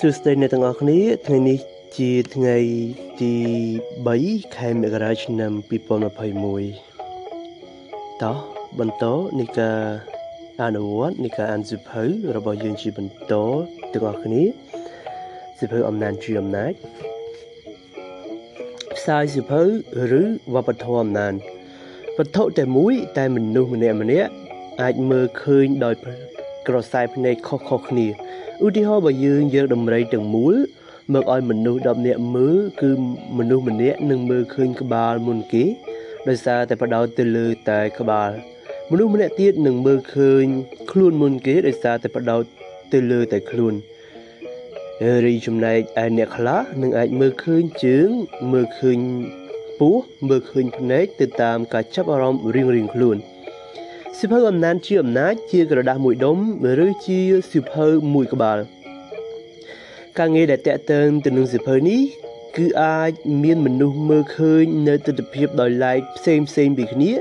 [0.00, 1.58] សួស្តីអ្នកទាំងអស់គ្នាថ្ងៃនេះ
[1.98, 2.56] ជាថ្ងៃ
[3.20, 3.32] ទី
[3.94, 8.38] 3ខែមករាឆ្នាំ2021តោះ
[8.78, 9.04] បន្ត
[9.38, 9.78] នៃការ
[10.62, 12.04] អនុវត្តនៃការអានសិភៅ
[12.36, 13.32] របស់យើងជាបន្ត
[13.92, 14.42] ទាំងអស់គ្នា
[15.60, 16.72] សិភៅអំណាចជាអំណាច
[18.96, 19.62] ផ្សាយសិភៅ
[20.20, 20.22] ឬ
[20.54, 21.34] វប្បធម៌អំណាច
[22.18, 24.30] វត្ថុតែមួយតែមនុស្សម្នាក់ម្នាក់
[24.82, 25.94] អាចមើលឃើញដោយ
[26.68, 28.08] ក្រសែភ្នែកខុសៗគ្នា
[28.64, 30.54] ឧទាហរណ៍បើយើងយកដំរីទាំងមូល
[31.14, 32.90] មកឲ្យមនុស្ស10នាក់មើលគឺ
[33.38, 35.64] មនុស្សម្នាក់នឹងមើលឃើញក្បាលមុនគេ
[36.28, 38.30] ដោយសារតែបដោតទៅលើតែក្បាល
[38.90, 40.44] មនុស្សម្នាក់ទៀតនឹងមើលឃើញ
[40.90, 42.42] ខ្លួនមុនគេដោយសារតែបដោត
[42.92, 43.74] ទៅលើតែខ្លួន
[45.26, 48.08] រីចំណែកឯអ្នកខ្លះនឹងអាចមើលឃើញជើង
[48.52, 48.98] មើលឃើញ
[49.80, 49.96] ពោះ
[50.28, 53.18] មើលឃើញភ្នែកទៅតាមការចាប់អារម្មណ៍រៀងៗខ្លួន។
[54.20, 56.38] សិភៅអំណាចជាអំណាចជាក្រដាស់មួយដុំ
[56.86, 57.20] ឬជា
[57.52, 58.58] សិភៅមួយក្បាល
[60.18, 62.00] ការងារដែលតេតើងទៅនឹងសិភៅនេះ
[62.56, 67.12] គឺអាចមានមនុស្សមើលឃើញនៅទស្សនវិជ្ជាដោយឡែកផ្សេងផ្សេងពីគ្នា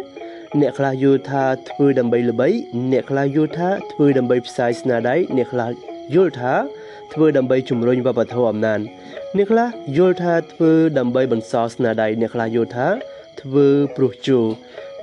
[0.59, 2.49] អ្នកខ្លះយល់ថាធ្វើដើម្បីល្បី
[2.91, 5.71] អ្នកខ្លះយល់ថាធ្វើដើម្បីផ្សាយស្នាដៃអ្នកខ្លះ
[6.15, 6.53] យល់ថា
[7.13, 8.79] ធ្វើដើម្បីជំរុញវប្បធម៌អំណាច
[9.37, 12.87] អ្នកខ្លះយល់ថាធ្វើដើម្បីបន្សល់ស្នាដៃអ្នកខ្លះយល់ថា
[13.41, 14.39] ធ្វើព្រោះជោ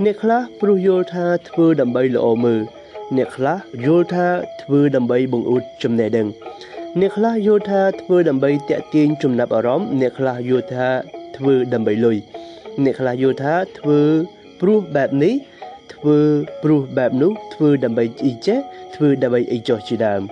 [0.00, 2.60] អ្នកខ្លះព្រោះយល់ថាធ្វើដើម្បីល្អមើល
[3.16, 4.26] អ្នកខ្លះយល់ថា
[4.62, 6.28] ធ្វើដើម្បីបង្អួតចំណេះដឹង
[7.00, 10.88] អ្នកខ្លះយល់ថាធ្វើដើម្បីតាក់ទាញចំណាប់អារម្មណ៍អ្នកខ្លះយល់ថា
[11.36, 12.16] ធ្វើដើម្បីលុយ
[12.84, 14.00] អ្នកខ្លះយល់ថាធ្វើ
[14.60, 15.34] ព្រោះបែបនេះ
[15.94, 16.18] ធ្វើ
[16.62, 18.58] ព្រោះបែបនោះធ្វើដើម្បីអីចេះ
[18.94, 20.22] ធ្វើដើម្បីអីចោះជាដើម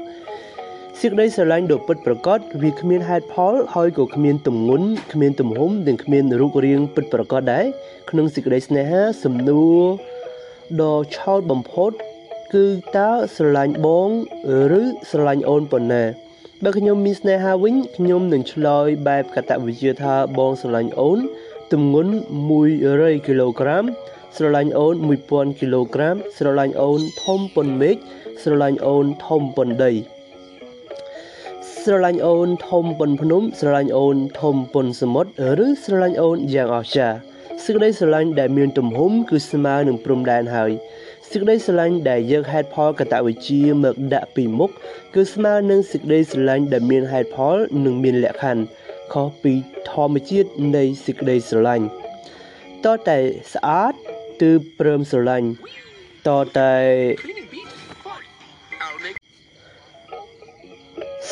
[1.00, 7.64] សេចក្តីស្រឡាញ់ដ៏ពិតប្រាកដវាគ្មានហេតុផលហើយក៏គ្មានទម្ងន់គ្មានទំហំនិងគ្មានរូបរាងពិតប្រាកដដែរ
[8.10, 9.82] ក្នុងសេចក្តីស្នេហាសំណួរ
[10.82, 11.92] ដ៏ឆោតបំផុត
[12.54, 12.64] គឺ
[12.96, 14.08] តើស្រឡាញ់បង
[14.80, 16.04] ឬស្រឡាញ់អូនប៉ុណ្ណា
[16.64, 21.18] បើខ្ញុំមានស្នេហាវិញខ្ញុំនឹងឆ្លើយបែបកតវិជ្ជាថាបងស្រឡាញ់អូន
[21.72, 22.12] ទម្ងន់
[22.68, 23.84] 100គីឡូក្រាម
[24.36, 24.94] ស្រឡាញ់អូន
[25.26, 27.96] 1000គីឡូក្រាមស្រឡាញ់អូនធំប៉ុនមេឃ
[28.42, 29.92] ស្រឡាញ់អូនធំប៉ុនដី
[31.82, 37.29] ស្រឡាញ់អូនធំប៉ុនភ្នំស្រឡាញ់អូនធំប៉ុនសមុទ្រឬស្រឡាញ់អូនយ៉ាងអស្ចារ្យ
[37.64, 40.70] សេចក្តីស្រឡាញ់ដែលមានទំហំគឺស្មើនឹងព្រំដែនហើយ
[41.30, 44.70] សេចក្តីស្រឡាញ់ដែលយកហេតុផលកតវិជ្ជាមកដាក់ពីមុខ
[45.14, 48.62] គឺស្មើនឹងសេចក្តីស្រឡាញ់ដែលមានហេតុផលនិងមានលក្ខខណ្ឌ
[49.12, 49.52] ខុសពី
[49.90, 51.86] ធម្មជាតិនៃសេចក្តីស្រឡាញ់
[52.84, 53.18] តតែ
[53.54, 53.94] ស្អាត
[54.42, 55.48] ទើបព្រមស្រឡាញ់
[56.26, 56.74] តតែ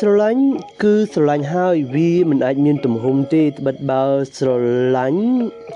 [0.03, 0.43] ស្រឡាញ់
[0.83, 4.03] គឺស្រឡាញ់ហើយវាមិនអាចមានទំហំទេត្បិតបើ
[4.37, 4.49] ស្រ
[4.97, 5.23] ឡាញ់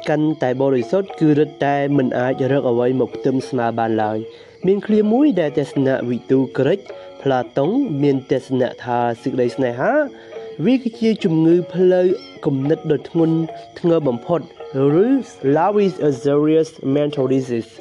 [0.10, 4.18] កាន់តែបរិសុទ្ធគឺរឹតតែមិនអាចរកអ្វីមកផ្ទឹមស្មើបានឡើយ
[4.66, 6.80] មានឃ្លាមួយដែលទស្សនៈវិទូក្រិច
[7.22, 7.70] ផ្លាតុង
[8.04, 9.94] មានទស្សនៈថាសេចក្តីស្នេហា
[10.66, 12.08] វាគឺជាជំងឺផ្លូវ
[12.46, 13.38] គំនិតដ៏ធ្ងន់
[13.80, 14.42] ធ្ងរបំផុត
[15.06, 15.08] ឬ
[15.56, 17.72] love is a serious mental disease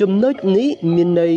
[0.00, 1.36] ចំណុចនេះមានន័យ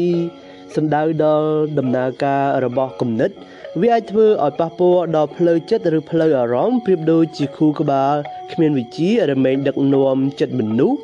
[0.76, 1.50] សំដៅដល់
[1.80, 3.32] ដំណើរការរបស់គំនិត
[3.80, 8.16] វាអាចធ្វើឲ្យប៉ះពាល់ដល់ផ្លូវចិត្តឬផ្លូវអារម្មណ៍ប្រៀបដូចជាខួរក្បាល
[8.52, 10.98] គ្មានវិជារមែងដឹកនាំចិត្តមនុស្ស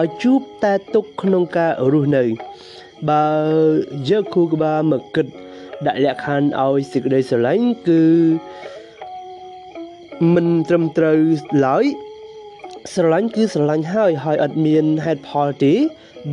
[0.00, 2.24] ឲ្យជួបតែទុកក្នុងការរស់នៅ
[3.10, 3.26] បើ
[4.08, 5.26] យកខួរក្បាលមកគិត
[5.86, 8.02] ដាក់លក្ខខណ្ឌឲ្យសេចក្តីស្រឡាញ់គឺ
[10.34, 11.18] មិនត្រឹមត្រូវ
[11.66, 11.84] ឡើយ
[12.94, 15.74] ស្រឡាញ់គឺស្រឡាញ់ហើយហើយអត់មានហេតុផលទេ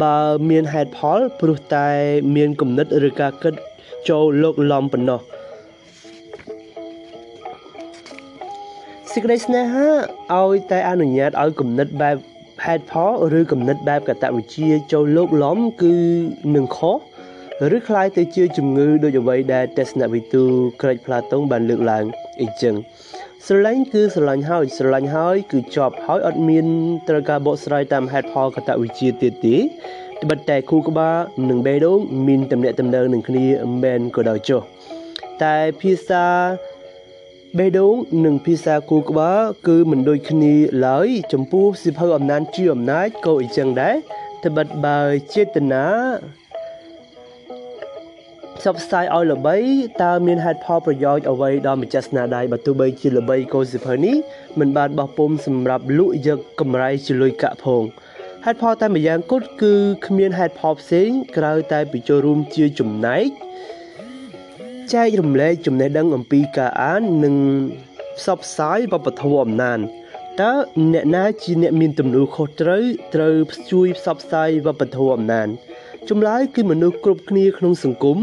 [0.02, 0.18] បើ
[0.50, 1.90] មានហេតុផលព្រោះតែ
[2.36, 3.54] មានគំនិតឬការគិត
[4.10, 5.22] ចូលលោកលំប៉ុណ្ណោះ
[9.13, 9.89] សេចក្តីស្នេហា
[10.41, 12.17] ឲ្យតែអនុញ្ញាតឲ្យគំនិតបែប
[12.65, 15.95] ហេតុផលឬគំនិតបែបកតវិជ្ជាចូលលោកលំគឺ
[16.55, 16.97] នឹងខុស
[17.75, 20.45] ឬคล้ายទៅជាជំងឺដូចអ្វីដែលទស្សនវិទូ
[20.83, 22.05] ក្រិចផ្លាតុងបានលើកឡើង
[22.41, 22.75] អីចឹង
[23.47, 26.67] ស្រឡាញ់គឺស្រឡាញ់ហើយស្រឡាញ់ហើយគឺចប់ហើយអត់មាន
[27.09, 29.57] ត្រូវការបកស្រាយតាមហេតុផលកតវិជ្ជាទៀតទេ
[30.23, 31.19] ត្បិតតែគូក្បាល
[31.51, 33.47] និងបេះដូងមានតំណែងតំណែងនឹងគ្នា
[33.83, 34.61] មែនក៏ដោយចុះ
[35.45, 36.25] តែភាសា
[37.60, 37.96] បេះដូង
[38.26, 40.54] និងភាសាគូក្បាលគឺមិនដូចគ្នា
[40.88, 43.96] ឡើយចំពោះសិភៅអំណាចជាអំណាចក៏អញ្ចឹងដែរ
[44.46, 45.00] ត្បិតបើ
[45.34, 45.86] ចេតនា
[48.58, 49.56] ផ្សព្វផ្សាយឲ្យល្បី
[50.04, 54.16] តើមានហេតុផលប្រយោជន៍អ្វីដល់ម្ចាស់ស្នាដៃបើទោះបីជាល្បីក៏សិភៅនេះ
[54.60, 57.84] មិនបានបោះពុំសម្រាប់លក់យកកម្រៃជាលុយកាក់ផង
[58.46, 59.74] ហេតុផលតែម្យ៉ាងគត់គឺ
[60.08, 63.30] គ្មានហេតុផលផ្សេងក្រៅតែពីចូលរួមជាចំណែក
[64.94, 67.36] ចែករំលែកចំណេះដឹងអំពីការអាននិង
[68.18, 69.80] ផ្សព្វផ្សាយវប្បធម៌អំណាច
[70.42, 70.54] តើ
[70.94, 72.84] អ្នកណាជាអ្នកមានទំនួលខុសត្រូវ
[73.16, 73.36] ត្រូវ
[73.72, 75.48] ជួយផ្សព្វផ្សាយវប្បធម៌អំណាច
[76.10, 78.18] ចម្លើយគឺមនុស្សគ្រប់គ្នាក្នុងសង្គម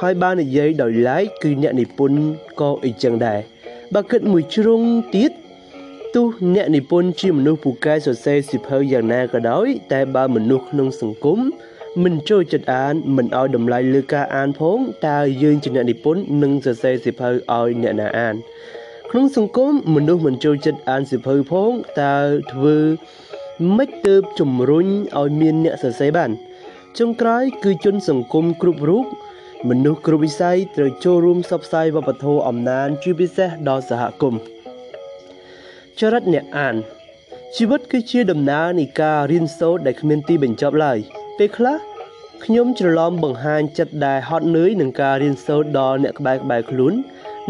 [0.00, 2.20] ហើយបាននិយាយដោយឡែកគឺអ្នកនិពន្ធ
[2.60, 3.40] ក៏អីចឹងដែរ
[3.94, 4.82] បើគិតមួយជ្រុង
[5.16, 5.32] ទៀត
[6.14, 11.38] ទោះអ្នកនិពន្ធជាមនុស្សពូកែសរសេរសិភៅយ៉ាងណាក៏ដោយតែបើមនុស្សក្នុងសង្គម
[12.04, 18.34] មិនចូលចិត្តអានមិនឲ្យតម្លៃលើការអានផងតើយើងជាអ្នកនិពន្ធនឹងសរសេរសិភៅឲ្យអ្នកណាអាន
[19.10, 21.70] ក្នុងសង្គមមនុស្សមិនចូលចិត្តអានសិភៅផង
[22.02, 22.16] តើ
[22.52, 22.76] ធ្វើ
[23.76, 24.86] ម៉េចទើបជំរុញ
[25.18, 26.30] ឲ្យមានអ្នកសរសេរបាន
[26.98, 29.06] ចុងក្រោយគឺជនសង្គមគ្រប់រូប
[29.68, 34.40] មនុស្សគ្រប់វិស័យត្រូវចូលរួមផ្សព្វផ្សាយវប្បធម៌អំណានជាពិសេសដល់សហគមន៍
[35.98, 36.74] ចរិតអ្នកអាន
[37.56, 41.00] ជីវិតគឺជាដំណើរនៃការរៀនសូត្រដែលគ្មានទីបញ្ចប់ឡើយ
[41.42, 41.76] ពេលខ្លះ
[42.44, 46.94] ខ្ញុំច្រឡំបង្ហាញចិត្តដែលហត់នឿយនឹងការរៀនសូត្រដល់អ្នកក្បែរក្បែរខ្លួន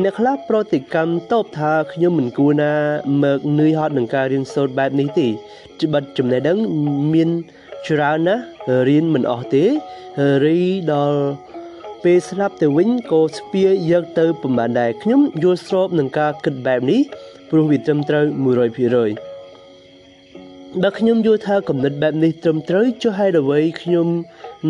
[0.02, 2.72] អ្នកខ្លះប្រតិកម្មតបថាខ្ញុំមិនគួរណា
[3.22, 5.28] មើកនឿយហត់នឹងការរៀនសូត្របែបនេះទេ
[5.82, 6.58] ច្បិតចំណេះដឹង
[7.14, 7.28] មាន
[7.88, 8.42] ច្រើនណាស់
[8.88, 9.64] រៀនមិនអស់ទេ
[10.44, 10.58] រី
[10.92, 11.20] ដល់
[12.02, 17.00] ពេលស្លាប់ទៅវិញក៏ស្ពាយយកទៅប្រហែលដែរខ្ញុំយល់ស្របនឹងការគិតបែបនេះ
[17.50, 19.29] ព្រោះវាត្រឹមត្រូវ100%
[20.78, 24.06] បើខ្ញុំយល់ថាគំនិតបែបនេះត្រឹមត្រូវចុះហេតុអ្វីខ្ញុំ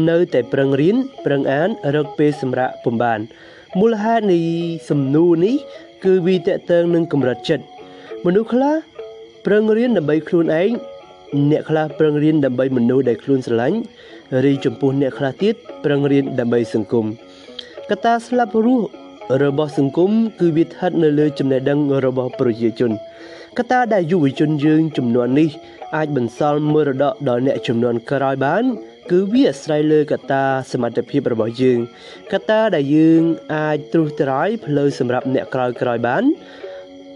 [0.08, 3.20] នៅតែប្រឹងរៀនប្រឹងអានរកពេលសម្រាកពំបាន
[3.80, 4.38] មូលហេតុនៃ
[4.90, 5.54] សំណួរនេះ
[6.04, 7.64] គឺវាតកតើងនឹងកម្រិតចិត្ត
[8.26, 8.74] មនុស្សខ្លះ
[9.46, 10.70] ប្រឹងរៀនដើម្បីខ្លួនឯង
[11.50, 13.78] អ្នកខ្លះប្រឹងរៀនដើម្បីមនុស្សដែលខ្លួនស្រឡាញ់
[14.44, 15.54] រីចំពោះអ្នកខ្លះទៀត
[15.84, 17.06] ប្រឹងរៀនដើម្បីសង្គម
[17.90, 18.86] កត្តាស្លាប់រស់
[19.44, 20.10] របស់សង្គម
[20.40, 22.92] គឺវាស្ថិតនៅលើចំណេះដឹងរបស់ប្រជាជន
[23.58, 25.50] កត្តាដែលយុវជនយើងចំនួននេះ
[25.96, 28.64] អាចបន្សល់មរតកដល់អ្នកចំនួនក្រោយបាន
[29.10, 31.78] គឺវាអាស្រ័យលើកត្តាសមត្ថភាពរបស់យើង
[32.32, 33.22] កត្តាដែលយើង
[33.54, 36.24] អាចត្រួសត្រាយផ្លូវសម្រាប់អ្នកក្រោយក្រោយបាន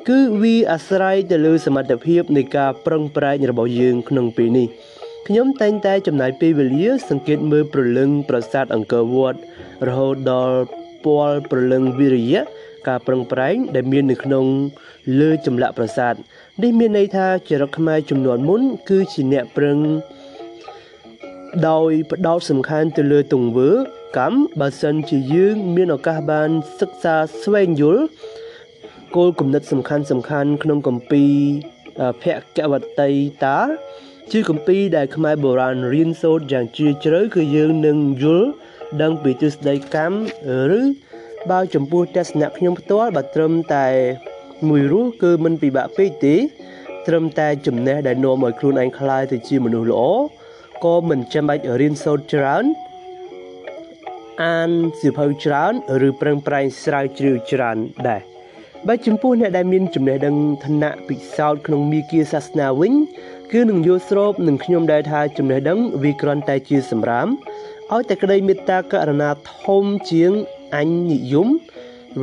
[0.09, 4.67] គឺវាអាស្រ័យទៅលើសមត្ថភាពនៃការប្រឹងប្រែងរបស់យើងក្នុងពេលនេះ
[5.27, 9.39] ខ្ញុំតែងតែចំណាយពេលវេលា សង្កេតមើលព្រលឹងប្រាសាទអង្គរវត្ត
[9.87, 10.59] រហូតដល់
[11.05, 12.43] ពាល់ព្រលឹងវិរិយៈ
[12.89, 14.47] ការប្រឹងប្រែងដែលមាននៅក្នុង
[15.21, 16.15] លើចម្លាក់ប្រាសាទ
[16.63, 19.79] នេះមានន័យថាចរិតខ្មែរចំនួនមុន គឺជាអ្នកប្រឹង
[21.69, 23.71] ដោយផ្ដោតសំខាន់ទៅលើទង្វើ
[24.19, 26.51] កម្មបើសិនជាយើង មានឱកាសបាន
[26.81, 28.03] សិក្សាស្វែងយល់
[29.17, 31.33] គោលគំនិតសំខាន់សំខាន់ក្នុងគម្ពីរ
[32.23, 32.25] ភ
[32.57, 33.11] គវតី
[33.45, 33.59] តា
[34.33, 38.49] ជាគម្ពីរដែលខ្មែរបុរាណរៀនសូត្រយ៉ាងជ្រាលជ្រៅគឺយើងនឹងយល់
[39.03, 40.17] ដឹងពីទ្រឹស្ដីកម្ម
[40.79, 40.81] ឬ
[41.51, 43.87] បើចំពោះទស្សនៈខ្ញុំផ្ទាល់បើត្រឹមតែ
[44.69, 46.37] មួយរស់គឺមិនពិបាកពេកទេ
[47.07, 50.03] ត្រឹមតែចំណេះដែលនាំឲ្យខ្លួនឯងក្លាយទៅជាមនុស្សល្អ
[50.85, 52.65] ក៏មិនចាំបាច់រៀនសូត្រច្រើន
[54.45, 54.71] អាន
[55.01, 55.73] សៀវភៅច្រើន
[56.09, 57.77] ឬប្រឹងប្រែងស្រាវជ្រាវច្រើន
[58.09, 58.23] ដែរ
[58.87, 62.93] បើចំពោះអ្នកដែលមានចំណេះដឹងឋានៈពិសោធន៍ក្នុងមាគ៌ាសាសនាវិញ
[63.53, 67.29] គឺនឹងយល់ស្របនឹងខ្ញុំដែរថាចំណេះដឹងវាគ្រាន់តែជាសម្រាម
[67.93, 69.31] ឲ្យតែក្តីមេត្តាករណា
[69.63, 70.33] ធំជាង
[70.75, 71.49] អញនិយម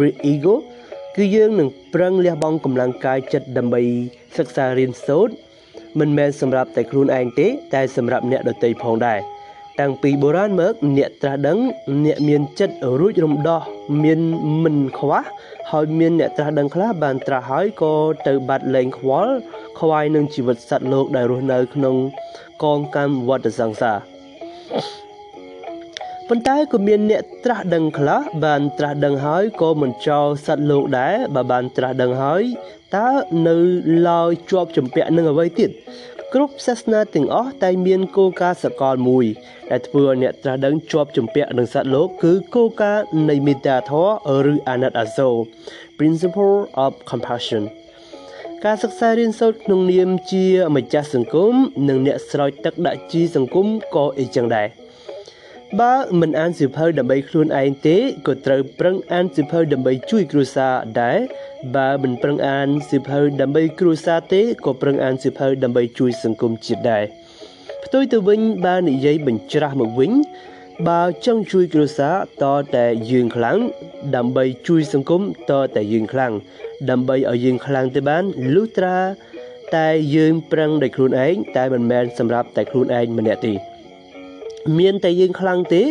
[0.05, 0.55] ឬ ego
[1.15, 3.81] គឺយើងនឹងប្រឹងលះបង់កម្លាំងកាយចិត្តដើម្បី
[4.37, 5.33] សិក្សារៀនសូត្រ
[5.99, 9.19] មិនមែនសម្រាប់តែខ្លួនឯងទេ តែសម្រាប់អ្នកដទៃផងដែរ
[9.79, 11.59] តាំងពីបុរាណមកអ្នកត្រាស់ដឹង
[12.05, 13.61] អ្នកមានចិត្តរួចរំដោះ
[14.03, 14.19] មាន
[14.63, 15.23] មិនខ្វះ
[15.71, 17.93] ហើយមានអ្នកត្រាស់ដឹងខ្លះបានត្រាស់ហើយក៏
[18.27, 19.33] ទៅបាត់លែងខ្វល់
[19.79, 21.95] ខ្វាយនឹងជីវិតសត្វលោកដែលរស់នៅក្នុង
[22.63, 23.97] កងកម្មវដ្តសង្សារ
[26.33, 32.43] ប៉ុន្តែក៏មានអ្នកត្រាស់ដឹងខ្លះបានត្រាស់ដឹងហើយក៏មិនចោលសត្វលោកដែរបើបានត្រាស់ដឹងហើយ
[32.95, 33.09] តើ
[33.47, 33.57] នៅ
[34.09, 35.69] ឡើយជាប់ចម្ពាក់នឹងអ្វីទៀត
[36.33, 39.25] គ្រប់សាសនាទាំងអស់តែមានគោលការណ៍សកលមួយ
[39.71, 45.35] ដែលធ្វើឲ្យអ្នកត្រាស់ដឹងជាប់ចម្ពាក់នឹងសត្វលោកគឺគោលការណ៍នៃមេត្តាធម៌ឬអាណិតអាសូរ
[45.97, 47.63] Principle of Compassion
[48.65, 50.45] ការសិក្សារៀនសូត្រក្នុងនាមជា
[50.75, 51.53] ម្ចាស់សង្គម
[51.89, 54.80] និងអ្នកស្រោចទឹកដាក់ជីសង្គមក៏អីចឹងដែរ
[55.79, 57.97] បើមិនអានសៀវភៅដើម្បីខ្លួនឯងទេ
[58.27, 61.19] ក៏ត្រូវប្រឹងអានសៀវភៅដើម្បីជួយគ្រួសារដែរ
[61.75, 67.03] បើមិនប្រឹងអានសៀវភៅដើម្បីគ្រួសារទេក៏ប្រឹងអានសៀវភៅដើម្បីជួយសង្គមជាតិដែរ
[67.83, 70.11] ផ្ទុយទៅវិញបើនិយាយបញ្ច្រាស់មកវិញ
[70.89, 73.57] បើចង់ជួយគ្រួសារតតែយើងខ្លាំង
[74.15, 76.33] ដើម្បីជួយសង្គមតតែយើងខ្លាំង
[76.89, 78.23] ដើម្បីឲ្យយើងខ្លាំងទៅបាន
[78.53, 78.97] លុះត្រា
[79.75, 83.70] តែយើងប្រឹងដោយខ្លួនឯងតែមិនមែនសម្រាប់តែខ្លួនឯងម្នាក់ទេ
[84.79, 85.83] មានតែយើងខ្លាំងទេ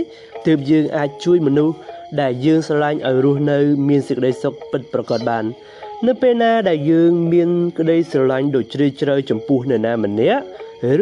[0.47, 1.77] ទើបយើងអាចជួយមនុស្ស
[2.21, 3.59] ដែលយើងស្រឡាញ់ឲ្យរស់នៅ
[3.89, 5.45] មានសេចក្តីសុខពិតប្រាកដបាន
[6.07, 10.43] នៅពេលណាដែលយើងមានក្តីស្រឡាញ់ដូចជ្រាលជ្រៅចំពោះនរណាម្នាក់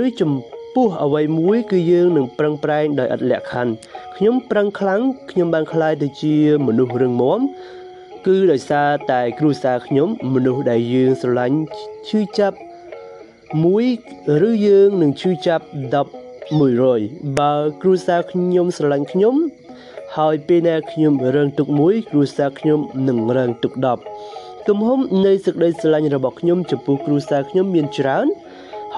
[0.04, 0.32] ឬចំ
[0.75, 3.72] ពោះអ្វីមួយ គឺយើងនឹងប្រឹងប្រែងដោយឥតលក្ខខណ្ឌ
[4.16, 7.40] ខ្ញុំប្រឹងខ្លាំងខ្ញុំបានក្លាយទៅជាមនុស្សរឹងមាំ
[8.26, 11.58] គឺដោយសារតែគ្រួសារខ្ញុំ មនុស្សដែលយើងស្រឡាញ់
[12.08, 12.56] ឈឺចាប់
[13.64, 13.87] មួយ
[14.48, 19.35] ឬយើងនឹងឈឺចាប់10 100បើគ្រួសារខ្ញុំស្រឡាញ់ខ្ញុំ
[20.17, 23.73] ហើយពេលណាខ្ញុំរងទុកមួយគ្រួសារខ្ញុំនឹងរងទុក
[24.21, 28.26] 10ទំហំនៃសេចក្តីស្រឡាញ់របស់ខ្ញុំចំពោះគ្រួសារខ្ញុំមានច្រើន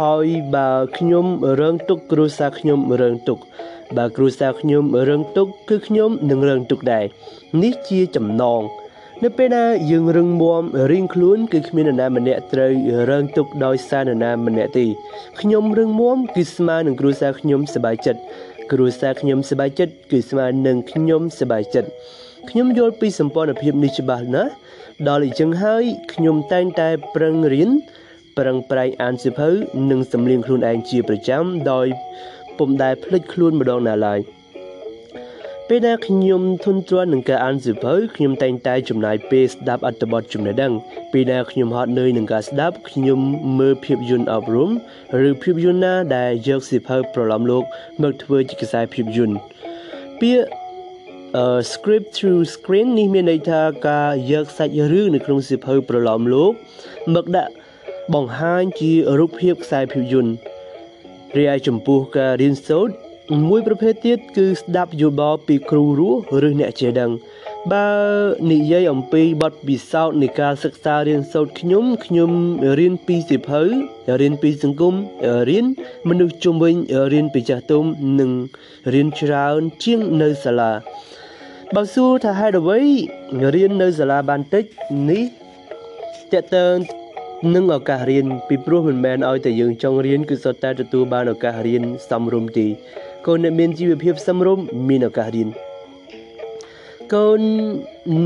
[0.01, 1.27] ហើយបើខ្ញុំ
[1.61, 3.39] រើងទុកគ្រួសារខ្ញុំរើងទុក
[3.97, 7.05] បើគ្រួសារខ្ញុំរើងទុកគឺខ្ញុំនឹងរើងទុកដែរ
[7.63, 8.61] នេះជាចំណង
[9.25, 12.73] នៅពេលណាយើងរឹងមាំរៀងខ្លួនគឺគ្មាននរណាម្នាក់ត្រូវ
[13.11, 14.87] រើងទុកដោយសារនរណាម្នាក់ទេ
[15.41, 18.21] ខ្ញុំរឹងមាំគឺស្មើនឹងគ្រួសារខ្ញុំសប្បាយចិត្ត
[18.73, 21.89] គ្រួសារខ្ញុំសប្បាយចិត្តគឺស្មើនឹងខ្ញុំសប្បាយចិត្ត
[22.51, 24.51] ខ្ញុំយល់ពីសម្ព័ន្ធភាពនេះច្បាស់ណាស់
[25.09, 27.71] ដល់អញ្ចឹងហើយខ្ញុំតែងតែប្រឹងរៀន
[28.39, 29.49] ប្រឹងប្រែងអានសៀវភៅ
[29.91, 31.87] និងសម្លៀងខ្លួនឯងជាប្រចាំដោយ
[32.59, 34.21] ពុំដែលភ្លេចខ្លួនម្ដងណាឡើយ
[35.73, 40.73] ពេលដែលខ្ញុំធន់ទ្រាំនឹងការអានសៀវភៅខ្ញុំតែងតែចំណាយពេលស្ដាប់អត្ថបទចំណេះដឹង
[41.13, 43.21] ពេលដែលខ្ញុំហត់នឿយនឹងការស្ដាប់ខ្ញុំ
[43.59, 44.71] មើលភាពយន្តអប់រំ
[45.29, 47.65] ឬភាពយន្តណាដែលយកសៀវភៅប្រឡំលោក
[48.03, 49.37] មកធ្វើជាខ្សែភាពយន្ត
[50.21, 50.43] ពាក្យ
[51.43, 56.53] uh, script through screen នេះមានន័យថាការយកសាច់រឿងនៅក្នុងសៀវភៅប្រឡំលោក
[57.15, 57.53] មកដាក់
[58.15, 60.33] បង្ហាញជារូបភាពខ្សែភាពយន្ត
[61.37, 66.19] រីឯចំពោះការរៀនសូត្រ មួយប្រភេទទៀតគឺស្ដាប់យោបល់ពីគ្រូរស់
[66.49, 67.11] ឬអ្នកចេះដឹង
[67.73, 67.91] បើ
[68.53, 72.31] និយាយអំពីបទពិសោធន៍នៃការសិក្សារៀនសូត្រខ្ញុំខ្ញុំ
[72.79, 73.63] រៀនពីសៀវភៅ
[74.21, 74.95] រៀនពីសង្គម
[75.51, 75.67] រៀន
[76.09, 76.75] មនុស្សជុំវិញ
[77.13, 77.85] រៀនពីចាស់ទុំ
[78.21, 78.31] និង
[78.95, 80.73] រៀនច្រើនជាងនៅសាលា
[81.75, 82.81] បើសួរថាហេតុអ្វី
[83.55, 84.65] រៀននៅសាលាបានតិច
[85.11, 85.25] នេះ
[86.33, 86.67] តើតើ
[87.55, 92.67] នឹងឱកាសរៀនពីព្រោះមិនមែនឲ្យតែយើងចង់រៀនគឺសុទ្ធតែទទួលបានឱកាសរៀនសមរម្យទេ
[93.27, 95.49] កូនអ្នកមានជីវភាពសមរម្យមានឱកាសរៀន
[97.15, 97.41] កូន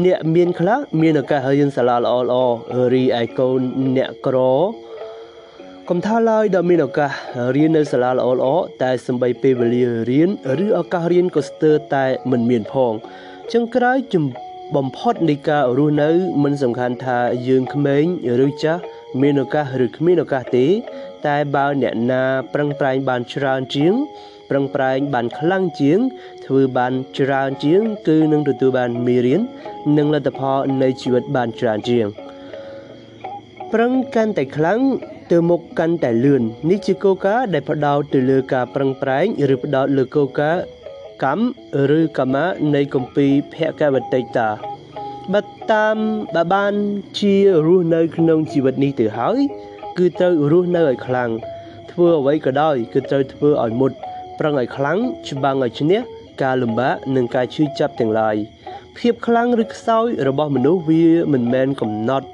[0.05, 3.61] អ្នកមានខ្លះមានឱកាសរៀនសាលាល្អល្អរីឯកូន
[3.97, 4.37] អ្នកក្រ
[5.89, 7.13] កុំថាឡើយដល់មានឱកាស
[7.57, 8.49] រៀននៅសាលាល្អល្អ
[8.83, 10.29] តែសំបីពេលវេលារៀន
[10.65, 12.93] ឬឱកាសរៀនក៏ស្ទើរតែមិនមានផង
[13.53, 14.25] ចឹងក្រោយចំ
[14.77, 16.11] បំផុតនៃការរស់នៅ
[16.43, 18.05] មិនសំខាន់ថាយើងក្មេង
[18.47, 18.83] ឬចាស់
[19.21, 20.67] មានឱកាសឬគ្មានឱកាសទេ
[21.27, 22.25] តែបើអ្នកណា
[22.55, 23.95] ប្រឹងប្រែងបានច្រើនជាង
[24.51, 25.99] ប្រឹងប្រែងបានខ្លាំងជាង
[26.47, 29.41] ធ្វើបានច្រើនជាង គឺនឹងទទួលបានមេរៀន
[29.97, 32.07] និងលទ្ធផលនៃជីវិតបានច្រើនជាង
[33.73, 34.81] ប្រឹងកាន់តែខ្លាំង
[35.33, 39.25] ទៅមុខកាន់តែលឿននេះជាគោលការណ៍ដែលផ្ដោតទៅលើការប្រឹងប្រែង
[39.55, 40.63] ឬផ្ដោតលើគោលការណ៍
[41.25, 41.47] កម្ម
[41.99, 42.37] ឬកម្ម
[42.75, 44.49] នៃគម្ពីរភគវតិតា
[45.33, 45.41] បើ
[45.73, 45.97] តាម
[46.35, 46.73] បើបាន
[47.19, 47.35] ជា
[47.67, 49.39] រស់នៅក្នុងជីវិតនេះទៅហើយ
[49.99, 51.31] គឺត្រូវរស់នៅឲ្យខ្លាំង
[51.91, 53.93] ធ្វើអ្វីក៏ដោយគឺត្រូវធ្វើឲ្យមុត
[54.39, 54.99] ប្រឹងឲ្យខ្លាំង
[55.29, 56.01] ច្បាំងឲ្យឈ្នះ
[56.43, 58.37] ការលំបាកនិងការឈឺចាប់ទាំងឡាយ
[58.99, 62.29] ភាពខ្លាំងឬខ្សោយរបស់មនុស្សវាមិនមែនកំណត់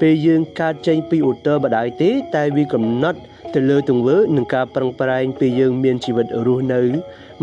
[0.00, 3.18] ពេលយើងកើតចេញពីឧត្តរបដាយទេ តែវាកំណត់
[3.54, 6.80] ទៅលើទង្វើនិងការប្រឹងប្រែងពេលយើងមានជីវិតរស់នៅ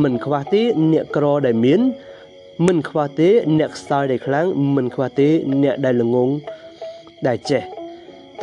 [0.04, 1.80] មិនខ្វះទេអ្នកក្រដែលមាន
[2.68, 5.30] មិនខ្វះទេអ្នកខ្សោយដែលខ្លាំងមិនខ្វះទេ
[5.64, 6.30] អ្នកដែលល្ងង
[7.28, 7.64] ដែលចេះ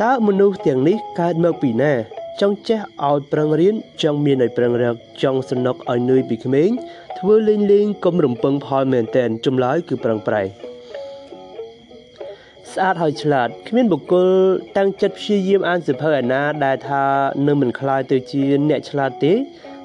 [0.01, 1.93] តើមនុស្សទាំងនេះកើតមកពីណា
[2.41, 6.69] ចង់ចេះឲ្យប្រឹងរៀនចង់មានឲ្យប្រឹងរកចង់សំណុកឲ្យនឿយពីក្មេង
[7.19, 10.47] ធ្វើលេងលេងកុំរំពឹងផលមែនតែនចម្លើយគឺប្រឹងប្រែង
[12.71, 14.29] ស្អាតហើយឆ្លាតគ្មានបុគ្គល
[14.77, 17.03] តាំងចិត្តព្យាយាមអានសៀវភៅឯណាដែលថា
[17.47, 19.33] នឹងមិនខ្លាយទៅជាអ្នកឆ្លាតទេ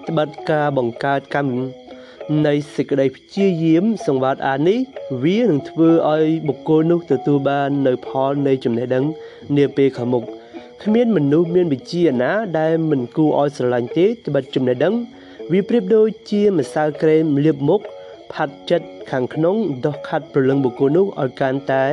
[0.08, 1.58] ត្បិតការបង្កើតកម្ម
[2.46, 4.78] នៃសេចក្តីព្យាយាមសង្វាតអាននេះ
[5.24, 9.04] វានឹងធ្វើឲ្យបុគ្គលនោះទទួលបាននៅផលនៃចំណេះដឹង
[9.56, 10.24] នាពេលខាងមុខ
[10.84, 14.94] គ្មានមនុស្សមានវិជ្ជាណាដែលមិនគួរឲ្យស្រឡាញ់ទេត្បិតចំណេះដឹង
[15.52, 17.80] វាប្រៀបដូចជាម្សៅក្រែមលាបមុខ
[18.32, 19.56] ផាត់ចិត្តខាងក្នុង
[19.86, 21.84] ដោះខាត់ព្រលឹងបុគ្គលនោះឲ្យកាន់តែ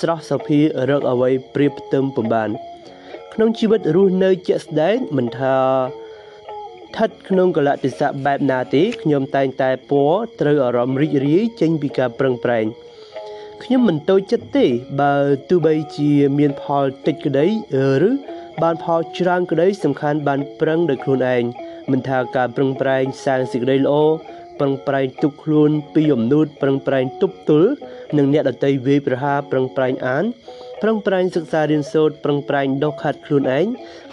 [0.00, 2.50] ស្រស់សោភារកអ្វីប្រៀបផ្ទឹមពំបាន
[3.34, 12.66] ក្នុងជីវិតរស់នៅជាក់ស្ដែងមិនថាស្ថិតក្នុងកលៈទេសៈបែបណាទេខ្ញុំតែងតែពណ៌ត្រូវអារម្មណ៍រីករាយចេញពីការប្រឹងប្រែង
[13.62, 14.66] ខ្ញុំមិនតូចចិត្តទេ
[15.00, 15.14] បើ
[15.48, 17.46] ទោះបីជាមានផលតិចក្តី
[18.08, 18.10] ឬ
[18.62, 21.42] បានផលច្រើនក្តីសំខាន់បានប្រឹងដោយខ្លួនឯង
[21.90, 23.94] មិនថាការប្រឹងប្រែងសាងសេចក្តីល្អ
[24.60, 27.70] ប្រឹងប្រែងទប់ខ្លួនពីអំនួតប្រឹងប្រែងទប់ទល់
[28.16, 30.24] នឹងអ្នកដតីវាយប្រហារប្រឹងប្រែងអាន
[30.82, 33.66] ប្រឹងប្រែងសិក្សារៀនសូត្រប្រឹងប្រែងដុសខាត់ខ្លួនឯង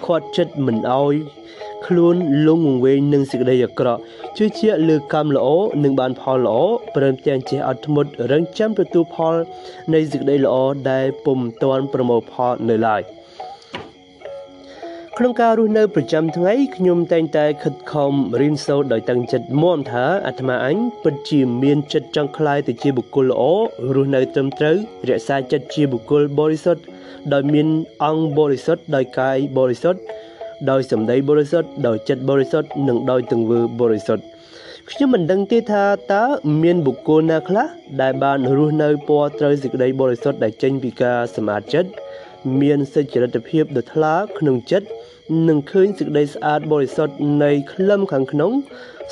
[0.05, 1.13] ខាត់ចិត្តមិនអោយ
[1.87, 2.15] ខ្លួន
[2.47, 4.01] លងវង្វេងនឹងសេចក្តីអាក្រក់
[4.37, 5.47] ជឿជាក់លើកម្មល្អ
[5.83, 6.59] នឹងបានផលល្អ
[6.95, 9.35] ព្រមទាំងចេះអត់ធ្មត់រងចាំទទួលផល
[9.93, 10.55] នៃសេចក្តីល្អ
[10.91, 13.03] ដែលពុំទាន់ប្រមូលផលនៅឡើយ
[15.17, 18.11] ក្នុងការរស់នៅប្រចាំថ្ងៃខ្ញុំតែងតែខិតខំ
[18.41, 23.43] រៀនសូត្រដោយតាំងចិត្តមាំថាអាត្មាអញពិតជាមានចិត្តចង់ក្លាយទៅជាបុគ្គលល្អ
[23.95, 24.75] រស់នៅត្រឹមត្រូវ
[25.09, 26.81] រក្សាចិត្តជាបុគ្គលបរិសុទ្ធ
[27.33, 27.67] ដោយមាន
[28.03, 29.99] អង្គបរិសុទ្ធដោយកាយបរិសុទ្ធ
[30.69, 34.23] ដោយសម្ដីបរិសុទ្ធដោយចិត្តបរិសុទ្ធនិងដោយទង្វើបរិសុទ្ធ
[34.91, 36.25] ខ្ញុំមិនដឹងទេថាតើ
[36.63, 37.67] មានបុគ្គលណាខ្លះ
[38.01, 41.89] ដែលបានរស់នៅពណ៌ត្រូវសេចក្តីបរិសុទ្ធដែលចេញពីការសម្អាតចិត្ត
[42.61, 44.87] មានសេចក្តីភាពដ៏ថ្លាក្នុងចិត្ត
[45.47, 48.51] នឹងឃើញសេចក្តីស្អាតបរិសុទ្ធនៃក្លឹមខាងក្នុង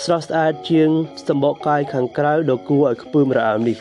[0.03, 0.89] ស្រស់ស្អាតជាង
[1.27, 3.77] សម្បកកាយខាងក្រៅដ៏គួរឲ្យខ្ពើមរអើមនេះ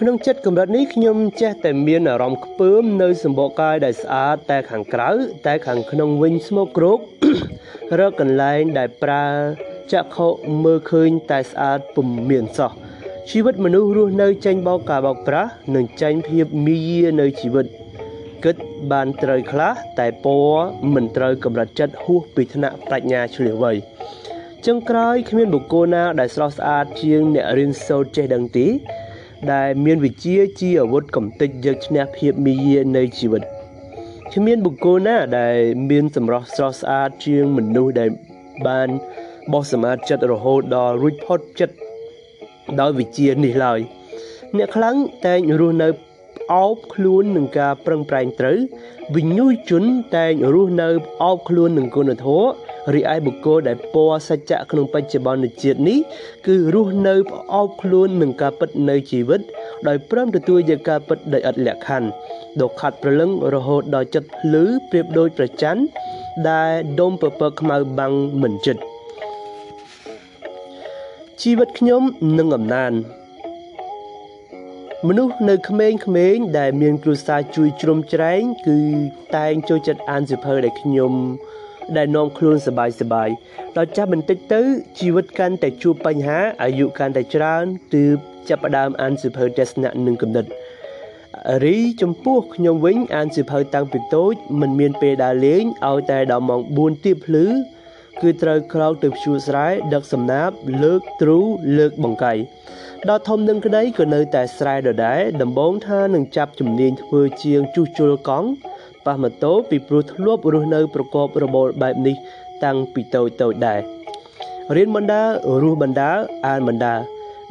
[0.00, 5.10] ក្នុងចិត្តកម្រិតនេះខ្ញុំចេះតែមានអារម្មណ៍ខ្ពើមនៅសម្បកកាយដែលស្អាតតែខាងក្រៅ
[5.46, 6.98] តែខាងក្នុងវិញស្មោកគ្រោក
[7.98, 9.26] រកកន្លែងដែលប្រើ
[9.92, 10.28] ចក្ខុ
[10.64, 12.72] មើលឃើញតែស្អាតពុំមានសោះ
[13.30, 17.66] ជីវិតមនុស្សរស់នៅចេញបោកការបោកប្រាស់និងចេញភាពមាយានៅជីវិត
[18.44, 18.56] គិត
[18.92, 23.72] បានត្រូវខ្លះតែពណ៌មិនត្រូវកម្រិតចិត្តហួសពីថ្នាក់ប្រាជ្ញាឆ្លៀសវៃ
[24.66, 28.68] ចុងក្រោយគ្មានបុគ្គលណាដែលស្រស់ស្អាតជាងអ្នករៀនសូត្រចេះដឹងទេ
[29.50, 33.42] ដែលមានវិជាជាអាវុធកំទេចយកឈ្នះភាពមាយានៃជីវិត
[34.32, 35.56] គ្មានបុគ្គលណាដែល
[35.90, 38.10] មានសម្រស់ស្រស់ស្អាតជាងមនុស្សដែល
[38.66, 38.88] បាន
[39.52, 41.76] បោះសម្អាតចិត្តរហូតដល់រួចផុតចិត្ត
[42.80, 43.80] ដោយវិជានេះឡើយ
[44.56, 44.96] អ្នកខ្លាំង
[45.26, 45.88] តែងរស់នៅ
[46.54, 48.58] អោបខ្លួននឹងការប្រឹងប្រែងត្រូវ
[49.16, 49.84] វិញ្ញូជន
[50.16, 50.88] តែងរស់នៅ
[51.22, 52.52] អោបខ្លួននឹងគុណធម៌
[52.94, 55.98] រីឯបុគ្គលដែលពណ៌សច្ចៈក្នុងបច្ចុប្បន្នជាតិនេះ
[56.46, 57.14] គឺរស់នៅ
[57.54, 59.40] អោបខ្លួននឹងការពិតនៅជីវិត
[59.88, 62.08] ដោយព្រមទទួលយកការពិតដោយឥតលក្ខខណ្ឌ
[62.60, 65.76] ដ៏ខាត់ព្រលឹងរហូតដល់ចិត្តភ្លឺប្រៀបដូចប្រច័ន
[66.50, 68.82] ដែលដុំពពកខ្មៅបាំងមិនចិត្ត
[71.42, 72.02] ជីវិតខ្ញុំ
[72.38, 72.92] នឹងអំណាន
[75.08, 78.78] មនុស្សនៅក្មេងៗដែលមានគ្រួសារជួយជ្រោមជ្រែងគឺ
[79.36, 81.12] តែងចូលចិត្តអានសៀវភៅដែលខ្ញុំ
[81.96, 83.28] ដែលនាំខ្លួនសបាយសបាយ
[83.76, 84.60] ដល់ចាស់បន្តិចទៅ
[84.98, 88.16] ជីវិតកាន់តែជួបបញ្ហាអាយុកាន់តែច្រើនទើប
[88.48, 90.46] ចាប់ផ្ដើមអានសៀវភៅទស្សនៈនិងគំនិត
[91.64, 97.46] រីចំពោះខ្ញុំវិញអានសៀវភៅតាំងពីតូចមិនមានពេលដើរលេងឲ្យតែដល់ម៉ោង4ទៀបភ្លឺ
[98.20, 100.50] គឺត្រូវក្រោកទៅភ្ជួរស្រែដឹកសំណាប
[100.82, 101.38] លើកទ្រូ
[101.78, 102.34] លើកបង្កៃ
[103.08, 108.48] ដល់ធំនឹងក្តីក៏នៅតែស្រែដដែលដំបងថានឹងចាប់ជំនាញធ្វើជាងជួសជុលកង់
[109.06, 112.16] ប៉ះម៉ូតូពីព្រោះធ្លាប់រស់នៅប្រកបរបរបែបនេះ
[112.64, 113.80] តាំងពីតូចតូចដែរ
[114.76, 115.22] រៀនបណ្ដា
[115.62, 116.10] រស់បណ្ដា
[116.46, 116.94] អានបណ្ដា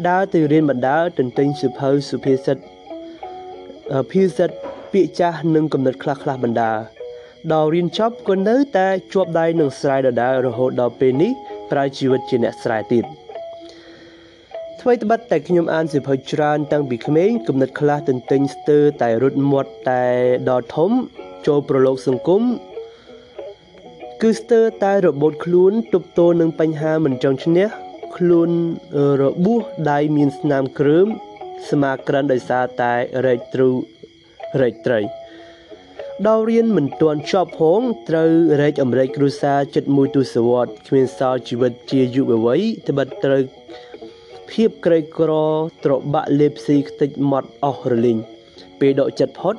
[0.08, 2.58] ដើរទៅរៀនបណ្ដាទន្ទិញសុភៅសុភាសិត
[4.12, 4.50] ភាសិត
[4.94, 6.72] ពាក្យចាស់និងកំណត់ខ្លះខ្លះបណ្ដា
[7.54, 11.32] ដល់រៀនចប់ក៏នៅតែជាប់ដៃនឹងស្រែដដែលរហូតដល់ពេលនេះ
[11.72, 13.06] ប្រើជីវិតជាអ្នកស្រែទៀត
[14.82, 20.06] ថ្មីត្បិតតែខ្ញុំអានសៀវភៅច្រើនតាំងពីក្មេងគំនិតខ្លះទន្ទិញស្ទើរតែរត់មាត់តែ
[20.50, 20.92] ដល់ធំ
[21.48, 22.44] ចូលប្រឡូកសង្គម
[24.22, 27.68] គឺស្ទើរតែរបូតខ្លួនទប់ទល់នឹងបញ្ហាមិនចង់ឈ្នះ
[28.18, 28.50] ខ្លួន
[29.22, 31.08] របួសដៃមានស្នាមគ្រើម
[31.70, 32.94] ស្មាក្រិនដោយសារតែ
[33.26, 33.70] រែកទ្រូ
[34.62, 35.00] រែកត្រី
[36.28, 43.44] ដល់រៀនមិនទាន់ចប់ផងត្រូវរែកអមរែកគ្រួសារចិត្តមួយទសវត្សគ្មានសល់ជីវិតជាយុវវ័យត្បិតត្រូវ
[44.52, 45.32] ភាពក្រីក្រ
[45.86, 48.18] ត្របាក់លេបស៊ីខ្ទេចម៉ត់អស់រលីង
[48.80, 49.56] ពេលដកចិត្តផុត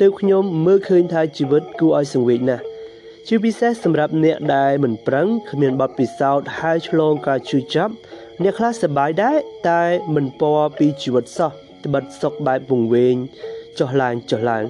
[0.00, 2.64] ទើបខ្ញុំមើលឃើញថាជីវិតគួរឲ្យសង្វេគណាស់
[3.28, 7.92] ជាពិសេសសម្រាប់អ្នកដែលមិនប្រឹងគ្មានបទពិសោធន៍ហើយឆ្លងការជឿចាប់
[8.42, 9.36] អ្នកខ្លះសប្បាយដែរ
[9.70, 9.82] តែ
[10.14, 11.50] មិនពណ៌ពីជីវិតសោះ
[11.84, 13.14] ត្បិតសុខបែបវង្វេង
[13.78, 14.64] ចុះឡើងចុះឡើង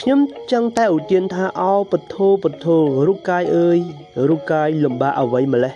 [0.00, 0.18] ខ្ញុំ
[0.52, 3.78] ចង់តែឧទានថាអោពធោពធោរូបកាយអើយ
[4.28, 5.74] រូបកាយលំបាកអ្វីម្លេះ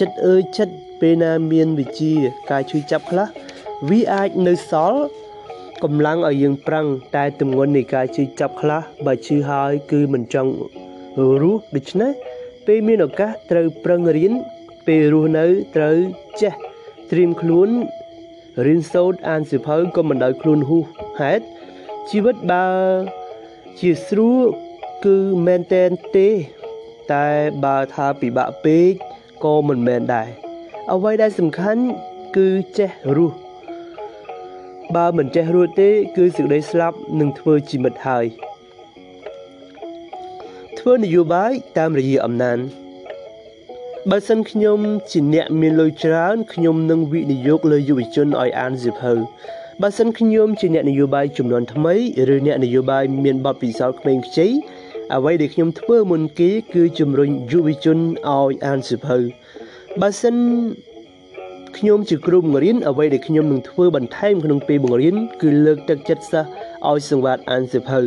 [0.00, 2.12] ចិត្តអើយចិត្តពេលណាមានវិជា
[2.50, 3.26] ការជួយចាប់ខ្លះ
[3.88, 5.00] វាអាចនៅសល់
[5.84, 10.52] កម្លាំងឲ្យយើងប្រឹងតែទម្ងន់នៃការជួយចាប់ខ្លះបើឈឺហើយគឺមិនចង់
[11.40, 12.12] រស់ដូច្នេះ
[12.66, 14.32] ពេលមានឱកាសត្រូវប្រឹងរៀន
[14.86, 15.96] ពេលរស់នៅត្រូវ
[16.40, 16.52] ចេះ
[17.10, 17.68] ត្រៀមខ្លួន
[18.66, 20.84] រៀនសូត្រអានសៀវភៅក៏មិនដោយខ្លួនហួស
[21.20, 21.44] ហេតុ
[22.10, 22.66] ជីវិតបើ
[23.80, 24.42] ជាស្រួល
[25.04, 25.16] គឺ
[25.46, 26.28] មែនតែនទេ
[27.12, 27.26] តែ
[27.64, 28.92] បើថាពិបាកពេក
[29.44, 30.28] ក៏មិនមែនដែរ
[30.92, 31.82] អ្វីដែលសំខាន់
[32.36, 33.43] គឺចេះរស់
[34.94, 38.26] បើមិនចេះរស់ទេ គឺសេចក្តីស្លាប់នឹងធ្វើជីវិតហើយ
[40.78, 42.58] ធ្វើនយោបាយតាមរយៈអំណាច
[44.10, 44.78] បើសិនខ្ញុំ
[45.10, 49.12] ជាអ្នកមានលុយច្រើនខ្ញុំនឹងវិនិយោគលើយុវជនឲ្យអានសៀវភៅ
[49.82, 51.94] បើសិនខ្ញុំជាអ្នកនយោបាយចំនួនថ្មី
[52.34, 54.48] ឬអ្នកនយោបាយមានបទពិសោធន៍ក្មេងខ្ចី
[55.14, 59.18] អ្វីដែលខ្ញុំធ្វើមុនគេគឺជំរុញយុវជនឲ្យអានសៀវភៅ
[60.00, 60.36] បើសិន
[61.78, 66.48] ខ្ញុំជាគ្រូបង្រៀនអ្វីដែលខ្ញុំនឹងធ្វើបន្ថែមក្នុងពេលបង្រៀនគឺលើកទឹកចិត្តសិស្ស
[66.90, 68.00] ឲ្យសង្វាតអានសៀវភៅ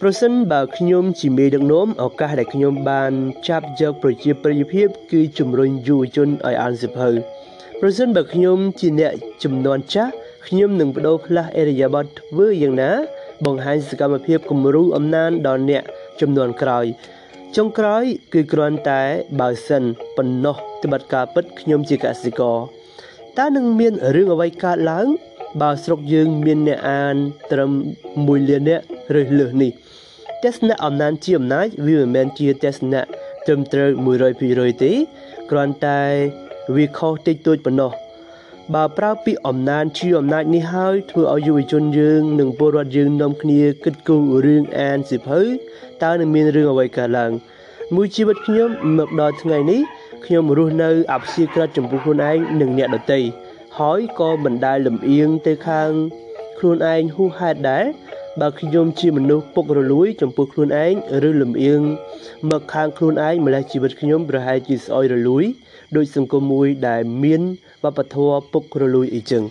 [0.00, 3.12] ប្រសិនបើខ្ញុំជាមេដឹកនាំឱកាសដែលខ្ញុំបាន
[3.48, 7.08] ចាប់យកប្រជាប្រិយភាពគឺជំរុញយុវជនឲ្យអានសៀវភៅ
[7.80, 10.12] ប្រសិនបើខ្ញុំជាអ្នកចំនួនចាស់
[10.46, 12.90] ខ្ញុំនឹងបដូរផ្លាស់អេរិយាប័ត្រធ្វើយ៉ាងណា
[13.44, 15.82] បង្ហាញសកម្មភាពគំរូអំណាចដល់អ្នក
[16.20, 16.84] ចំនួនក្រោយ
[17.56, 19.02] ចុងក្រោយ គឺគ្រាន់តែ
[19.40, 19.82] បើសិន
[20.18, 22.58] ប៉ុណ្ណោះ ត្បិតការពិតខ្ញុំជាកសិករ
[23.38, 25.06] តើនឹងមានរឿងអ្វីកើតឡើង
[25.60, 27.16] បើស្រុកយើងមានអ្នកអាន
[27.52, 27.70] ត្រឹម
[28.10, 28.84] 1លាននាក់
[29.20, 29.70] ឬលើសនេះ
[30.42, 33.02] ទស្សនៈអំណាចជាអំណាចវាមិនមែនជាទស្សនៈ
[33.46, 33.90] ត្រឹមត្រូវ
[34.36, 34.92] 100%ទេ
[35.50, 36.02] គ្រាន់តែ
[36.76, 37.92] វាខុសតិចតួចប៉ុណ្ណោះ
[38.74, 45.40] បើប្រើពាក្យអំណាចជាអំណាចនេះហើយធ្វើឲ្យយុវជនយើងនិងពលរដ្ឋយើងនាំគ្នាគិតគូររឿងអានសិភៅ
[46.02, 47.32] តើនឹងមានរឿងអ្វីកើតឡើង
[47.94, 49.80] មួយជីវិតខ្ញុំមកដល់ថ្ងៃនេះ
[50.26, 53.20] ខ្ញុំរស់នៅអព្យាក្រឹតចំពោះខ្លួនឯងនិងអ្នកដទៃ
[53.78, 55.90] ហើយក៏មិនដែលលំអៀងទៅខាង
[56.58, 57.84] ខ្លួនឯងហួសហេតុដែរ
[58.40, 60.94] បើខ្ញុំជាមនុស្សពុករលួយ ចំពោះខ្លួនឯង
[61.28, 61.80] ឬលំអៀង
[62.50, 65.44] មកខាងខ្លួនឯងម្លេះជីវិតខ្ញុំប្រហែលជាស្អុយរលួយ
[65.96, 67.42] ដោយសង្គមមួយដែលមាន
[67.84, 69.44] វប្បធម៌ពុករលួយអីចឹង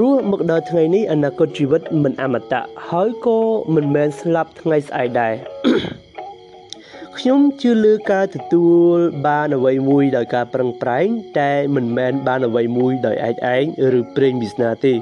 [0.00, 3.38] រស់មកដល់ថ្ងៃនេះអនាគតជីវិតមិនអមតៈហើយក៏
[3.74, 5.34] មិនមែនស្លាប់ថ្ងៃស្អែកដែរ
[7.20, 11.06] ខ្ញុំជឿលើការទទួលបានអ្វីមួយដោយការប្រឹងប្រែង
[11.38, 13.64] តែមិនមែនបានអ្វីមួយដោយឯកឯង
[13.98, 14.92] ឬព្រេងវាសនាទេ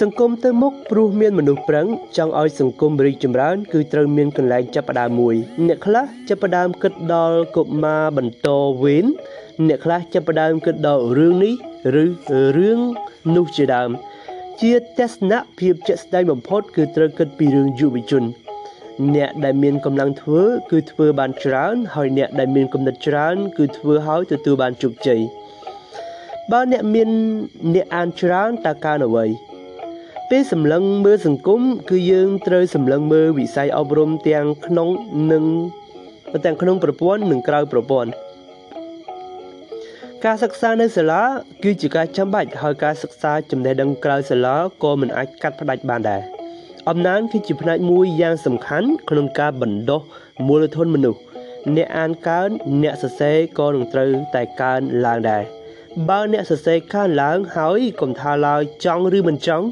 [0.00, 8.48] សង្គមទៅមុខព្រោះមានមនុស្សប្រឹងចង់ឲ្យសង្គមរីកចម្រើន គឺត្រូវមានកន្លែងចាប់ផ្ដើមមួយអ្នកខ្លះចាប់ផ្ដើមគិតដល់កុមារបន្ត
[8.82, 9.06] វេន
[9.68, 11.54] អ្នកខ្លះចាប់ផ្ដើមគិតដល់រឿងនេះ
[12.02, 12.04] ឬ
[12.58, 12.78] រឿង
[13.36, 13.90] នោះជាដើម
[14.60, 18.24] ជាទស្សនៈភាពជាក់ស្ដែងបំផុតគឺត្រូវគិតពីរឿងយុវជន
[19.14, 25.20] អ្នកដែលមានកម្លាំងធ្វើ គឺធ្វើបានច្រើន ហើយអ្នកដែលមានគំនិតច្រើន គឺធ្វើហើយទទួលបានជោគជ័យ
[26.50, 27.08] បើអ្នកមាន
[27.74, 29.26] អ្នកអានច្រើនតើកើនអ្វី
[30.30, 34.88] ពេលសម្លឹងមើលសង្គមគឺយើងត្រូវសម្លឹងមើលវិស័យអប់រំទាំងក្នុង
[35.32, 35.44] និង
[36.44, 38.10] ទាំងក្នុងប្រព័ន្ធនិងក្រៅប្រព័ន្ធ
[40.24, 41.22] ការសិក្សានៅសាលា
[41.62, 46.41] គឺជាការចាំបាច់ហើយការសិក្សាចំណេះដឹងក្រៅសាលាក៏មិនអាចកាត់ផ្តាច់បានដែរ
[46.90, 50.00] អំណាចគឺជាផ្នែកមួយយ៉ាងសំខាន់ក្នុងការបណ្ដុះ
[50.46, 51.20] មូលធនមនុស្ស
[51.76, 52.50] អ្នកអានកើន
[52.82, 55.42] អ្នកសរសេរក៏នឹងត្រូវតែកើនឡើងដែរ
[56.08, 59.66] បើអ្នកសរសេរកើនឡើងហើយកុំថាឡើយចង់ឬមិនចង់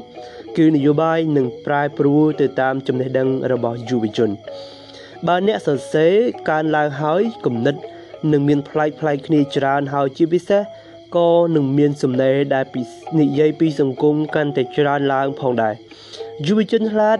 [0.57, 4.29] គឺនយោបាយនឹងប្រែប្រួលទៅតាមចំណេះដឹងរបស់យុវជន
[5.27, 6.13] បើអ្នកសរសេរ
[6.49, 7.75] កើនឡើងហើយគំនិត
[8.31, 10.61] នឹងមានផ្លែកផ្លែកគ្នាច្រើនហើយជាពិសេស
[11.15, 12.81] ក៏នឹងមានសំណេរដែលពី
[13.19, 15.73] និយាយពីសង្គមកាន់តែច្រើនឡើងផងដែរ
[16.45, 17.19] យុវជនឆ្លាត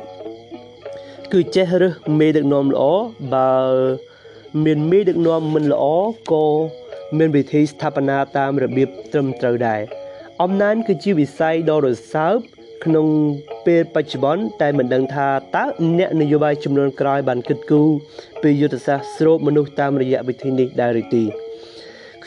[1.34, 2.84] គឺចេះរើសមេដឹកនាំល្អ
[3.34, 3.54] បើ
[4.66, 5.84] មានមេដឹកនាំមិនល្អ
[6.32, 6.46] ក៏
[7.18, 9.82] មានវិធីស្ថាបនាតាមរបៀបត្រឹមត្រូវដែរ
[10.42, 12.38] អំណាចគឺជាវិស័យដ៏រសើប
[12.86, 13.08] ក្នុង
[13.66, 15.66] ពេលបច្ចុប្បន្នតែមិនដឹងថាតើ
[15.98, 17.90] អ្នកនយោបាយចំនួនក្រោយបានគិតគូរ
[18.42, 21.24] ពីយុទ្ធសាស្ត្រស្រូបមនុស្សតាមរយៈវិធីនេះដែរឬទេ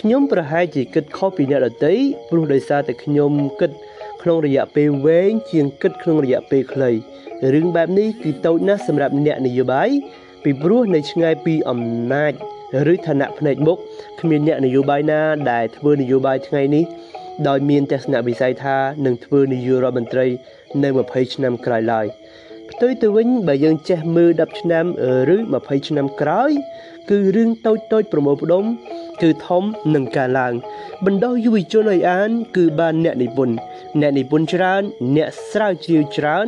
[0.07, 1.95] ខ្ញុំប្រហែលជាគិតខុសពីអ្នកដទៃ
[2.31, 3.71] ព្រោះដោយសារតែខ្ញុំគិត
[4.23, 6.91] ក្នុងរយៈពេលវែងជាងគិតក្នុងរយៈពេលខ្លី
[7.55, 9.89] រឿងបែបនេះគឺតូចណាស់សម្រាប់អ្នកនយោបាយ
[10.45, 11.81] ពីព្រោះនៅឆ្ងាយពីអំ
[12.13, 12.33] ណាច
[12.93, 13.79] ឬឋានៈភ្នែកមុខ
[14.21, 16.85] គ្មានអ្នកនយោបាយណាដែលធ្វើនយោបាយថ្ងៃនេះ
[17.49, 20.27] ដោយមានទស្សនវិស័យថានឹងធ្វើនាយករដ្ឋមន្ត្រី
[20.83, 22.07] នៅ20ឆ្នាំក្រោយឡើយ
[22.71, 24.85] ផ្ទុយទៅវិញបើយើងចេះមើល10ឆ្នាំ
[25.35, 26.51] ឬ20ឆ្នាំក្រោយ
[27.11, 28.65] គឺរឿងតូចតូចប្រមូលផ្ដុំ
[29.23, 29.63] គឺធំ
[29.95, 30.53] នឹងកើនឡើង
[31.05, 33.57] បណ្ដោះយុវជនឲ្យអាន គឺបានអ្នកនិពន្ធ
[34.01, 34.83] អ្នកនិពន្ធច្រើន
[35.17, 36.47] អ្នកស្រាវជ្រាវច្រើន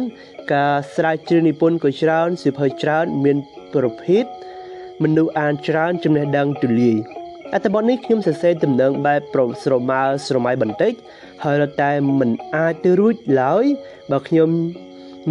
[0.52, 3.36] ការស្រាវជ្រាវនិពន្ធក៏ច្រើនសិភៅច្រើនមាន
[3.74, 4.24] ប្រភេទ
[5.02, 6.96] មនុស្សអានច្រើនចំណេះដឹងទូលាយ
[7.54, 10.92] អត្ថបទនេះខ្ញុំសរសេរទំនើងបែបប្រស្រមើស្រមៃបន្តិច
[11.44, 13.64] ហើយរត់តែមិនអាចទៅរួចឡើយ
[14.10, 14.50] បើខ្ញុំ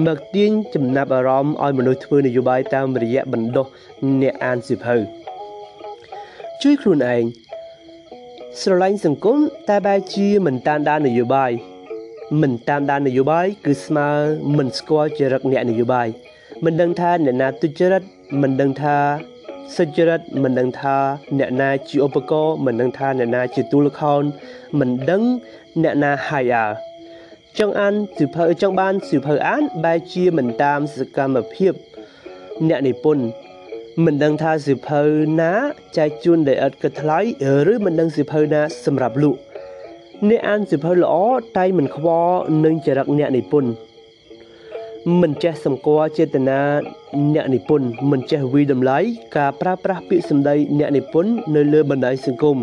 [0.08, 3.66] មកទាញចំណាប់អារម្មណ៍ឲ្យមនុស្សធ្វើនយោបាយតាមរយៈបណ្ដុះ
[4.22, 4.96] អ្នកអានសិភៅ
[6.62, 7.24] ជួយខ្លួនឯង
[8.62, 11.52] ស្រឡាញ់សង្គមតែបែរជាមិនតាមដាននយោបាយ
[12.42, 14.10] មិនតាមដាននយោបាយគឺស្មើ
[14.58, 16.08] មិនស្គាល់ចរិតអ្នកនយោបាយ
[16.66, 18.04] មិនដឹងថាអ្នកណាទុច្ចរិត
[18.42, 18.98] មិនដឹងថា
[19.76, 20.96] សុចរិតមិនដឹងថា
[21.40, 24.24] អ្នកណាជាឧបករណ៍មិនដឹងថាអ្នកណាជាទូលខោន
[24.80, 25.22] មិនដឹង
[25.84, 26.66] អ្នកណាហាយអើ
[27.58, 31.74] ចង់អានសិភៅចង់បានសិភៅអានបែរជាមិនតាមសកម្មភាព
[32.68, 33.26] អ្នកនិពន្ធ
[34.04, 35.02] មិនដឹងថាសិភៅ
[35.42, 35.54] ណា
[35.98, 37.20] ចែកជូនដោយឥតគិតថ្លៃ
[37.72, 39.40] ឬមិនដឹងសិភៅណាសម្រាប់លក់
[40.30, 41.16] អ្នកអានសិភៅល្អ
[41.58, 43.70] តែមិនខ្វល់នឹងចរិតអ្នកនិពន្ធ
[45.22, 46.62] មិនចេះសម្គាល់ចេតនា
[47.34, 49.00] អ្នកនិពន្ធមិនចេះវិតម្លៃ
[49.38, 52.58] ការប្រើប្រាស់ពាក្យសម្ដីអ្នកនិពន្ធនៅលើបណ្ដាញសង្គម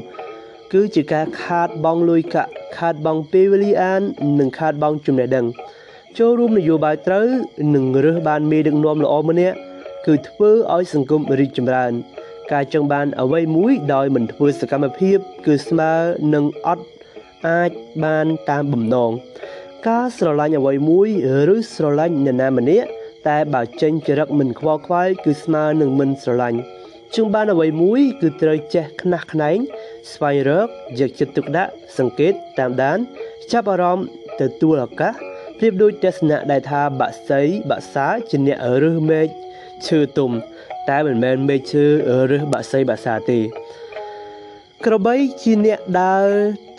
[0.72, 4.02] គឺជាការខាតបង់លុយកាក់ខាតបង់ពេលវេលាអាន
[4.38, 5.46] និងខាតបង់ចំណេះដឹង
[6.18, 7.26] ចូលរួមនយោបាយត្រូវ
[7.74, 9.58] និងរើសបានមេដឹកនាំល្អម្នាក់
[10.06, 11.92] គឺធ្វើឲ្យសង្គមរីកចម្រើន
[12.52, 15.92] ការចង់បានអ្វីមួយដោយមិនធ្វើសកម្មភាព គឺស្មើ
[16.34, 16.86] នឹងអត់
[17.48, 17.70] អាច
[18.04, 19.10] បានតាមបំណង
[19.88, 21.08] ការស្រឡាញ់អ្វីមួយ
[21.54, 22.88] ឬស្រឡាញ់នរណាម្នាក់
[23.28, 26.60] តែបើចេញចរិតមិនខ្វល់ខ្វាយគឺស្មើនឹងមិនស្រឡាញ់
[27.14, 29.58] ជួងបានអ្វីមួយគឺត្រូវចេះខ្នះខ្នែង
[30.12, 30.68] ស្វែងរក
[31.00, 32.98] យកចិត្តទុកដាក់សង្កេតតាមដាន
[33.52, 34.06] ចាប់អារម្មណ៍
[34.40, 35.14] ទទួលឱកាស
[35.58, 39.28] ប្រៀបដូចទស្សនៈដែលថាបាក់សីបាក់សាជាអ្នករើសមេឃ
[39.88, 40.30] ឈើទុំ
[40.90, 41.84] តែមិនមែនមេឃឈើ
[42.30, 43.40] រើសបាក់សីបាក់សាទេ
[44.84, 46.28] ក្របីជាអ្នកដើរ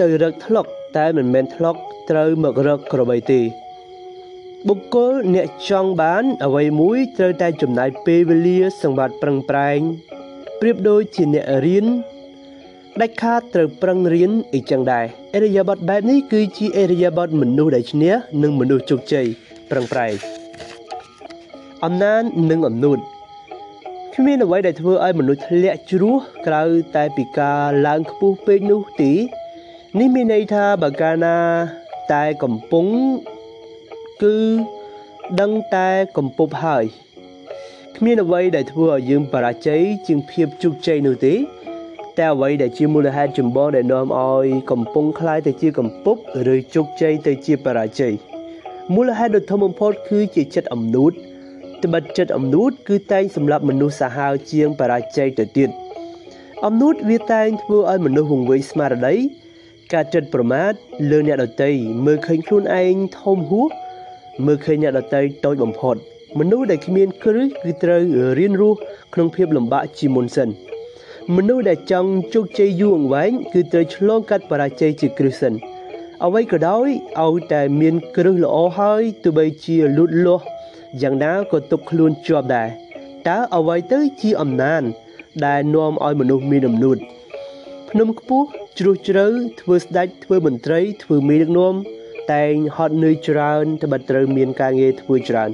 [0.01, 0.65] ទៅរកថ្លុក
[0.97, 1.75] តែមិនមែនថ្លុក
[2.09, 3.41] ត្រូវមករកក្របីទេ
[4.67, 9.79] បុគ្គលអ្នកចង់បាន អ្វីមួយត្រូវតែចំណាយពេលវេលាសង្វាត់ប្រឹងប្រែង
[10.59, 11.85] ប្រៀបដូចជាអ្នករៀន
[13.01, 19.27] ដាច់ខាតត្រូវប្រឹងរៀនអីចឹងដែរអរិយាប័ត្របែបនេះគឺជាអរិយាប័ត្រមនុស្សដែលឈ្នះនិងមនុស្សជោគជ័យ
[19.71, 20.42] ប្រឹងប្រែង
[21.84, 22.98] អំណាននិងអំនួត
[24.14, 26.62] គ្មានអ្វីដែលធ្វើឲ្យមនុស្សធ្លាក់ជ្រោះក្រៅ
[26.96, 29.12] តែពីការឡើងខ្ពស់ពេកនោះទេ
[29.98, 31.38] នេះមានន័យថាបើកាលណា
[32.12, 32.87] តែកំពុង
[34.22, 34.37] គឺ
[35.40, 36.84] ដឹងតែកំពប់ហើយ
[37.96, 41.34] គ្មានអ្វីដែលធ្វើឲ្យយើងបរាជ័យជាងភាពជោគជ័យនោះទេ
[42.18, 46.20] តែអ្វីដែលជាមូលហេតុចម្បងដែលនាំឲ្យកំពុងคล้ายទៅជាកំពប់
[46.54, 48.12] ឬជោគជ័យទៅជាបរាជ័យ
[48.94, 51.12] មូលហេតុដ៏ធំបំផុតគឺជាចិត្តអំនួត
[51.83, 55.69] ត្បិតចិត្តអំនួតគឺតែងសម្រាប់មនុស្សសាហាវជាងបរាជ័យទៅទៀត
[56.65, 59.15] អំនួតវាតែងធ្វើឲ្យមនុស្សវង្វេងស្មារតី
[59.93, 60.71] ការចិត្តប្រមាថ
[61.09, 61.71] លើអ្នកដតី
[62.05, 63.69] មើលឃើញខ្លួនឯងធំហួស
[64.45, 65.95] មើលឃើញអ្នកដតីតូចបំផុត
[66.39, 68.01] មនុស្សដែលគ្មានគ្រឹះគឺត្រូវ
[68.39, 68.77] រៀនរស់
[69.13, 70.49] ក្នុងភាពលំបាកជាមុនសិន
[71.35, 75.53] មនុស្សដែលចង់ជោគជ័យយូរអង្វែងគឺត្រូវឆ្លងកាត់បរាជ័យជាគ្រឹះសិន
[76.25, 76.87] អ្វីក៏ដោយ
[77.23, 80.45] ឲ្យតែមានគ្រឹះល្អហើយទោះបីជាលូតលាស់
[81.01, 82.69] យ៉ាងណាក៏ទុកខ្លួនជាប់ដែរ
[83.27, 84.84] តើអ្វីទៅជាអំណាន
[85.45, 86.97] ដែលនាំឲ្យមនុស្សមានអំនួត
[87.89, 88.47] ភ្នំខ្ពស់
[88.79, 89.25] ជ្រោះជ្រៅ
[89.62, 91.75] ធ្វើស្ដេចធ្វើមន្ត្រី ធ្វើមេដឹកនាំ
[92.34, 95.49] តែងហត់នឿយច្រើនត្បិតត្រូវមានការងារធ្វើច្រើន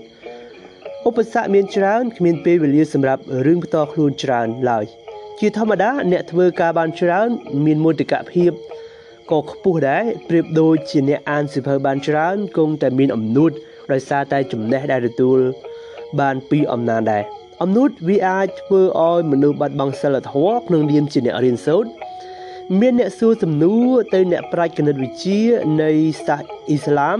[1.07, 4.85] ឧបសគ្គមានច្រើនគ្មានពេលវេលាសម្រាប់រឿងផ្ទាល់ខ្លួនច្រើនឡើយ
[5.39, 7.27] ជាធម្មតាអ្នកធ្វើការបានច្រើន
[7.65, 8.51] មានមោទកភាព
[9.31, 13.51] ក៏ខ្ពស់ដែរប្រៀបដូចជាអ្នកអានសៀវភៅបានច្រើនគង់តែមានអំនួត
[13.93, 15.37] ដោយសារតែចំណេះដែលទទួល
[16.19, 17.23] បានពីអំណាចដែរ
[17.61, 21.89] អំនួតវាអាចធ្វើឲ្យមនុស្សបាត់បង់សិលធម៌ក្នុងនាមជាអ្នករៀនសូត្រ
[22.79, 25.41] មានអ្នកសួរសំណួរទៅអ្នកប្រាជ្ញគណិតវិទ្យា
[25.81, 25.91] នៃ
[26.25, 27.19] សាសអ៊ីស្លាម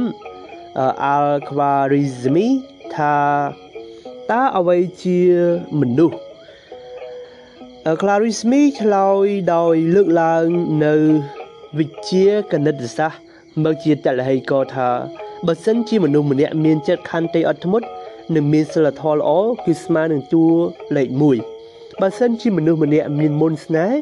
[1.06, 2.48] អាល់ខ្វារីហ្សមី
[2.96, 3.16] ថា
[4.32, 5.20] តើអ្វីជា
[5.80, 6.18] មនុស្ស
[8.02, 10.46] Clarismi ឆ្លើយដោយលើកឡើង
[10.86, 10.96] នៅ
[11.78, 13.22] វិជ្ជាគណិតសាស្ត្រ
[13.64, 14.90] មកជាតលហេកថា
[15.48, 17.88] បើសិនជាមនុស្សម្នាក់មានចិត្តខន្តីអត់ធ្មត់
[18.36, 19.30] និងមានសិលធម៌ល្អ
[19.66, 20.46] គឺស្មើនឹងតួ
[20.98, 21.08] លេខ
[21.56, 23.98] 1បើសិនជាមនុស្សម្នាក់មានមន្តស្នេហ៍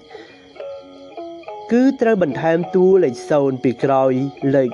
[1.72, 4.12] គឺត្រូវបន្ថែមតួលេខ0ពីក្រោយ
[4.56, 4.70] លេខ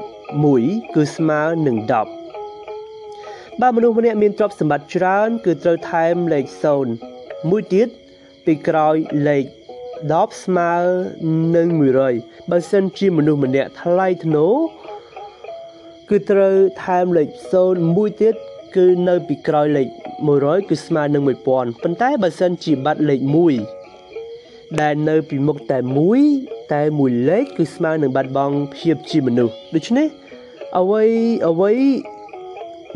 [0.46, 1.78] 1គឺស្មើនឹង
[2.70, 6.46] 10បើមនុស្សម្នាក់មានទ្រព្យសម្បត្តិច្រើន គឺត្រូវថែមលេខ
[6.98, 7.88] 0មួយទៀត
[8.46, 8.96] ពីក្រោយ
[9.28, 9.46] លេខ
[9.94, 10.74] 10ស្មើ
[11.56, 11.68] នឹង
[12.10, 14.48] 100បើសិនជាមនុស្សម្នាក់ថ្លៃធ្នូ
[16.16, 17.28] គឺត្រូវថែមលេខ
[17.62, 18.36] 0មួយទៀត
[18.76, 19.88] គឺនៅពីក្រោយលេខ
[20.28, 23.22] 100គឺស្មើនឹង1000ប៉ុន្តែបើសិនជាបាត់លេខ
[24.00, 26.22] 1ដែលនៅពីមុខតែមួយ
[26.74, 30.08] តែមួយលេខគឺស្មើនឹងបាត់បង់ភាពជាមនុស្សដូច្នេះ
[30.80, 31.04] អ្វី
[31.50, 31.74] អ្វី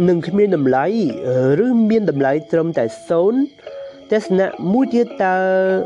[0.08, 0.86] នឹងគ្មានតម្លៃ
[1.66, 2.86] ឬមានតម្លៃត្រឹមតែ
[3.48, 5.36] 0ទស្សនៈមួយទៀតតើ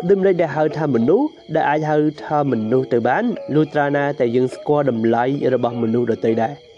[0.09, 3.23] ដូចម្ដេចដែលហៅថាមនុស្សដែលអាចហៅថាមនុស្សទៅបាន
[3.55, 6.70] លុះត្រាណាតែយើងស្គាល់តម្លៃរបស់មនុស្សដទៃដែរ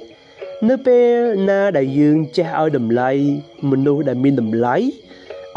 [0.70, 3.10] នៅពេលណាដែលយើងចេះឲ្យតម្លៃ
[3.72, 4.76] មនុស្សដែលមានតម្លៃ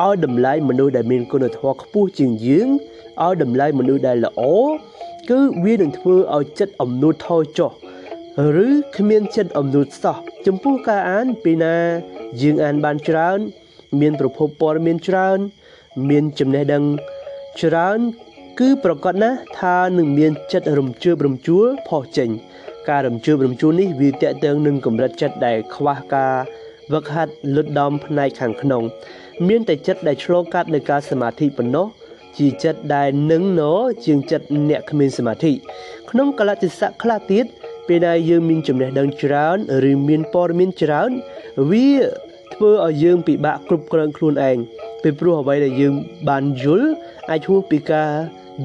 [0.04, 2.68] ឲ្យតម្លៃមនុស្សដែលមានគុណធម៌ខ្ពស់ជាងយើង
[3.24, 4.42] ឲ្យតម្លៃមនុស្សដែលល្អ
[5.30, 7.70] គឺវានឹងធ្វើឲ្យចិត្តអំនួតថយចុះ
[8.64, 10.16] ឬគ្មានចិត្តអំនួតសោះ
[10.46, 11.76] ចំពោះការអានពេលណា
[12.40, 13.38] យើងអានបានច្រើន
[14.00, 15.38] មានប្រភពព័ត៌មានច្រើន
[16.08, 16.84] មានចំណេះដឹង
[17.60, 17.98] ច្រើន
[18.60, 22.30] គឺប្រកាសណាស់ថានឹងមានចិត្តរំជើបរំជួលផុសចេញ
[22.90, 26.34] ការរំជើបរំជួលនេះវាតកតើងនឹងកម្រិតចិត្តដែលខ្វះការ
[26.92, 28.82] វឹកហាត់លុតដំផ្នែកខាងក្នុង
[29.48, 31.86] មានតែចិត្តដែលឆ្លងកាត់នៅការសមាធិប៉ុណ្ណោះ
[32.38, 33.62] ជាចិត្តដែលនឹងណ
[34.06, 35.52] ជាងចិត្តអ្នកគ្មានសមាធិ
[36.10, 37.44] ក្នុងកលតិស័កខ្លះទៀត
[37.88, 39.56] ពេលដែលយើងមានចំណេះដឹងច្រើន
[39.90, 41.10] ឬមានព័ត៌មានច្រើន
[41.70, 41.90] វា
[42.54, 44.56] ធ្វើឲ្យយើងពិបាកគ្រប់គ្រងខ្លួនឯង
[45.02, 45.94] ពីព្រោះអ្វីដែលយើង
[46.28, 46.88] បានយល់
[47.30, 48.10] អាចហួសពីការ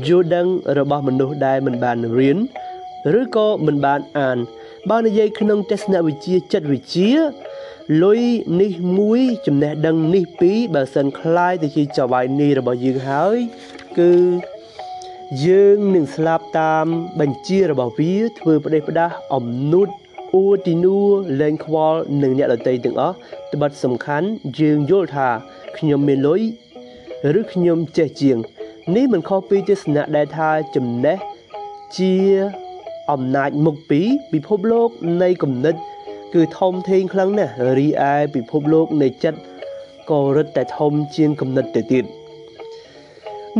[0.08, 2.38] យល់ដឹងរបស់មនុស្សដែលមិនបានរៀន
[3.21, 4.39] ឬក៏មិនបានអាន
[4.91, 7.13] បើនិយាយក្នុងទស្សនវិជ្ជាចិត្តវិទ្យា
[8.05, 8.21] លុយ
[8.61, 13.39] នេះមួយចំណេះដឹងនេះពីរបើសិនคล้ายទៅជាចៅវាយនេះរបស់យើងហើយ
[13.99, 14.13] គឺ
[15.45, 16.87] យើងនឹងស្លាប់តាម
[17.21, 19.89] បញ្ជារបស់វាធ្វើផ្ដេសផ្ដាស់អំនួត
[20.35, 21.01] អួទីនួ
[21.41, 23.15] លែងខ្វល់នឹងអ្នកដតីទាំងអស់
[23.53, 24.29] ត្បិតសំខាន់
[24.61, 25.29] យើងយល់ថា
[25.79, 26.43] ខ្ញុំមានលុយ
[27.41, 28.39] ឬខ្ញុំចេះជាង
[28.97, 31.19] នេះមិនខុសពីទស្សនៈដែលថាចំណេះ
[31.99, 32.15] ជា
[33.12, 34.02] អំណាចមុខពី
[34.34, 34.90] ពិភពលោក
[35.22, 35.76] នៃគំនិត
[36.34, 39.40] គឺធំធេងខ្លាំងណាស់រីឯពិភពលោកនៃចិត្ត
[40.10, 42.06] ក៏រឹតតែធំជាងគំនិតទៅទៀត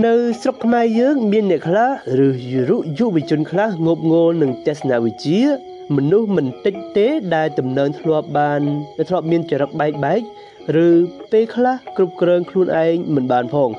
[0.06, 1.90] នៅស្រុកខ្មែរយើងមានអ្នកខ្លះ
[2.28, 5.42] ឬយុយុវជនខ្លះងប់ងល់នឹងទស្សនវិជ្ជា
[5.96, 8.62] មនុស្សមិនតិចទេដែលទំនើងធ្លាប់បាន
[9.10, 10.22] ធ្លាប់មានចរិតបែកបែក
[10.86, 10.88] ឬ
[11.32, 13.70] ពេលខ្លះគ្រប់គ្រងខ្លួនឯងមិនបានផង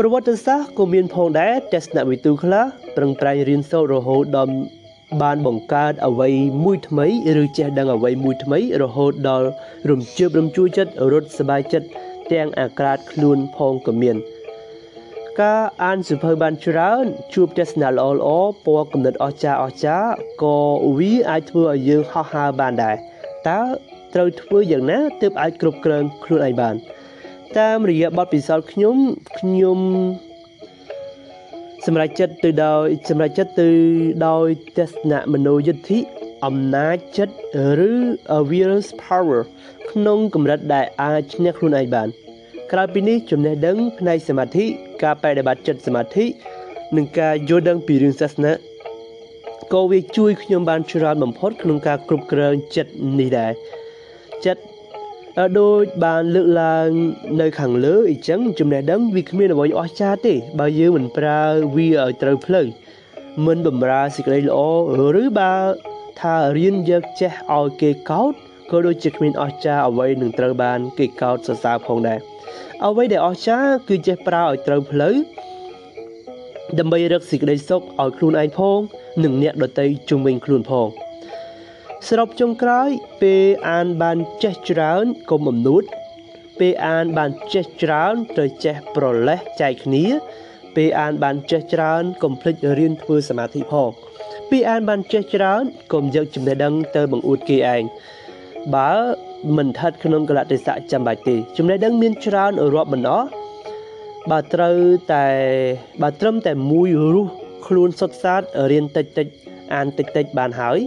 [0.00, 2.64] ្រវត្តិសាស្ត្រក៏មានផងដែរទស្សនវិទូខ្លះ
[2.96, 4.52] ប្រឹងប្រែងរៀនសូត្ររហូតដល់
[5.22, 6.28] បានបង្កើតអ្វី
[6.64, 7.06] មួយថ្មី
[7.42, 9.48] ឬចេះដឹងអ្វីមួយថ្មីរហូតដល់
[9.90, 11.88] រំជើបរំជួលចិត្តរត់សบายចិត្ត
[12.32, 14.16] ទាំងអាក្រាតខ្លួនផងក៏មាន
[15.40, 17.04] ការអានសិភៅបានច្រើន
[17.34, 18.28] ជួបទស្សនៈល្អល្អ
[18.64, 20.10] ពណ៌កំណត់អស្ចារ្យអស្ចារ្យ
[20.42, 20.58] ក៏
[20.98, 22.96] វាអាចធ្វើឲ្យយើងហោះហើរបានដែរ
[23.48, 23.60] តើ
[24.14, 26.74] ត្រូវធ្វើយ៉ាងណាទើបអាចគ្រប់គ្រងខ្លួនឯងបាន
[27.59, 28.97] តាមរយៈបទពិសោធន៍ខ្ញុំ
[29.39, 29.79] ខ្ញុំ
[31.85, 33.69] សម្រាប់ចិត្តទៅដោយសម្រាប់ចិត្តទៅ
[34.27, 35.99] ដោយទស្សនៈមនោយទ្ធិ
[36.45, 37.35] អំណាចចិត្ត
[37.89, 37.91] ឬ
[38.49, 39.41] will power
[39.91, 42.07] ក្នុងកម្រិតដែលអាចឈ្នះខ្លួនឯងបាន
[42.71, 44.65] ក្រៅពីនេះចំណេះដឹងផ្នែកសមាធិ
[45.03, 46.25] ការបដិបត្តិចិត្តសមាធិ
[46.95, 48.51] និងការយល់ដឹងពីរឿងសាសនា
[49.73, 53.51] ក៏វាជួយខ្ញុំបានច្រើនបំផុតក្នុងការគ្រប់គ្រងចិត្តនេះដែរ
[54.45, 54.70] ចិត្ត
[55.59, 56.89] ដូចបានលើកឡើង
[57.41, 61.41] នៅខាងលើអញ្ចឹងចំណេះដឹងវាគ្មានអ្វីអស្ចារ្យទេ បើយើងមិនប្រើ
[61.75, 62.65] វាឲ្យត្រូវផ្លូវ
[63.45, 64.59] មិនបំរើសេចក្តីល្អ
[65.21, 65.53] ឬបើ
[66.19, 68.33] ថារៀនយកចេះឲ្យគេកោត
[68.71, 72.19] ក៏ដូចជាគ្មានអស្ចារ្យអ្វីនឹងត្រូវបានគេកោតសរសើរផងដែរ
[72.87, 75.15] អ្វីដែលអស្ចារ្យគឺចេះប្រើឲ្យត្រូវផ្លូវ
[76.79, 78.79] ដើម្បីរកសេចក្តីសុខឲ្យខ្លួនឯងផង
[79.23, 80.87] និងអ្នកដទៃជុំវិញខ្លួនផង
[82.07, 82.89] សរុបចុងក្រោយ
[83.21, 85.83] ពេលអានបានចេះច្រើនកុំអំនួត
[86.59, 90.05] ពេលអានបានចេះច្រើនត្រូវចេះប្រលេះចែកគ្នា
[90.75, 93.89] ពេលអានបានចេះច្រើនកុំភ្លេចរៀនធ្វើសមាធិផង
[94.49, 97.83] ពេលអានបានចេះច្រើនកុំយកចំណេះដឹងទៅបង្អួតគេឯង
[98.75, 98.93] បើ
[99.57, 103.27] មិនស្ថិតក្នុងកលៈទេសៈចាំបាច់ទេចំណេះដឹងមានច្រើនរាប់មិនអស់
[104.29, 104.77] បើត្រូវ
[105.13, 105.25] តែ
[106.01, 107.31] បើត្រឹមតែមួយរស់
[107.67, 109.27] ខ្លួនសុទ្ធសាធរៀនតិចតិច
[109.73, 110.79] អានតិចតិចបានហើយ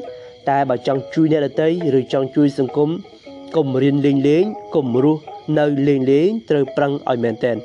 [0.50, 2.90] តែបើចង់ជួយអ្នកដទៃឬចង់ជួយសង្គម
[3.57, 5.22] កុំរៀនលេងលេងកុំរស់
[5.59, 7.57] នៅលេងលេងត្រូវប្រឹងឲ្យមែនទែន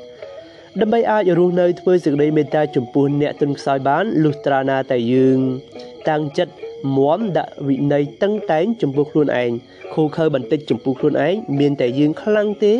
[0.80, 5.38] ដើម្បីអាចរស់នៅធ្វើសេចក្តីមេត្តាចំពោះអ្នកទន់ខ្សោយបានលុះត្រាណាតែយើង
[6.08, 6.52] តាំងចិត្ត
[6.96, 9.50] មមដាក់វិន័យតឹងតែងចំពោះខ្លួនឯង
[9.94, 12.74] ខូខើបន្តិចចំពោះខ្លួនឯងមានតែយើងខ្លាំងទេ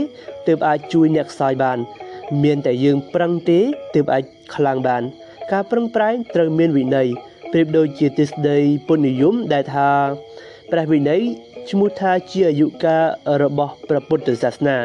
[0.47, 1.79] ទើបអាចជួយអ្នកខ្សោយបាន
[2.45, 3.61] មានតែយើងប្រឹងទេ
[3.95, 5.03] ទើបអាចខ្លាំងបាន
[5.53, 7.09] ការប្រឹងប្រែងត្រូវមានវិន័យ
[7.53, 9.91] ប្រៀបដូចជាទស្សន័យពុទ្ធនិយមដែលថា
[10.71, 11.23] ព្រះវិន័យ
[11.71, 13.05] ឈ្មោះថាជាអាយុកាល
[13.43, 14.77] របស់ព្រះពុទ្ធសាសនា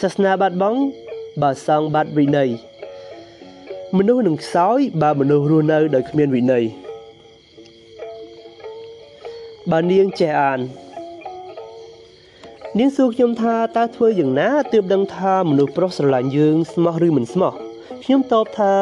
[0.00, 0.80] សាសនាបាត់បង់
[1.42, 2.48] បើសង់បាត់វិន័យ
[3.96, 6.64] មនុស្សនឹងខ្សោយបើមនុស្សរស់នៅដោយគ្មានវិន័យ
[9.70, 10.60] បើនាងចេះអាន
[12.78, 17.52] នាងសួរខ្ញុំថាតើធ្វើយ៉ាងណាទើបដឹងថាមនុស្សប្រុសស្រឡាញ់យើងស្មោះឬមិនស្មោះ
[18.04, 18.72] ខ្ញុំតបថា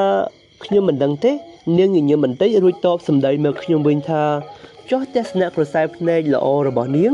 [0.64, 1.32] ខ្ញុំមិនដឹងទេ
[1.78, 4.24] នាងញញឹមបន្តិចរួចតបសម្ដីមកខ្ញុំវិញថា
[4.90, 7.12] ចុះទស្សនៈក្រសែភ្នែកល្អរបស់នាង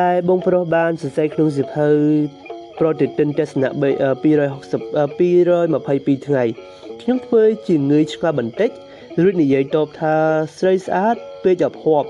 [0.00, 1.88] ដែលបងប្រុសបានសរសេរក្នុងសិភៅ
[2.78, 3.80] ប្រតិទិនទស្សនៈ260
[5.20, 6.44] 222ថ្ងៃ
[7.02, 8.70] ខ្ញុំធ្វើជាងើយឆ្កាបន្តិច
[9.22, 10.16] រួចនិយាយតបថា
[10.58, 12.08] ស្រីស្អាតពេកអភ័ព្វ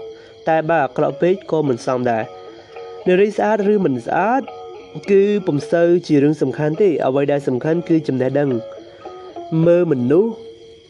[0.49, 2.25] តែបើអាក្រក់ពេកក៏មិនសមដែរ
[3.07, 4.43] នារីស្អាតឬមិនស្អាត
[5.11, 8.49] គឺពុំសូវជារឿងសំខាន់ទេអ្វីដែលសំខាន់គឺចំណេះដឹង
[9.67, 10.33] មើលមនុស្ស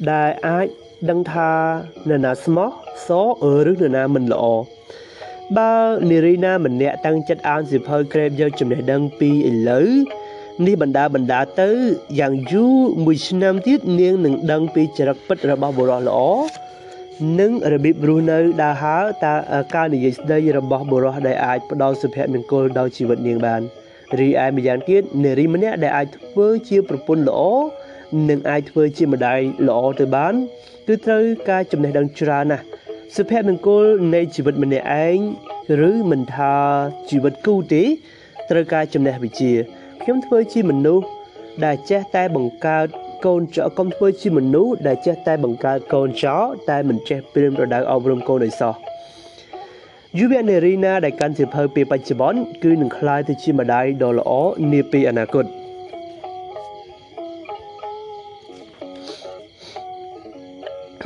[0.08, 0.66] ដែលអាច
[1.10, 1.50] ដឹងថា
[2.08, 2.70] នរណាស្មោះ
[3.06, 3.08] ស
[3.68, 4.44] ឬនរណាមិនល្អ
[5.56, 5.74] បើ
[6.10, 9.88] នារីណាម្នាក់តាំងចិត្តអានសិភៅក្រេបយកចំណេះដឹងពីឥឡូវ
[10.66, 11.70] នេះបណ្ដាបណ្ដាទៅ
[12.20, 16.20] យ៉ាងយូរមួយឆ្នាំទៀតនាងនឹងដឹងពីចរិតពិតរបស់បុរសល្អ
[17.40, 19.34] និងរបៀបរស់នៅដើរហើរតើ
[19.74, 23.60] ការនិយាយស្ដីរបស់បុរសដែលអាចផ្ដល់សុភមង្គលដល់ជីវិតនាងបាន
[24.20, 27.40] រីឯម្យ៉ាងទៀតនារីម្នាក់ដែលអាចធ្វើជាប្រពន្ធល្អ
[28.28, 30.34] និងអាចធ្វើជាម្ដាយល្អទៅបាន
[30.86, 32.64] គឺត្រូវការចំណេះដឹងច្រើនណាស់
[33.16, 33.84] សុភមង្គល
[34.14, 35.18] នៃជីវិតម្នាក់ឯង
[35.88, 36.54] ឬមិនថា
[37.10, 37.84] ជីវិតគូទេ
[38.50, 39.52] ត្រូវការចំណេះវិជ្ជា
[40.02, 41.06] ខ្ញុំធ្វើជាមនុស្ស
[41.64, 42.86] ដែលចេះតែបង្កើត
[43.26, 46.36] កូនចៅកុំធ្វើជាមនុស្សដែលចេះតែបង្កើតកូនចៅ
[46.70, 48.74] តែមិនចេះព្រៀនប្រដៅអប់រំកូនឲ្យសោះ
[50.18, 54.30] យុវនារីណាដែលកាន់សៀវភៅពេលបច្ចុប្បន្នគឺនឹងក្លាយទៅជាម្ដាយដ៏ល្អ
[54.72, 55.59] នាពេលអនាគត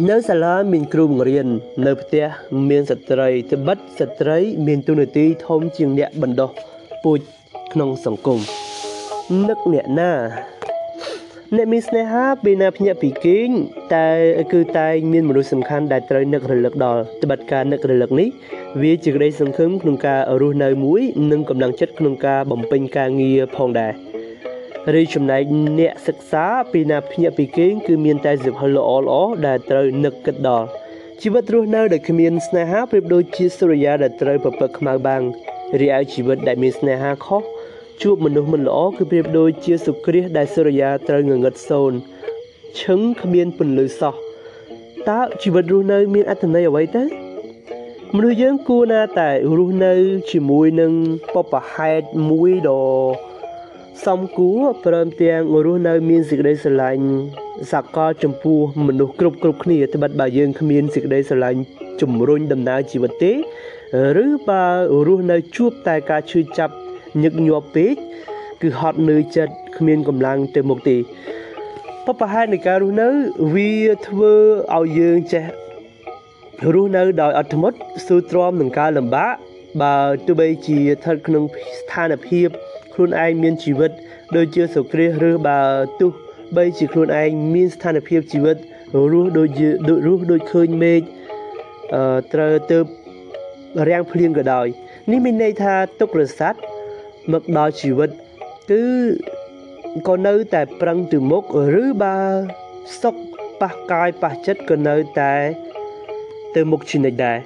[0.03, 1.47] នៅសាលាមានគ្រូបង្រៀន
[1.87, 2.27] នៅផ្ទះ
[2.71, 6.51] មានស្ត្រីត្បិតស្ត្រីមានទូនាទីធំជាងអ្នកបណ្ដោះ
[7.05, 7.21] ពូជ
[7.73, 8.41] ក្នុងសង្គម
[9.49, 10.13] នឹកអ្នកណា
[11.57, 13.49] អ្នកមានស្នេហាពេលណាភ្ញាក់ពីគេង
[13.95, 14.09] តែ
[14.53, 18.29] គឺតែងមានមនុស្សសំខាន់ដែលត្រូវនឹករលឹកដល់ត្បិតការនឹករលឹកនេះ
[18.83, 24.14] វាជាក្តីសង្ឃឹមក្នុងការរស់នៅមួយ និងកម្លាំងចិត្តក្នុងការបំពេញការងារផងដែរ
[24.93, 25.43] រីចំណែក
[25.79, 29.15] អ្នកសិក្សាពីណាភ្ញាក់ពីគេងគឺមានតែសិភៅល្អល្អ
[29.47, 30.69] ដែលត្រូវនឹកគិតដល់
[31.23, 35.23] ជីវិតរស់នៅដែលគ្មានស្នេហាប្រៀបដូចជាសូរិយាដែលត្រូវប្រពឹកខ្មៅបាំង
[35.81, 37.43] រីឯជីវិតដែលមានស្នេហាខុស
[38.03, 41.99] ជួបមនុស្សមិនល្អគឺប្រៀបដូចជាសុគ្រាសដែលសូរិយាត្រូវងងឹតសូន្យ
[42.81, 44.15] ឈឹងគ្មានពន្លឺសោះ
[45.09, 47.03] តើជីវិតរស់នៅមានអត្ថន័យអ្វីទៅ
[48.17, 49.95] មនុស្សយើងគួរណាតែរស់នៅ
[50.31, 50.93] ជាមួយនឹង
[51.35, 53.34] បបហេតុមួយដ៏
[54.03, 57.07] សំគួរព្រមទាំងរស់នៅមានសេចក្តីស្រឡាញ់
[57.73, 61.61] សកលចំពោះមនុស្សគ្រប់គ្រប់គ្នាត្បិតបើយើងគ្មានសេចក្តីស្រឡាញ់
[62.01, 63.33] ជំរុញដំណើរជីវិតទេ
[64.25, 64.65] ឬបើ
[65.07, 66.75] រស់នៅជួបតែការឈឺចាប់
[67.23, 67.95] ញឹកញាប់ពេក
[68.63, 70.97] គឺហត់នឿយចិត្តគ្មានកម្លាំងទៅមុខទេ
[72.07, 73.09] បបហេតុនៃការរស់នៅ
[73.55, 73.73] វា
[74.07, 74.33] ធ្វើ
[74.77, 75.45] ឲ្យយើងចេះ
[76.75, 77.77] រស់នៅដោយអត់ធ្មត់
[78.07, 79.35] ស៊ូទ្រាំនឹងការលំបាក
[79.83, 81.45] បើទោះបីជាស្ថិតក្នុង
[81.79, 82.49] ស្ថានភាព
[82.95, 83.91] ខ្លួនឯងមានជីវិត
[84.37, 85.61] ដូចជាសុគ្រាសឬបើ
[86.01, 86.11] ទោះ
[86.57, 88.57] បីជាខ្លួនឯងមានស្ថានភាពជីវិត
[89.13, 91.03] រស់ដូចជាដូចរស់ដូចឃើញមេឃ
[91.95, 92.79] អឺត្រូវទៅ
[93.89, 94.67] រាំងភ្លៀងក៏ដោយ
[95.11, 96.59] នេះមានន័យថាទុក្ខរស័ព្ទ
[97.33, 98.11] មកដល់ជីវិត
[98.71, 98.83] គឺ
[100.09, 101.45] ក៏នៅតែប្រឹងទៅមុខ
[101.83, 102.17] ឬបើ
[103.01, 103.15] សុខ
[103.61, 105.35] ប៉ះកាយប៉ះចិត្តក៏នៅតែ
[106.55, 107.39] ទៅមុខជានិច្ចដែរ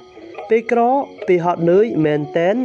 [0.49, 0.81] ពេលក្រ
[1.27, 2.55] ពេលហត់នឿយមែនតែន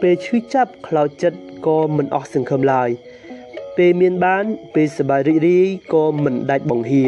[0.00, 2.88] ពេលឈឺចាប់ខ្លោចចិត្ត ក៏មិនអស់សង្ឃឹមឡើយ
[3.76, 4.44] ពេលមានបាន
[4.74, 7.04] ពេលសប្បាយរីករាយក៏មិនដាច់បង្ហា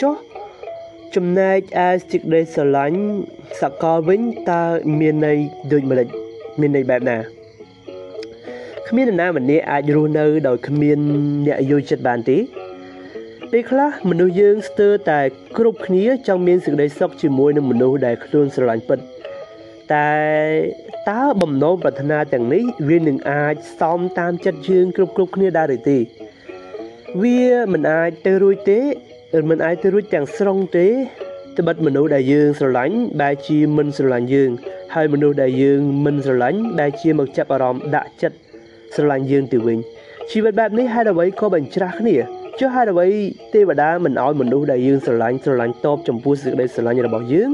[0.00, 0.14] ចុះ
[1.14, 3.00] ចំណែកឯសេចក្តីស្រឡាញ់
[3.60, 4.62] សកលវិញតើ
[4.98, 5.38] មានន័យ
[5.72, 6.08] ដូចម្ដេច
[6.60, 7.18] មានន័យបែបណា
[8.88, 10.98] គ្មាននរណាម្នាក់អាចរស់នៅដោយគ្មាន
[11.46, 12.38] អ្នកយល់ចិត្តបានទេ
[13.50, 15.20] ពេលខ្លះមនុស្សយើងស្ទើរតែ
[15.58, 18.98] គ្រប់គ្នាចង់មានសេចក្តីសុខជាមួយនឹងមនុស្សដែលខ្លួនស្រឡាញ់ពិត
[19.94, 20.12] តែ
[21.10, 25.98] តើបំណងប្រាថ្នាទាំងនេះវានឹងអាចសមតាមចិត្តយើងគ្រប់គ្រប់គ្នាដែរឬទេ
[27.22, 28.80] វាមិនអាចទៅរួចទេ
[29.50, 30.88] មិនអាចទៅរួចទាំងស្រុងទេ
[31.58, 34.50] ត្បិតមនុស្សដែលយើងស្រឡាញ់បែរជាមិនស្រឡាញ់យើង
[34.94, 38.36] ហើយមនុស្សដែលយើងមិនស្រឡាញ់បែរជាមកចាប់អារម្មណ៍ដាក់ចិត្ត
[38.94, 39.78] ស្រឡាញ់យើងទៅវិញ
[40.30, 42.16] ជីវិតបែបនេះហេតុអ្វីក៏បញ្ច្រាស់គ្នា
[42.60, 43.08] ចុះហេតុអ្វី
[43.54, 47.50] ទេវតាមិនឲ្យមនុស្សដែលយើងស្រឡាញ់ស្រឡាញ់តបចំពោះសេចក្តីស្រឡាញ់របស់យើង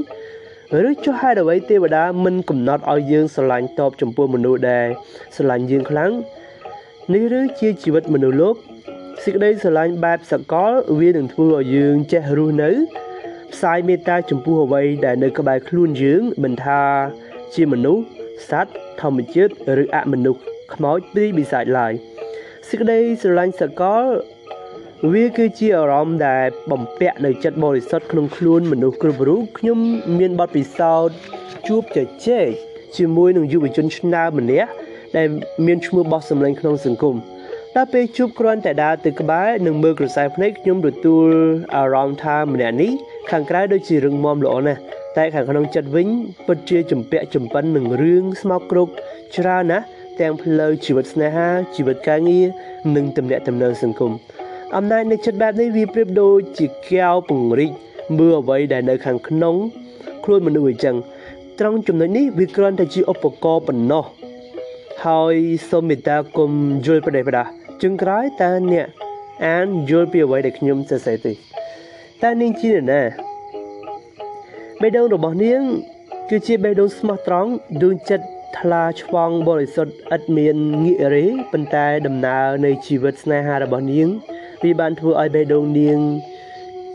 [0.77, 4.87] ឬចុះហេតុអ្វីទេវតាមិនកំណត់ឲ្យយើងស្រឡាញ់តបចំពោះមនុស្សដែល
[5.37, 6.13] ស្រឡាញ់យើងខ្លាំង
[7.13, 8.55] នេះឬជាជីវិតមនុស្សលោក
[9.25, 12.71] សេចក្តីស្រឡាញ់បែបសកលវានឹងធ្វើឲ្យយើងចេះរស់នៅ
[13.53, 16.83] ផ្សាយមេត្តាចំពោះអ្វីដែលនៅក្បែរខ្លួនយើងមិនថា
[17.55, 18.03] ជាមនុស្ស
[18.51, 19.53] សត្វធម្មជាតិ
[19.83, 20.41] ឬអមនុស្ស
[20.75, 21.93] ខ្មោចព្រីបិសាចឡើយ
[22.69, 24.05] សេចក្តីស្រឡាញ់សកល
[25.07, 29.79] វាគឺជាអារម្មណ៍ដែលបំពាក់នៅចិត្តបរិសុទ្ធក្នុងខ្លួនមនុស្សគ្រប់រូបខ្ញុំ
[30.19, 31.17] មានបទពិសោធន៍
[31.69, 32.49] ជួបជជែក
[32.97, 34.71] ជាមួយនឹងយុវជនឆ្នើមម្នាក់
[35.17, 35.27] ដែល
[35.67, 37.17] មានឈ្មោះបោះសម្លេងក្នុងសង្គម
[37.75, 41.29] ដល់ពេលជួបគ្រាន់តែដើរទៅក្បែរនិងមើលក្រសែភ្នែកខ្ញុំទទួល
[41.77, 42.93] អារម្មណ៍ថាម្នាក់នេះ
[43.31, 44.81] ខាងក្រៅដូចជារឹងមាំល្អណាស់
[45.17, 46.09] តែខាងក្នុងចិត្តវិញ
[46.47, 48.89] ពិតជាចម្ពាក់ចម្ពិននឹងរឿងស្មោកគ្រោក
[49.37, 49.85] ច្រើនណាស់
[50.21, 52.47] ទាំងផ្លូវជីវិតស្នេហាជីវិតការងារ
[52.97, 54.13] និងទំនាក់ទំនងសង្គម
[54.77, 57.73] អំណាចនៃចិត្តបែបនេះវាប្រៀបដូចជាកែវពង្រីក
[58.19, 59.55] មើលអ្វីដែលនៅខាងក្នុង
[60.25, 60.97] ខ្លួនមនុស្សអញ្ចឹង
[61.59, 64.05] ត្រង់ចំណុចនេះវាគ្រាន់តែជាឧបករណ៍ប៉ុណ្ណោះ
[65.05, 65.35] ហើយ
[65.71, 66.51] សូមមេត្តាគុំ
[66.87, 67.45] យល់ប្រទេសប្រដា
[67.83, 68.87] ជឹងក្រោយតើអ្នក
[69.47, 71.33] អានយល់ពីអ្វីដែលខ្ញុំសរសេរទេ
[72.23, 73.03] តើនាងជាណា
[74.81, 75.61] បេះដូងរបស់នាង
[76.31, 77.51] គឺជាបេះដូងស្មោះត្រង់
[77.83, 78.27] ដួងចិត្ត
[78.59, 84.09] ថ្លាឆ្វង់បរិសុទ្ធឥតមានងាករេប៉ុន្តែដំណើរនៃជីវិតស្នេហារបស់នាង
[84.63, 85.99] វាបានធ្វើឲ្យបេះដូងនាង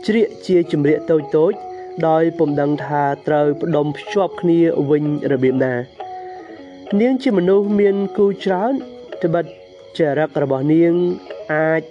[0.06, 1.52] ជ្រៀកជាជំរាកតូចតូច
[2.08, 4.60] ដោយពុំដឹងថាត្រូវផ្ដុំភ្ជាប់គ្នា
[4.90, 5.74] វិញរបៀបណា
[7.00, 8.72] នាងជាមនុស្សមានគូច្រើន
[9.22, 9.44] ត្បិត
[9.98, 10.92] ចរិតរបស់នាង
[11.54, 11.82] អាច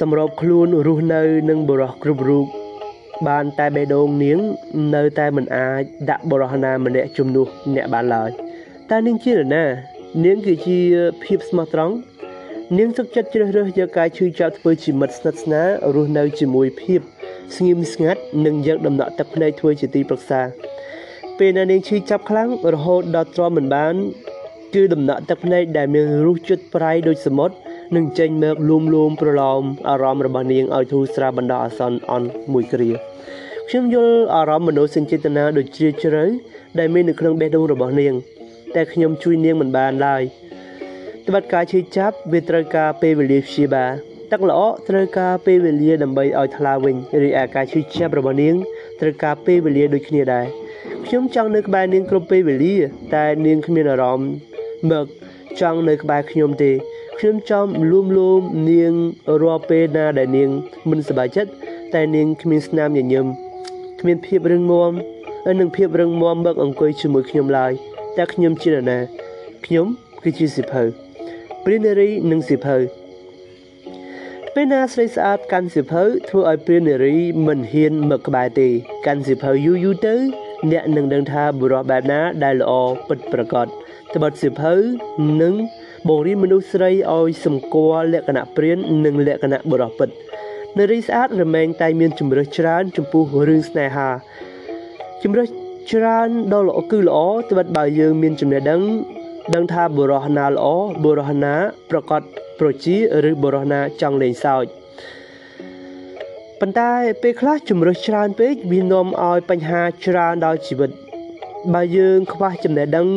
[0.00, 2.46] សម្របខ្លួនរស់នៅនឹងបរិះគ្រប់រូប
[3.28, 4.38] បានតែបេះដូងនាង
[4.94, 8.30] នៅតែមិនអាចដាក់បរិះណាម្នាក់ជំនួសអ្នកបានឡើយ
[8.90, 9.64] តែនាងជានរណា
[10.24, 10.78] នាងគឺជា
[11.24, 11.94] ភាពស្មោះត្រង់
[12.72, 17.00] នាងសុខចិត្តជ្រើសរើសយកការឈឺចាប់ធ្វើជាមិត្តស្និទ្ធស្នាលរស់នៅជាមួយភាព
[17.56, 20.40] ស្ងៀមស្ងាត់និងយកដំណក់ទឹកភ្នែកធ្វើជាទីប្រឹក្សា
[21.38, 23.94] ពេលណានាងឈឺចាប់ខ្លាំងរហូតដល់ទ្រាំមិនបាន
[24.74, 27.54] គឺដំណក់ទឹកភ្នែកដែលមានរសជាតិប្រៃដូចសមុទ្រ
[27.96, 32.90] នឹងចេញមកលួមលួមប្រឡោមអារម្មណ៍របស់នាងឲ្យធូរស្រាលបណ្ដោះអាសន្នអន់មួយគ្រា
[33.68, 36.24] ខ្ញុំយល់អារម្មណ៍មនោសញ្ចេតនាដ៏ជ្រាលជ្រៅ
[36.78, 38.14] ដែលមាននៅក្នុងបេះដូងរបស់នាង
[38.74, 40.22] តែខ្ញុំជួយនាងមិនបានឡើយ
[41.28, 43.92] ត្បិតការឈឺចាប់វាត្រូវការពេលវេលាព្យាបាល
[44.30, 48.54] ទឹកល្អត្រូវការពេលវេលាដើម្បីឲ្យថ្លាវិញរីឯការឈឺចាប់របស់នាង
[49.00, 50.46] ត្រូវការពេលវេលាដូចគ្នាដែរ
[51.06, 52.74] ខ្ញុំចង់នៅក្បែរនាងគ្រប់ពេលវេលា
[53.14, 54.30] តែនាងគ្មានអារម្មណ៍
[54.90, 55.06] មក
[55.60, 56.72] ចង់នៅក្បែរខ្ញុំទេ
[57.18, 58.92] ខ្ញុំចង់លួមលួមនាង
[59.42, 60.50] រាល់ពេលណាដែលនាង
[60.90, 61.50] មិនសប្បាយចិត្ត
[61.94, 63.26] តែនាងគ្មានស្នាមញញឹម
[64.00, 64.92] គ្មានភាពរឹងមាំ
[65.60, 67.72] និងភាពរឹងមាំមកអង្គុយជាមួយខ្ញុំឡើយ
[68.16, 68.98] តែខ្ញុំជានរណា
[69.66, 69.86] ខ្ញុំ
[70.22, 71.03] គឺជាសិភៅ
[71.64, 72.76] ព្រានារីនិងសិភៅ
[74.54, 78.68] ពេលណាស្រីស្អាតកាន់សិភៅធ្វើឲ្យព្រានារីមិនហ៊ានមកក្បែរទេ
[79.06, 80.14] កាន់សិភៅយូរយូរទៅ
[80.72, 82.72] អ្នកនឹងដឹងថាបុរសបែបណាដែលល្អ
[83.08, 83.66] ពិតប្រាកដ
[84.14, 84.72] ត្បិតសិភៅ
[85.42, 85.54] នឹង
[86.08, 90.08] បង្រៀនមនុស្សស្រីឲ្យសម្គាល់លក្ខណៈព្រាននិងលក្ខណៈបុរសពិត
[90.78, 94.08] នារីស្អាតរមែងតែមានជំរើសច្រើនចំពោះរឿងស្នេហា
[95.22, 95.48] ជំរើស
[95.92, 97.18] ច្រើនដ៏ល្អគឺល្អ
[97.50, 98.82] ត្បិតបើយើងមានចំណេះដឹង
[99.52, 100.66] ដឹងថាបុរសណាល្អ
[101.04, 101.54] បុរសណា
[101.90, 102.22] ប្រកប
[102.58, 102.96] ប្រជា
[103.28, 104.64] ឬបុរសណាចង់លេងសើច
[106.60, 106.92] ប៉ុន្តែ
[107.22, 110.90] ពេលខ្លះជំរើសច្រើនពេកវានាំឲ្យបញ្ហាច្រើនដល់ជីវិត
[111.74, 113.08] បើយើងខ្វះចំណេះដឹង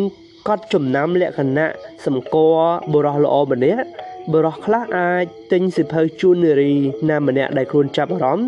[0.48, 1.68] កត់ចំណាំលក្ខណៈ
[2.06, 3.86] សម្គាល់បុរសល្អម្នាក់
[4.32, 6.74] បុរសខ្លះអាចទិញសិភៅជូននារី
[7.10, 8.48] ណាម្នាក់ដែលខ្លួនចាប់អារម្មណ៍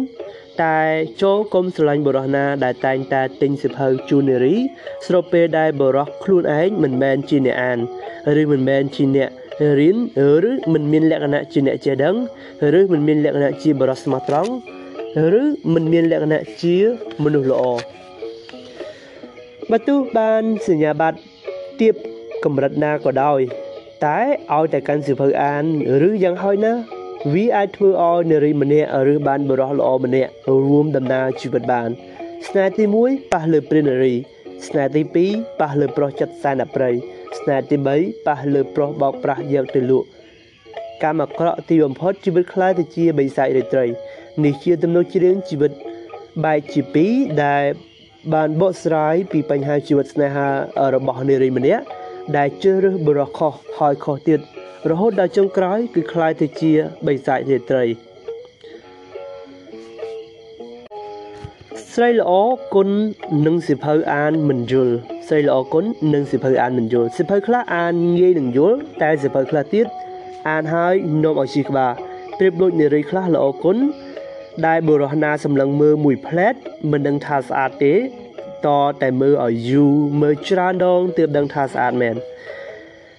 [0.63, 0.79] តែ
[1.21, 4.55] ចូលគុំស្រឡាញ់បុរសណាដែលតែងតែទិញសិភៅជូននារី
[5.07, 7.79] ស្របពេលដែលបុរសខ្លួនឯងមិនមែនជាអ្នកអាន
[8.41, 9.29] ឬមិនមែនជាអ្នក
[9.79, 9.97] រៀន
[10.49, 12.15] ឬមិនមានលក្ខណៈជាអ្នកចេះដឹង
[12.79, 14.51] ឬមិនមានលក្ខណៈជាបុរសស្មោះត្រង់
[15.41, 15.43] ឬ
[15.73, 16.75] មិនមានលក្ខណៈជា
[17.23, 17.63] មនុស្សល្អ
[19.71, 21.17] បើទោះបានសញ្ញាបត្រ
[21.81, 21.95] ទៀប
[22.43, 23.39] កម្រិតណាក៏ដោយ
[24.05, 24.19] តែ
[24.55, 25.63] ឲ្យតែកាន់សិភៅអាន
[26.07, 26.98] ឬយ៉ាងហោចណាស់
[27.33, 30.31] វាអាចធ្វើឲ្យនារីម្នាក់ឬបានបរិះល្អម្នាក់
[30.67, 31.89] រួមដំណើរជីវិតបាន
[32.47, 34.15] ស្នេហ៍ទី1ប៉ះលើព្រានារី
[34.67, 35.01] ស្នេហ៍ទី
[35.31, 36.93] 2ប៉ះលើប្រុសចិត្តសែនអប្រ័យ
[37.39, 40.07] ស្នេហ៍ទី3ប៉ះលើប្រុសបោកប្រាស់យកទៅលក់
[41.03, 43.85] កម្មអាក្រក់ទីបំផុតជីវិតខ្លាយទៅជាបិសាចរាត្រី
[44.43, 45.71] នេះជាទំនុកច្រៀងជីវិត
[46.45, 47.63] បែកជា2ដែល
[48.33, 50.47] បានបកស្រាយពីបញ្ហាជីវិតស្នេហា
[50.95, 51.83] របស់នារីម្នាក់
[52.37, 54.39] ដែលជ្រើសរើសបរិះខុសហើយខុសទៀត
[54.90, 56.72] រហូតដល់ចុងក្រោយគឺคล้ายទៅជា
[57.06, 57.84] បិសាចរាត្រី
[61.92, 62.32] ស្រីល្អ
[62.74, 62.88] គុណ
[63.46, 64.94] នឹងសិភៅអានមិនយល់
[65.28, 65.84] ស្រីល្អគុណ
[66.14, 69.86] នឹងសិភៅអានមិនយល់សិភៅខ្លះអានងាយនឹងយល់តែសិភៅខ្លះទៀត
[70.50, 71.92] អានហើយនាំឲ្យជីក្បាល
[72.38, 73.76] ប្រៀបដូចនារីខ្លះល្អគុណ
[74.66, 76.54] ដែលបុរសណាសម្លឹងមើលមួយផ្លែត
[76.90, 77.94] មិនដឹងថាស្អាតទេ
[78.66, 78.68] ត
[79.02, 82.16] តែមើលឲ្យយូរមើលច្រើនដងទើបដឹងថាស្អាតមែន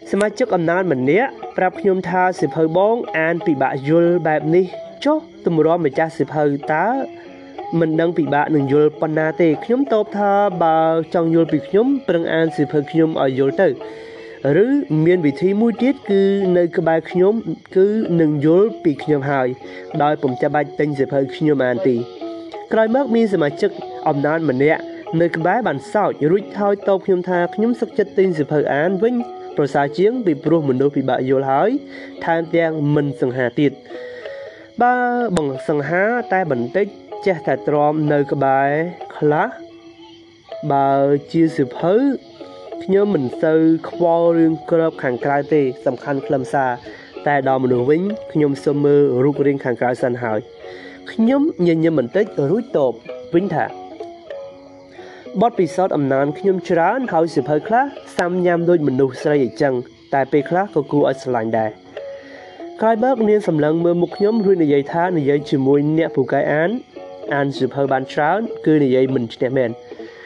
[0.08, 4.64] សមាជិកអំណាចម្នាក់ប្រាប់ខ្ញុំថាសិភៅបងអានពិបាកយល់បែបនេះ
[5.04, 6.86] ចុះទម្រាំម្ចាស់សិភៅតើ
[7.80, 10.32] មិនដឹងពិបាកនឹងយល់ប៉ុណ្ណាទេខ្ញុំតបថា
[10.62, 10.78] បើ
[11.14, 13.68] ចង់យល់ពីខ្ញុំប្រឹងអានសិភៅខ្ញុំឲ្យយល់ទៅ
[14.64, 14.66] ឬ
[15.06, 16.22] មានវិធីមួយទៀតគឺ
[16.58, 17.34] នៅក្បែរខ្ញុំ
[17.76, 17.88] គឺ
[18.20, 19.48] នឹងយល់ពីខ្ញុំហើយ
[20.02, 21.96] ដោយពុំចាំបាច់ទិញសិភៅខ្ញុំអានទេ
[22.72, 23.70] ក្រោយមកមានសមាជិក
[24.08, 24.82] អំណាចម្នាក់
[25.20, 29.14] នៅក្បែរបានសោចរួចថយតបខ្ញុំថាខ្ញុំសុខចិត្តទិញសិភៅអានវិញ
[29.56, 31.70] ប្រសើរជាងពីព្រោះមនុស្សពិបាកយល់ហើយ
[32.24, 33.72] ថែមទាំងមិនសង្ហាទៀត
[34.82, 34.94] បើ
[35.36, 36.86] បងសង្ហាតែបន្តិច
[37.26, 38.70] ចេះតែទ្រាំនៅក្បែរ
[39.16, 39.48] ខ្លះ
[40.72, 40.90] បើ
[41.32, 41.94] ជាសិភៅ
[42.84, 46.70] ខ្ញុំមិនសូវខ្វល់រឿងក្របខាងក្រៅទេ សំខាន់ខ្លឹមសារ
[47.26, 50.40] តែដល់មនុស្សវិញខ្ញុំសូមមើលរូបរាងខាងក្រៅសិនហើយ
[51.12, 52.92] ខ្ញុំញញឹមបន្តិចរួចតប
[53.34, 53.64] វិញថា
[55.38, 57.84] បទពិសោធន៍អំណានខ្ញុំច្រើនហើយសិភៅខ្លះ
[58.16, 59.74] សាំញ៉ាំដូចមនុស្សស្រីអញ្ចឹង
[60.14, 61.70] តែពេលខ្លះក៏គួរឲ្យស្រឡាញ់ដែរ
[62.80, 66.70] ក្រោយមកនាងសម្លឹងមើលមុខខ្ញុំរួចនិយាយថានិយាយជាមួយអ្នកពូកែអាន
[67.34, 69.70] អានសិភៅបានច្រើនគឺនិយាយមិនឈ្នះមែន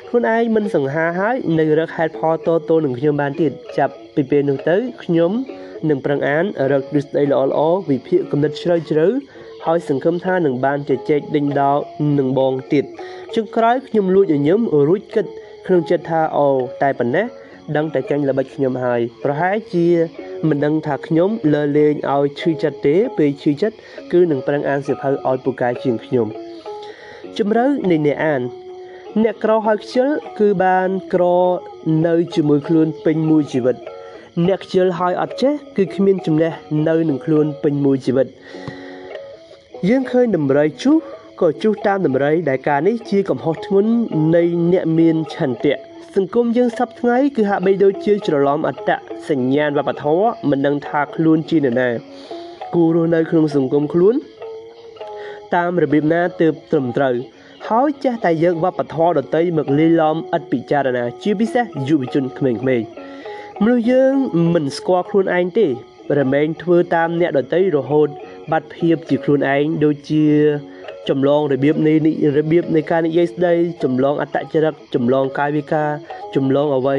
[0.09, 5.31] ខ្លួនឯងមិនសង្ហាហើយនៅរកហេតុផលតតនឹងខ្ញុំបានទៀតចាប់ពីពេលនោះទៅខ្ញុំ
[5.89, 9.07] នឹងប្រឹងអានរកទ្រឹស្ដីល្អល្អវិភាគគំនិតជ្រៅជ្រៅ
[9.67, 11.79] ហើយសង្ឃឹមថានឹងបានជជែកដេញដោល
[12.19, 12.85] នឹងបងទៀត
[13.35, 15.27] ជឹងក្រោយខ្ញុំលួចញញឹមរួចគិត
[15.67, 16.49] ក្នុងចិត្តថាអូ
[16.83, 17.27] តែប៉ុណ្ណេះ
[17.77, 19.87] ដឹងតែចាញ់ល្បិចខ្ញុំហើយប្រហែលជា
[20.49, 23.77] មិនដឹងថាខ្ញុំលើលេងឲ្យឈឺចិត្តទេពេលឈឺចិត្ត
[24.13, 26.27] គឺនឹងប្រឹងអានសៀវភៅឲ្យពូកែជាងខ្ញុំ
[27.39, 28.43] ជំរឿនៃអ្នកអាន
[29.23, 30.09] អ្នកក្រហើយខ្ជិល
[30.39, 31.25] គឺបានក្រ
[32.07, 33.77] នៅជាមួយខ្លួនពេញមួយជីវិត
[34.47, 36.53] អ្នកខ្ជិលហើយអត់ចេះគឺគ្មានចំណេះ
[36.89, 38.29] នៅនឹងខ្លួនពេញមួយជីវិត
[39.89, 40.97] យើងឃើញដំរីជុះ
[41.41, 43.93] ក៏ជុះតាមដំរីដែលការនេះជាកំហុសធ្ងន់
[44.35, 45.77] នៃអ្នកមានឆន្ទៈ
[46.17, 48.91] សង្គមយើងសពថ្ងៃគឺហាក់បីដូចជាច្រឡំអត្ត
[49.31, 51.89] សញ្ញាណវប្បធម៌មិនដឹងថាខ្លួនជានរណា
[52.75, 54.15] គួររស់នៅក្នុងសង្គមខ្លួន
[55.55, 57.15] តាមរបៀបណាទើបត្រឹមត្រូវ
[57.69, 62.63] ហើយចេះតែយកវប្បធម៌ដតីមកលាយឡំឥតពិចារណា ជាពិសេសយុវជនក្មេងៗ
[63.63, 64.13] មនុស្សយើង
[64.55, 65.69] មិនស្គាល់ខ្លួនឯងទេ
[66.19, 68.09] រមែងធ្វើតាមអ្នកដតីរហូត
[68.51, 70.25] បាត់ភាពជាខ្លួនឯងដូចជា
[71.09, 71.95] ចម្លងរបៀបនៃ
[72.39, 75.89] របៀបនៃការនិយាយស្ដីចម្លងអត្តចរិតចម្លងកាយវិការ
[76.35, 76.97] ចម្លងអ្វី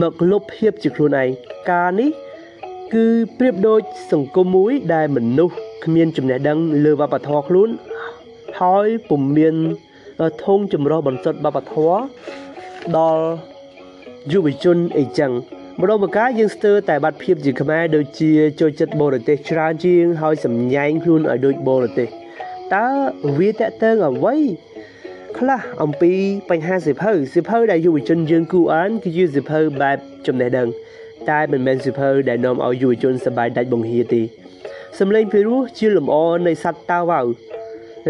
[0.00, 1.28] មកលុបភាពជាខ្លួនឯង
[1.70, 2.10] ការនេះ
[2.94, 3.06] គឺ
[3.38, 3.80] ប្រៀបដូច
[4.12, 7.68] សង្គមមួយដែលមនុស្សគ្មានចំណេះដឹងលើវប្បធម៌ខ្លួន
[8.60, 9.54] ហើយពុំមាន
[10.44, 11.96] ធងចម្រោះបន្សុទ្ធវប្បធម៌
[12.96, 13.24] ដល់
[14.32, 15.32] យុវជនអីចឹង
[15.80, 22.08] ម្ដងម្កាលយើងស្ទើរតែបាត់ភាពជាខ្មែរដូចជាចូលចិត្តបរទេសច្រើនជាងហើយសម្ញែងខ្លួនឲ្យដូចបរទេស
[22.74, 22.86] តើ
[23.38, 24.36] វាតកតើងអ្វី
[25.38, 26.12] ខ្លះអំពី
[26.50, 30.68] បញ្ហាសិភៅសិភៅដែលយុវជនយើងគូអានគឺជាសិភៅបែបចំណេះដឹង
[31.30, 34.22] តែមិនមែនសិភៅដែលនាំឲ្យយុវជនសប្បាយដាច់បង្ហាទេ
[34.98, 36.16] សំឡេងពីរោះជាលំអ
[36.46, 37.20] នៃសត្វតាវ៉ៅ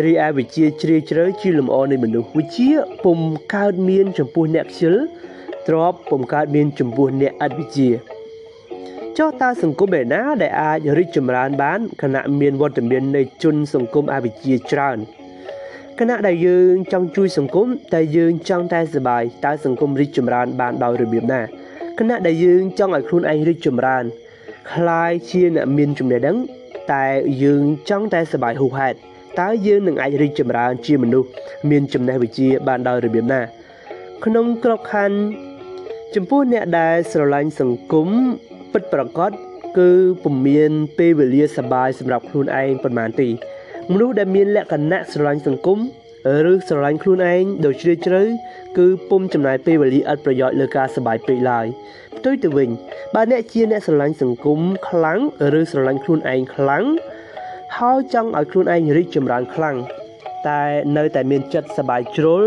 [0.05, 2.71] រីឯវិជាជ្រាលជ្រៅជាលំអនៃមនុស្សវិជា
[3.05, 3.19] ពុំ
[3.55, 4.97] កើតមានចំពោះអ្នកខ្ជិល
[5.68, 7.90] ទ្របពុំកើតមានចំពោះអ្នកអត់វិជា
[9.18, 14.98] ចុះតើសង្គមឯណាដែលអាចរីកចម្រើនបានខណៈមានវត្តមាននៃជនសង្គមអវិជ្ជាច្រើន
[16.00, 21.42] គណៈដែលយើងចង់ជួយសង្គមតែយើងចង់តែសบายតើសង្គមរីកចម្រើនបានដោយរបៀបណា
[22.00, 24.04] គណៈដែលយើងចង់ឲ្យខ្លួនឯងរីកចម្រើន
[24.72, 26.38] คล้ายជាអ្នកមានចំណេះដឹង
[26.94, 27.06] តែ
[27.44, 28.98] យើងចង់តែសบายហួសហេតុ
[29.40, 31.30] តើយើងនឹងអាចរីកចម្រើនជាមនុស្ស
[31.70, 33.42] មានចំណេះវិជ្ជាបានដោយរបៀបណា
[34.26, 35.18] ក្នុងក្របខ័ណ្ឌ
[36.17, 38.09] ចំពោះអ្នកដែលស្រឡាញ់សង្គម
[38.73, 39.31] ពិតប្រាកដ
[39.79, 39.91] គឺ
[40.23, 43.29] ពុំមានពេលវេលាសបាយសម្រាប់ខ្លួនឯងប៉ុន្មានទេ
[43.93, 45.79] មនុស្សដែលមានលក្ខណៈស្រឡាញ់សង្គម
[46.51, 48.23] ឬស្រឡាញ់ខ្លួនឯងដោយជ្រាលជ្រៅ
[48.79, 51.67] គឺពុំចំណាយពេលវេលាឥតប្រយោជន៍លើការសបាយពេកឡើយ
[52.17, 52.69] ផ្ទុយទៅវិញ
[53.15, 55.21] បើអ្នកជាអ្នកស្រឡាញ់សង្គមខ្លាំង
[55.59, 56.85] ឬស្រឡាញ់ខ្លួនឯងខ្លាំង
[57.79, 59.77] ហើយចង់ឲ្យខ្លួនឯងរីកចម្រើនខ្លាំង
[60.48, 60.64] តែ
[60.98, 62.44] នៅតែមានចិត្តសบายជ្រុល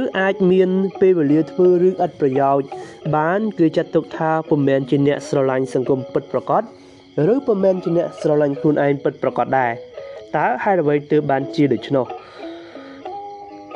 [0.00, 0.70] ឬអាចមាន
[1.00, 2.68] ពេលវេលាធ្វើរឿងឥតប្រយោជន៍
[3.16, 6.62] បានគឺចាត់ទុកថាពុំមែនជាអ្នកស្រឡាញ់សង្គមពិតប្រាកដ
[7.32, 9.72] ឬពុំមែនជាអ្នកស្រឡាញ់ខ្លួនឯងពិតប្រាកដដែរ
[10.36, 12.06] តើហេតុអ្វីទើបបានជាដូច្នោះ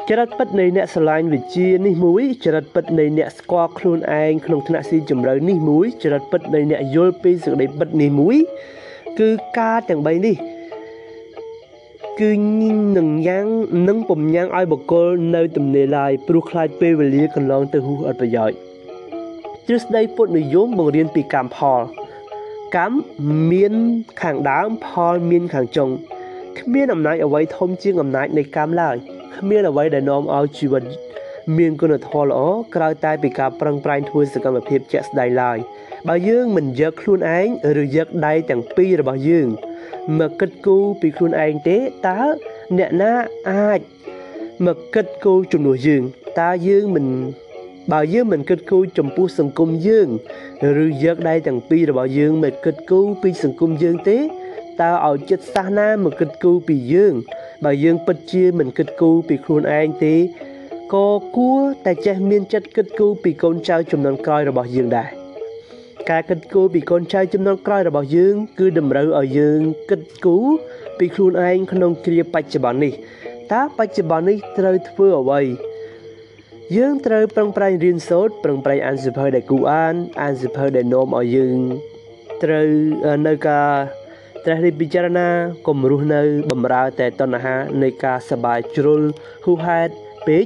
[0.09, 8.37] ចរិតពិតនៃអ្នកស្រឡាញ់វិជានេះមួយចរិតពិតនៃអ្នកស្គាល់ខ្លួនឯងក្នុងថ្នាក់ស៊ីជម្រៅនេះមួយចរិតពិតនៃអ្នកយល់ពីសេចក្តីពិតនេះមួយ
[9.21, 10.37] គឺការទាំង3នេះ
[12.20, 12.32] គឺ
[12.98, 13.48] នឹងយ៉ាង
[13.88, 18.58] នឹងពំញ៉ាំងឲ្យបកគលនៅទំនេរឡើយព្រោះខ្លាចពេលវេលាកន្លងទៅហួសអត់ប្រយោជន៍
[19.66, 21.82] ទ្រឹស្ដីពុទ្ធនិយមបង្រៀនពីកម្មផល
[22.78, 22.98] កម្ម
[23.52, 23.74] មាន
[24.22, 25.90] ខាងដើមផលមានខាងចុង
[26.60, 28.96] គ្មានអំណាចអ្វីធំជាងអំណាចនៃកម្មឡើយ
[29.38, 30.84] គ្មានអ្វីដែលនាំឲ្យជីវិត
[31.58, 32.40] មានគុណធម៌ល្អ
[32.76, 35.58] ក្រៅតែពីការប្រឹងប្រែងធ្វើសកម្មភាពជាក់ស្ដែងឡើយ
[36.08, 37.48] បើយើងមិនយកខ្លួនឯង
[37.82, 39.48] ឬយកដៃទាំងពីររបស់យើង
[40.20, 41.78] មកគិតគូរពីខ្លួនឯងទេ
[42.08, 42.20] តើ
[42.78, 43.14] អ្នកណា
[43.50, 43.80] អាច
[44.66, 46.04] មកគិតគូរជំនួសយើង
[46.40, 47.06] តើយើងមិន
[47.92, 50.08] បើយើងមិនគិតគូរចំពោះសង្គមយើង
[50.84, 54.18] ឬយកដៃទាំងពីររបស់យើងមកគិតគូរពីសង្គមយើងទេ
[54.82, 57.14] តើឲ្យចិត្តសាសនាមកគិតគូរពីយើង
[57.66, 60.16] បើយើងពិតជាមិនគិតគូរពីខ្លួនឯងទេ
[60.94, 65.21] ក៏គួរតែចេះមានចិត្តគិតគូរពីកូនចៅចំនួនក្រោយរបស់យើងដែរ
[66.10, 70.46] ការគិតគូរពីកូនចៅចំនួនក្រោយរបស់យើង គឺតម្រូវឲ្យយើងគិតគូរ
[70.98, 72.94] ពីខ្លួនឯងក្នុងគ្រាបច្ចុប្បន្ននេះ
[73.54, 75.42] តើបច្ចុប្បន្ននេះត្រូវធ្វើអ្វី
[76.78, 81.58] យើងត្រូវប្រឹងប្រែងរៀនសូត្រប្រឹងប្រែងអានសៀវភៅដែលគូអានអានសៀវភៅដែលនាំឲ្យយើង
[82.44, 82.70] ត្រូវ
[83.28, 83.70] នៅការ
[84.46, 85.30] ត្រេះរិះពិចារណា
[85.68, 86.22] កុំរស់នៅ
[86.52, 89.02] បំរើតែតណ្ហានៃការសបាយជ្រុល
[89.46, 89.94] ហួសហេតុ
[90.28, 90.46] ពេក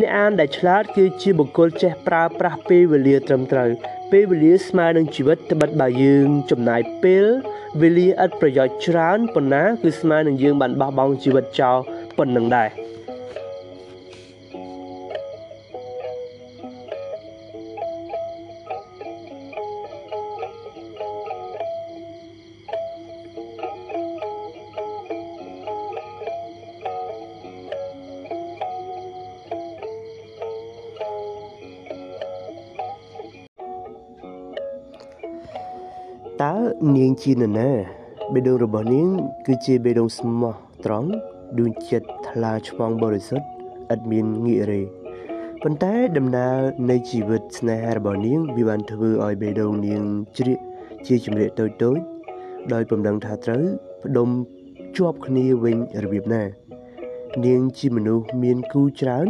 [0.00, 3.70] អ្នកអានដែលឆ្លាតគឺជាបុគ្គលចេះប្រើប្រាស់ពេលវេលាត្រឹមត្រូវ
[4.12, 7.24] ពេលវេលាស្មើនឹងជីវិតត្បិតបើយើងចំណាយពេល
[7.82, 11.78] វេលាឥតប្រយោជន៍ច្រើនប៉ុណ្ណាគឺស្មើនឹងយើងបានបោះបង់ជីវិតចោល
[12.18, 12.68] ប៉ុណ្ណឹងដែរ
[36.92, 37.70] នាងជានរណា
[38.32, 39.08] បេះដូងរបស់នាង
[39.46, 40.54] គឺជាបេះដូងស្មោះ
[40.84, 41.10] ត្រង់
[41.58, 43.46] ដួងចិត្តថ្លាឆ្វងបរិសុទ្ធ
[43.94, 44.82] ឥតមានងាករេ
[45.62, 46.56] ប៉ុន្តែដំណើរ
[46.90, 50.02] នៃជីវិតស្នេហារបស់នាងវាបានធ្វើឲ្យបេះដូងនាង
[50.36, 50.58] ជ្រៀក
[51.06, 51.98] ជាជំរាកតូចតូច
[52.72, 53.64] ដោយពំដឹងថាត្រូវ
[54.04, 54.28] ផ្ដុំ
[54.96, 56.42] ជាប់គ្នាវិញរបៀបណា
[57.46, 59.26] នាងជាមនុស្សមានគូច្រើន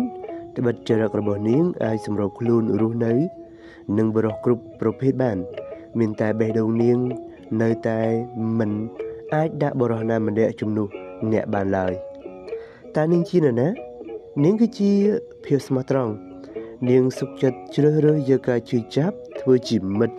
[0.57, 3.13] ត្បិតចរិតរបស់នាងអាចសម្របខ្លួនរស់នៅ
[3.99, 5.39] និងបរោះគ្រប់ប្រភេទបាន
[5.99, 6.99] មានតែបេះដូងនាង
[7.63, 8.01] នៅតែ
[8.59, 8.71] មិន
[9.35, 10.89] អាចដាក់បរិះណាម្នាក់ជំនួស
[11.33, 11.93] អ្នកបានឡើយ
[12.97, 13.69] តើនាងជានរណា
[14.45, 14.93] នាងគឺជា
[15.45, 16.13] ភាពស្មោះត្រង់
[16.91, 20.17] នាងសុខចិត្តជ្រើសរើសយកការជឿចាប់ធ្វើជាមិត្ត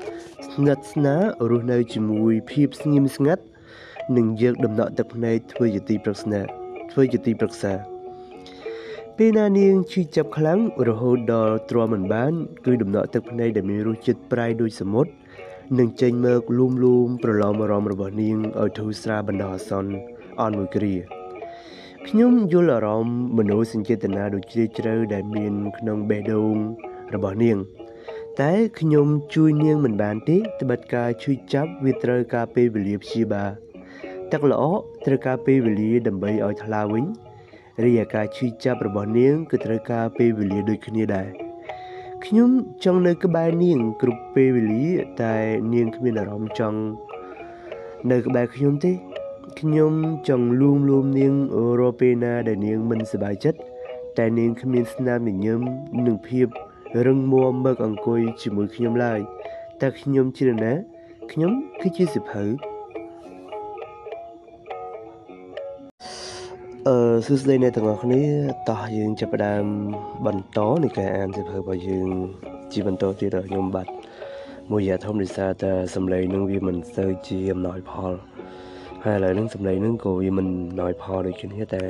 [0.53, 3.43] ស្និទ្ធស្នាលរស់នៅជាមួយភាពស្ងៀមស្ងាត់
[4.15, 6.41] និងយកដំណក់ទឹកភ្នែកធ្វើជាទីប្រឹក្សា
[6.91, 7.73] ធ្វើជាទីប្រឹក្សា
[9.17, 12.33] ពេលណានាងឈឺចាប់ខ្លាំងរហូតដល់ទ្រាំមិនបាន
[12.65, 15.11] គឺដំណក់ទឹកភ្នែកដែលមានរសជាតិប្រៃដូចសមុទ្រ
[15.79, 19.93] នឹងចេញមកលូមលូមប្រឡំអារម្មណ៍របស់នាងឲ្យធូរស្រាលបណ្ដោះអាសន្ន
[20.41, 20.95] អន់មួយគ្រា
[22.07, 26.55] ខ្ញុំយល់អារម្មណ៍មនោសញ្ចេតនាដ៏ជ្រាលជ្រៅដែលមានក្នុងបេះដូង
[27.15, 27.57] របស់នាង
[28.41, 33.51] តែខ្ញុំជួយនាងមិនបានទេត្បិតការជួយចាប់វាត្រូវការពេលវេលាព្យាបាល
[34.31, 34.63] ទឹកល្អ
[35.05, 37.05] ត្រូវការពេលវេលាដើម្បីឲ្យថ្លាវិញ
[37.83, 41.44] រីឯការឈឺចាប់របស់នាងគឺត្រូវការពេលវេលាដូចគ្នាដែរ
[42.29, 42.51] ខ្ញុំ
[42.83, 44.85] ចង់នៅក្បែរនាង គ្រប់ពេលវេលា
[45.21, 45.35] តែ
[45.73, 46.79] នាងគ្មានអារម្មណ៍ចង់
[48.11, 48.91] នៅក្បែរខ្ញុំទេ
[49.59, 49.93] ខ្ញុំ
[50.27, 51.33] ចង់លួងលួមនាង
[51.79, 53.59] រាល់ពេលណាដែលនាងមិនសប្បាយចិត្ត
[54.17, 55.61] តែនាងគ្មានស្នាមញញឹម
[56.05, 56.47] និងភាព
[57.05, 59.19] រឹងមាំមើកអង្គុយជាមួយខ្ញុំឡើយ
[59.81, 60.73] តែខ្ញុំជឿណា
[61.31, 61.51] ខ្ញុំ
[61.81, 62.43] គឺជាសិភៅ
[66.89, 68.23] អឺសួស្តីអ្នកទាំងអស់គ្នា
[68.69, 69.65] តោះយើងចាប់ផ្ដើម
[70.25, 72.09] បន្តនៃការអានសិភៅរបស់យើង
[72.73, 73.87] ជាបន្តទៀតដល់ខ្ញុំបាទ
[74.71, 78.13] មួយរយៈធំដោយសារតែសម្លេងនឹងវាមិនសូវជាអំណោយផល
[79.05, 81.83] ហើយឥឡូវហ្នឹងសម្លេងហ្នឹងក៏វាមិនអំណោយផលដូចគ្នាតែ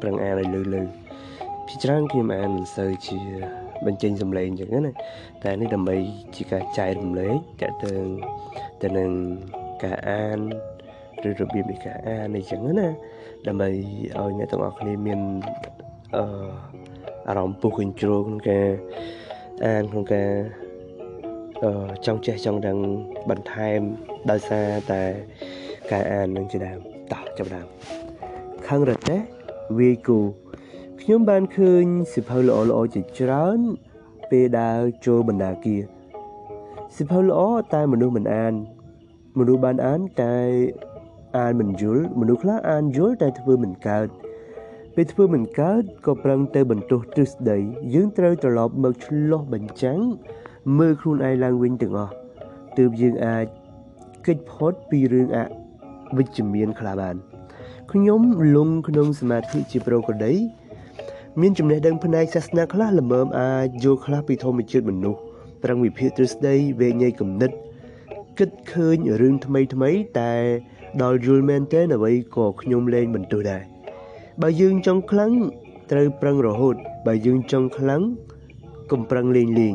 [0.00, 0.82] ប្រឹងអានឲ្យលឺលឺ
[1.66, 3.18] ពីច្រើនខ្ញុំអានមិនសូវជា
[3.86, 4.92] បញ្ចេញសម្លេងអញ្ចឹងណា
[5.44, 5.96] តែនេះដើម្បី
[6.36, 7.28] ជាការចែករំលែ
[7.60, 7.94] កតទៅ
[8.82, 9.10] ទៅនឹង
[9.84, 10.38] ការអាន
[11.28, 12.88] ឬរបៀបនៃការអានអញ្ចឹងណា
[13.46, 15.20] ដើម្បីឲ្យអ្នកទាំងអស់គ្នាមាន
[16.16, 16.24] អឺ
[17.28, 18.66] អារម្មណ៍ពុះកញ្ជ្រោលក្នុងការ
[19.66, 20.30] អានក្នុងការ
[21.64, 22.78] អឺចង់ចេះចង់ដឹង
[23.30, 23.80] បន្ថែម
[24.30, 25.02] ដោយសារតែ
[25.92, 26.78] ការអាននឹងជាដើម
[27.12, 27.66] តោះចាប់ដើម
[28.68, 29.16] ខឹងរតេ
[29.78, 30.20] វាយគូ
[31.00, 31.84] ខ្ញុំបានឃើញ
[32.14, 33.58] សិភៅល្អល្អជាច្រើន
[34.30, 35.82] ពេលដើរចូលបណ្ដាគារ
[36.96, 37.40] សិភៅល្អ
[37.74, 38.54] តែមនុស្សមិនអាន
[39.38, 40.36] មនុស្សបានអានតែ
[41.36, 44.08] អានមិនយល់មនុស្សខ្លះអានយល់តែធ្វើមិនកើត
[44.94, 47.58] ពេលធ្វើមិនកើតក៏ប្រឹងទៅបន្ទោសទ្រឹស្ដី
[47.94, 50.00] យើងត្រូវត្រឡប់មកឆ្លោះបញ្ចាំង
[50.78, 52.12] មើលខ្លួនឯងឡើងវិញទាំងអស់
[52.78, 53.46] ទើបយើងអាច
[54.26, 55.38] គេចផុតពីរឿងអ
[56.16, 57.16] វិជ្ជមានខ្លះបាន
[57.92, 58.20] ខ្ញុំ
[58.56, 60.32] លងក្នុងសមាធិជាប្រកដី
[61.40, 65.20] មានចំណេះដឹងផ្នែកសាសនាខ្លះល្មមអាចយល់ខ្លះពីធម្មជាតិមនុស្ស
[65.62, 67.50] ប្រឹងវិភាគទ្រឹស្ដីវែងញែកគំនិត
[68.38, 70.32] គិតឃើញរឿងថ្មីថ្មីតែ
[71.02, 73.62] ដល់យល់មែនទេអ្វីក៏ខ្ញុំលែងបន្ទោសដែរ
[74.42, 75.32] បើយើងចង់ខ្លាំង
[75.90, 76.76] ត្រូវប្រឹងរហូត
[77.06, 78.02] បើយើងចង់ខ្លាំង
[78.90, 79.74] កុំប្រឹងលេងលេង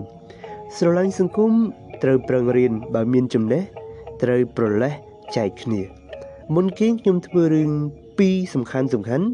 [0.78, 1.54] ស្រឡាញ់សង្គម
[2.04, 3.64] ត្រូវប្រឹងរៀនបើមានចំណេះ
[4.24, 4.94] ត្រូវប្រលេះ
[5.36, 5.82] ចែកគ្នា
[6.56, 7.72] មុនគេខ្ញុំធ្វើរឿង
[8.18, 9.28] ពីរសំខាន់សំខាន់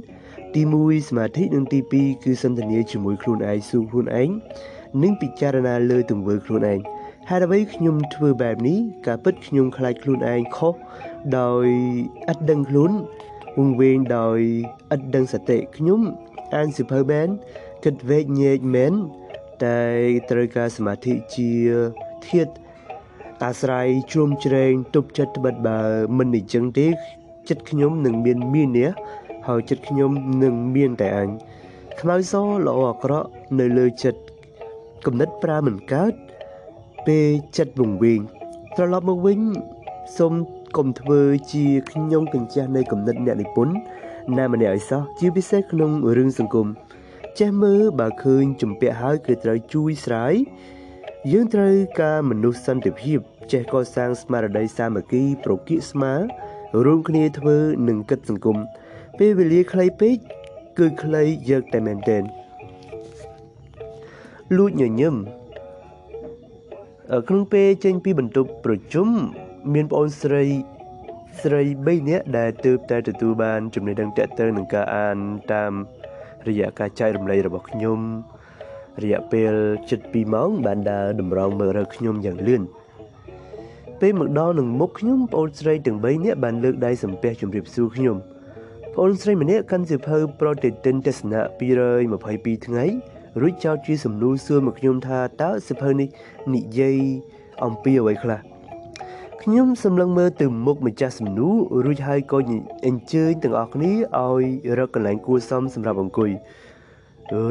[0.53, 4.29] ទី1សមាធិនិងទី2គឺសន្ទនាជាមួយខ្លួនឯងសួរខ្លួនឯង
[5.01, 6.79] និងពិចារណាលើទង្វើខ្លួនឯង
[7.29, 8.77] ហេតុអ្វីខ្ញុំធ្វើបែបនេះ
[9.07, 10.73] ការពិតខ្ញុំខ្លាចខ្លួនឯងខុស
[11.39, 11.67] ដោយ
[12.31, 12.91] ឥតដឹងខ្លួន
[13.57, 14.39] វង្វេងដោយ
[14.95, 16.01] ឥតដឹងសតិខ្ញុំ
[16.55, 17.27] អានសិភៅមែន
[17.83, 18.93] គិតវែកញែកមែន
[19.63, 19.79] តែ
[20.29, 21.51] ត្រូវការសមាធិជា
[22.27, 22.47] ធាត
[23.43, 25.79] អាស្រ័យជ្រុំជ្រែងទប់ចិត្តត្បិតបើ
[26.17, 26.87] មិនអញ្ចឹងទេ
[27.49, 28.89] ចិត្តខ្ញុំនឹងមានមាននេះ
[29.47, 30.11] ហើយចិត្តខ្ញុំ
[30.43, 31.29] នឹងមានតែអញ
[31.99, 32.33] ខ្មៅស
[32.65, 34.21] ល្អអាក្រក់នៅលើចិត្ត
[35.05, 36.13] គំនិតប្រើមិនកើត
[37.07, 38.19] ពេលចិត្តវង្វេង
[38.75, 39.39] ត្រឡប់មកវិញ
[40.17, 40.33] សូម
[40.77, 41.21] កុំធ្វើ
[41.51, 43.75] ជាខ្ញុំកញ្ចាស់នៃគំនិតអ្នកនិពន្ធ
[44.37, 46.67] ណាម្នាក់ឲ្យសោះជាពិសេសក្នុងរឿងសង្គម
[47.39, 50.33] ចេះមើលបើឃើញជំពាក់ហើយគឺត្រូវជួយស្រាយ
[51.31, 53.19] យើងត្រូវការមនុស្សសន្តិភាព
[53.51, 56.13] ចេះកសាងស្មារតីសាមគ្គីប្រគៀកស្មា
[56.85, 57.57] រួមគ្នាធ្វើ
[57.87, 58.57] និងគិតសង្គម
[59.19, 60.15] ពេលវេលាខ្លីពេក
[60.77, 62.23] គឺខ្លីយកតែមែនទែន
[64.57, 65.15] លួចញញឹម
[67.27, 69.09] ក្នុងពេលចេញពីបន្ទប់ប្រជុំ
[69.73, 70.43] មានប្អូនស្រី
[71.41, 75.17] ស្រី3នាក់ដែលទើបតែទទួលបានចំណេះដឹងតកតើនឹងការអាន
[75.53, 75.71] តាម
[76.47, 77.99] រយៈការចែករំលែករបស់ខ្ញុំ
[79.03, 79.53] រយៈពេល
[79.93, 82.63] 7ម៉ោងបានដើរតម្រង់មើលរើខ្ញុំយ៉ាងលឿន
[84.01, 88.17] ពេលមកដល់នឹងមុខខ្ញុំប្អូនស្រីទាំង3នាក់បានលើកដៃសំពះជម្រាបសួរខ្ញុំ
[88.93, 91.41] ប្អូនស្រីម្នាក់កាន់សៀវភៅប្រូតេទិនទស្សនៈ
[91.99, 92.85] 222ថ្ងៃ
[93.41, 96.07] រួចចោទជាសំណួរសួរមកខ្ញុំថាតើសៀវភៅនេះ
[96.55, 96.97] និយាយ
[97.63, 98.54] អំពីអ្វីខ្លះ
[99.47, 102.37] ខ្ញុំសម្លឹងមើលទៅមុខម្ចាស់សំណួររួចហើយក៏
[102.87, 103.91] អញ្ជើញទាំងអស់គ្នា
[104.23, 104.45] ឲ្យ
[104.77, 106.31] រកកន្លែងគួរសមសម្រាប់អង្គុយ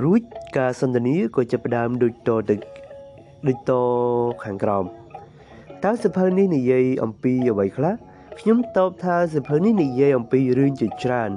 [0.05, 0.22] រួច
[0.59, 2.57] ការសន្ទនាក៏ចាប់ផ្ដើមដូចតទៅ
[3.49, 3.72] ដូចត
[4.45, 4.84] ខាងក្រោម
[5.84, 7.95] តើសភៅនេះនិយាយអំពីអ្វីខ្លះ
[8.38, 11.30] ខ្ញុំតបថាសភៅនេះនិយាយអំពីរឿងជាច្រើន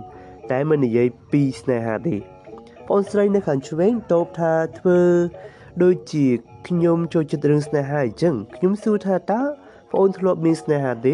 [0.52, 2.16] តែមិននិយាយពីស្នេហាទេ
[2.88, 5.00] បងស្រីនៅខាងឆ្វេងតបថាធ្វើ
[5.84, 6.26] ដូចជា
[6.68, 9.44] ខ្ញុំចូលចិត្តរឿងស្នេហាអញ្ចឹងខ្ញុំសួរថាតើ
[9.92, 11.14] បងធ្លាប់មានស្នេហាទេ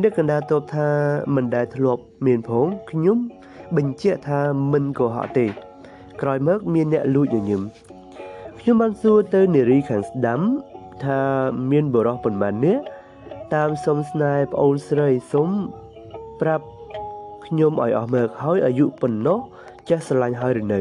[0.00, 0.88] អ្នកកណ្ដាលតបថា
[1.34, 3.18] មិនដែលធ្លាប់មានផងខ្ញុំ
[3.76, 4.40] បញ្ជាក់ថា
[4.72, 5.46] មិនកុហកទេ
[6.20, 7.62] ក្រោយមកមានអ្នកលួចញញឹម
[8.60, 10.40] ខ្ញុំបានសួរទៅនារីខាងស្ដាំ
[11.04, 11.20] ថា
[11.70, 12.82] មានបរិះប៉ុន្មាននាក់
[13.54, 15.48] តាមសុំស្នេហ៍ប្អូនស្រីសុំ
[16.40, 16.64] ប្រាប់
[17.46, 19.38] ខ្ញុំឲ្យអស់មើកហើយអាយុប៉ុណ្ណោះ
[19.88, 20.80] ចេះស្រឡាញ់ហើយឬនៅ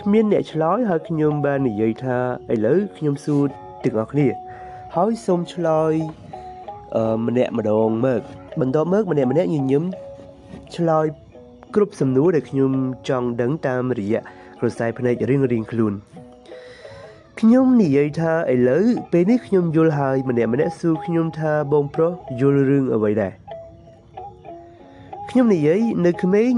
[0.00, 2.18] គ្មានអ្នកឆ្លើយហើយខ្ញុំបាននិយាយថា
[2.52, 3.42] ឥឡូវខ្ញុំសួរ
[3.84, 4.28] ទាំងអស់គ្នា
[4.96, 5.92] ហើយសូមឆ្លើយ
[6.24, 6.25] អឺ
[7.26, 8.20] ម្នាក់ម្ដងមើក
[8.60, 9.84] បន្ទាប់មកម្នាក់ម្នាក់ញញឹម
[10.74, 11.06] ឆ្លើយ
[11.74, 12.70] គ្រប់សំណួរដែលខ្ញុំ
[13.08, 14.20] ចង់ដឹងតាមរយៈ
[14.60, 15.94] ក្រសែភ្នែករៀងរៀងខ្លួន
[17.40, 23.32] ខ្ញុំនិយាយថាឥឡូវពេលនេះខ្ញុំយល់ហើយម្នាក់ម្នាក់សួរខ្ញុំថាបងប្រុសយល់រឿងអ្វីដែរ
[25.30, 26.52] ខ្ញុំនិយាយនៅក្មេង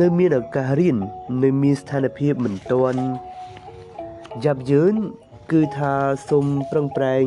[0.00, 0.96] នៅមានឱកាសរៀន
[1.42, 3.00] នៅមានស្ថានភាពមិនទាន់
[4.44, 4.94] យ៉ាប់យឺន
[5.52, 5.94] គឺថា
[6.28, 7.22] សូមប្រឹងប្រែង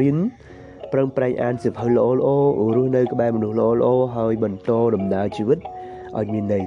[0.00, 0.18] រៀន
[0.92, 2.28] ប្រឹងប្រែងអានសៀវភៅល្អល្អ
[2.76, 5.58] រស់នៅក្បែរមនុស្សល្អល្អហើយបន្តដំណើរជីវិត
[6.18, 6.64] ឲ្យមានន័យ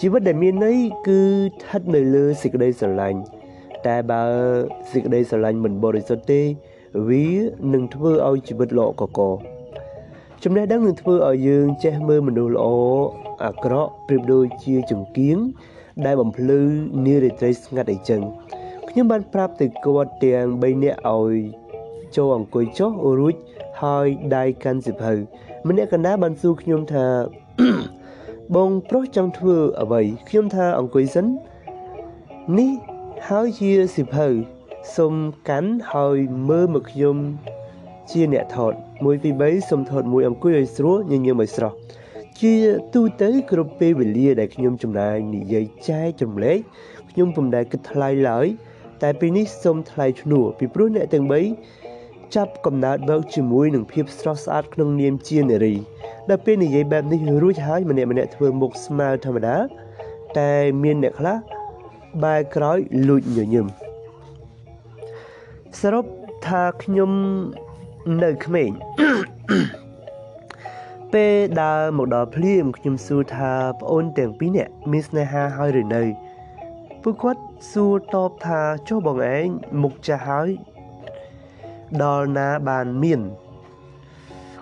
[0.00, 3.20] ជីវិតដែលមានន័យគឺស្ថិតនៅលើសេចក្តីស្រឡាញ់
[3.86, 4.22] តែបើ
[4.92, 6.40] សេចក្តីស្រឡាញ់មិនបរិសុទ្ធទេ
[7.08, 7.26] វា
[7.72, 9.20] នឹងធ្វើឲ្យជីវិតល្អកក
[10.42, 12.66] ចំណេះដឹងនឹងធ្វើឲ្យយើងចេះមើលមនុស្សល្អ
[13.44, 15.38] អាក្រក់ប្រៀបដូចជាចង្គៀង
[16.06, 16.60] ដែលបំភ្លឺ
[17.06, 18.22] នារាត្រីស្ងាត់អីចឹង
[18.88, 21.36] ខ្ញុំបានប្រាប់ទៅគាត់ទាំង3នាក់ឲ្យ
[22.16, 22.90] ចូលអង្គុយចុះ
[23.20, 23.34] រួច
[23.82, 24.06] ហើយ
[24.36, 25.12] ដៃកាន់សិភៅ
[25.68, 27.06] ម្នាក់កណ្ដាលបានសួរខ្ញុំថា
[28.56, 31.26] បងប្រុសចង់ធ្វើអ្វីខ្ញុំថាអង្គុយសិន
[32.58, 32.70] នេះ
[33.28, 34.26] ហើយជាសិភៅ
[34.96, 35.14] សុំ
[35.48, 36.16] កាន់ហើយ
[36.48, 37.16] មើលមកខ្ញុំ
[38.10, 41.76] ជាអ្នកថត1 2 3សុំថតមួយអង្គុយឲ្យស្រួលញញឹមឲ្យស្រស់
[42.40, 42.54] ជា
[42.94, 46.58] ទូទៅគ្រប់ពេលវេលាដែលខ្ញុំចំណាយនិយាយចែកចម្លែក
[47.10, 48.46] ខ្ញុំពុំដែលគិតថ្លៃឡើយ
[49.02, 51.81] តែពេលនេះសូមថ្លៃឈ្នួលពីព្រោះអ្នកទាំង3
[52.34, 55.74] ចាប់កំណើតបើកជាមួយនឹងភាពស្រស់ស្អាតក្នុងនាមជានារី
[56.28, 59.56] ដល់ពេលនិយាយបែបនេះរួចហើយម្នាក់ម្នាក់ធ្វើមុខស្មើធម្មតា
[60.38, 60.52] តែ
[60.82, 61.36] មានអ្នកខ្លះ
[62.22, 62.78] បែរក្រោយ
[63.08, 63.66] លួចញញឹម
[65.80, 66.04] សរុប
[66.46, 67.10] ថាខ្ញុំ
[68.22, 68.70] នៅក្មេង
[71.12, 76.02] ពេលដើរមកដល់ភ្លាមខ្ញុំសួរថាប្អូនទាំងពីរនាក់មានស្នេហាហើយឬនៅ
[77.02, 79.46] ពួកគាត់សួរតបថាចុះបងឯង
[79.82, 80.48] មុខចាស់ហើយ
[82.00, 83.20] ដល់ណាបានមាន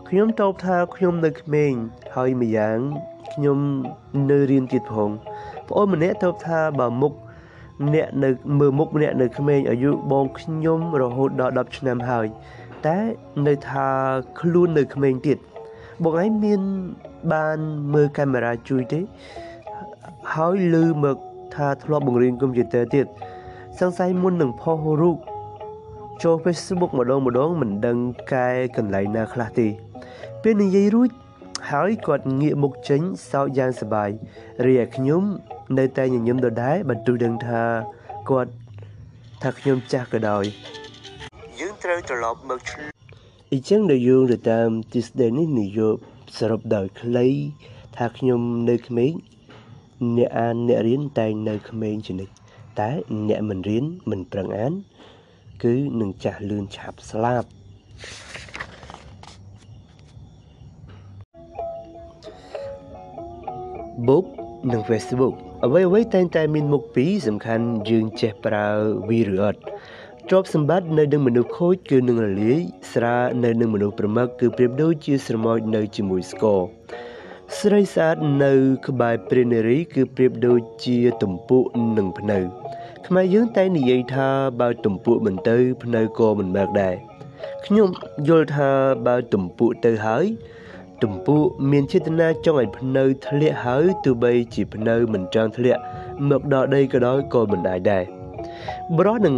[0.09, 1.73] ខ្ញុំតបថាខ្ញុំនៅក្មេង
[2.15, 2.79] ហើយម្យ៉ាង
[3.33, 3.59] ខ្ញុំ
[4.31, 5.11] នៅរៀនទៀតផង
[5.69, 7.13] ប្អូនម្នាក់តបថាបើមុខ
[7.95, 12.27] អ្នកនៅមើលមុខម្នាក់នៅក្មេងអាយុបងខ្ញុំរហូតដល់10ឆ្នាំហើយ
[12.87, 12.99] តែ
[13.47, 13.89] នៅថា
[14.41, 15.39] ខ្លួននៅក្មេងទៀត
[16.03, 16.61] បងឯងមាន
[17.33, 17.59] បាន
[17.95, 19.01] មើលកាមេរ៉ាជួយទេ
[20.35, 21.17] ហើយលឺមក
[21.55, 23.07] ថាធ្លាប់បង្រៀនកុំព្យូទ័រទៀត
[23.79, 25.17] សង្ស័យមុននឹងផុសរូប
[26.23, 27.99] ចូល Facebook ម្ដងម្ដងមិនដឹង
[28.33, 29.69] កែកន្លែងណាខ្លះទេ
[30.43, 31.11] ពេលនិយាយរួច
[31.71, 33.01] ហើយគាត់ងាកមុខចេញ
[33.31, 34.11] សោកយ៉ាងសប្បាយ
[34.67, 35.23] រីឯខ្ញុំ
[35.79, 37.63] នៅតែញញឹមដដែលបន្ទូដឹងថា
[38.31, 38.53] គាត់
[39.43, 40.45] ថាខ្ញុំចាស់ក៏ដោយ
[41.59, 42.61] យើងត្រូវត្រឡប់មក
[43.53, 45.89] អញ្ចឹងនៅយើងទៅតាមទិសដៅនេះនិយោ
[46.39, 47.27] សរុបដោយខ្លី
[47.97, 48.41] ថាខ្ញុំ
[48.71, 49.13] នៅក្មេង
[50.17, 52.35] អ្នកអានអ្នករៀនតែងនៅក្មេងជានិច្ច
[52.81, 52.91] តែ
[53.29, 54.73] អ្នកមិនរៀនមិនប្រឹងអាន
[55.63, 57.49] គឺនឹងចាស់លឿនឆាប់ស្លាប់
[64.09, 64.25] បុក
[64.73, 65.35] និង Facebook
[65.65, 68.67] អ្វីអ្វីតែងតែមានមុខពីរសំខាន់យើងចេះប្រើ
[69.09, 69.61] វាឬអត់
[70.29, 72.61] ទ្រព្យសម្បត្តិនៅនឹងមនុស្សខូចគឺនឹងរលាយ
[72.93, 76.61] ស្រានៅនឹងមនុស្សប្រមឹកគឺប្រៀបដូចជាស្រមោចនៅជាមួយស្គរ
[77.59, 78.53] ស្រីស្អាតនៅ
[78.87, 82.39] ក្បែរព្រះនារីគឺប្រៀបដូចជាទំពក់និងភ្នៅ
[83.10, 84.28] ខ្មែរយើងតែនិយាយថា
[84.62, 86.96] បើទំពក់មិនទៅភ្នៅក៏មិនមកដែរ
[87.66, 87.90] ខ្ញុំ
[88.28, 88.70] យល់ថា
[89.08, 90.26] បើទំពក់ទៅហើយ
[91.04, 95.82] ទំពក់មានចេតនាចង់ឲ្យភ្នៅធ្លាក់ហើយទោះបីជាភ្នៅមិនចង់ធ្លាក់
[96.30, 98.04] មកដល់ដីក៏ដោយក៏មិនដែរដែរ
[98.98, 99.38] បរោះនឹង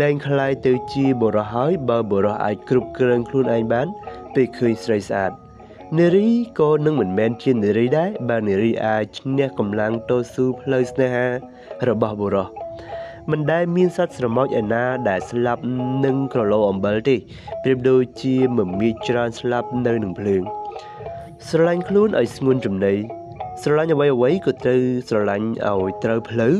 [0.00, 3.86] លែងคล้ายទៅជាបរោះហើយបើបរោះអាចគ្រប់គ្រងខ្លួនឯងបាន
[4.34, 5.32] ពេលឃើញស្រីស្អាត
[5.98, 6.28] នារី
[6.58, 11.26] ក៏នឹងមិនមែនជានារីដែរបើនារីអាចឈ្នះកម្លាំងតស៊ូផ្លូវស្នេហា
[11.89, 12.47] របស់បុរស
[13.31, 15.63] មិនដែលមានសត្វស្រមោចឯណាដែលស្លាប់
[16.05, 17.15] នឹងក្រឡអំបិលទេ
[17.63, 20.43] ប្រៀបដូចជាមមាញច្រើនស្លាប់នៅនឹងភ្លើង
[21.49, 22.93] ស្រឡាញ់ខ្លួនឲ្យស្ងួនចំណី
[23.61, 26.55] ស្រឡាញ់អ្វីអ្វីក៏ត្រូវស្រឡាញ់ឲ្យត្រូវផ្លូវ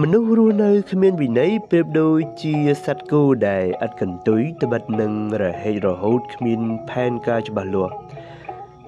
[0.00, 2.54] មនុស្សរស់នៅគ្មានវិន័យប្រៀបដូចជា
[2.84, 5.12] សត្វគោដែលឥតកន្ទុយត្បិតនឹង
[5.42, 6.60] រហេតរហូតគ្មាន
[6.90, 7.94] ផែនការច្បាស់លាស់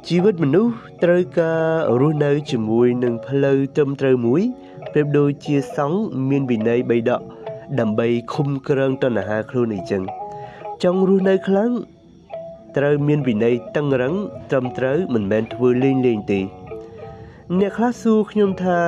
[0.08, 0.72] ជីវិតមនុស្ស
[1.04, 1.62] ត្រូវការ
[2.00, 4.42] រស់នៅជាមួយនឹងផ្លូវត្រឹមត្រូវមួយ
[4.96, 7.22] ប្រៀបដូចជាសង្ឃមានវិន័យបីដក
[7.80, 10.02] ដើម្បីឃុំក្រងតណ្ហាខ្លួនអីចឹង
[10.82, 11.70] ចង់រស់នៅខ្លាំង
[12.76, 14.14] ត្រូវមានវិន័យតឹងរឹង
[14.50, 16.40] ត្រឹមត្រូវមិនមែនធ្វើលេងលេងទេ
[17.58, 18.78] អ្នកខ្លះសួរខ្ញុំថា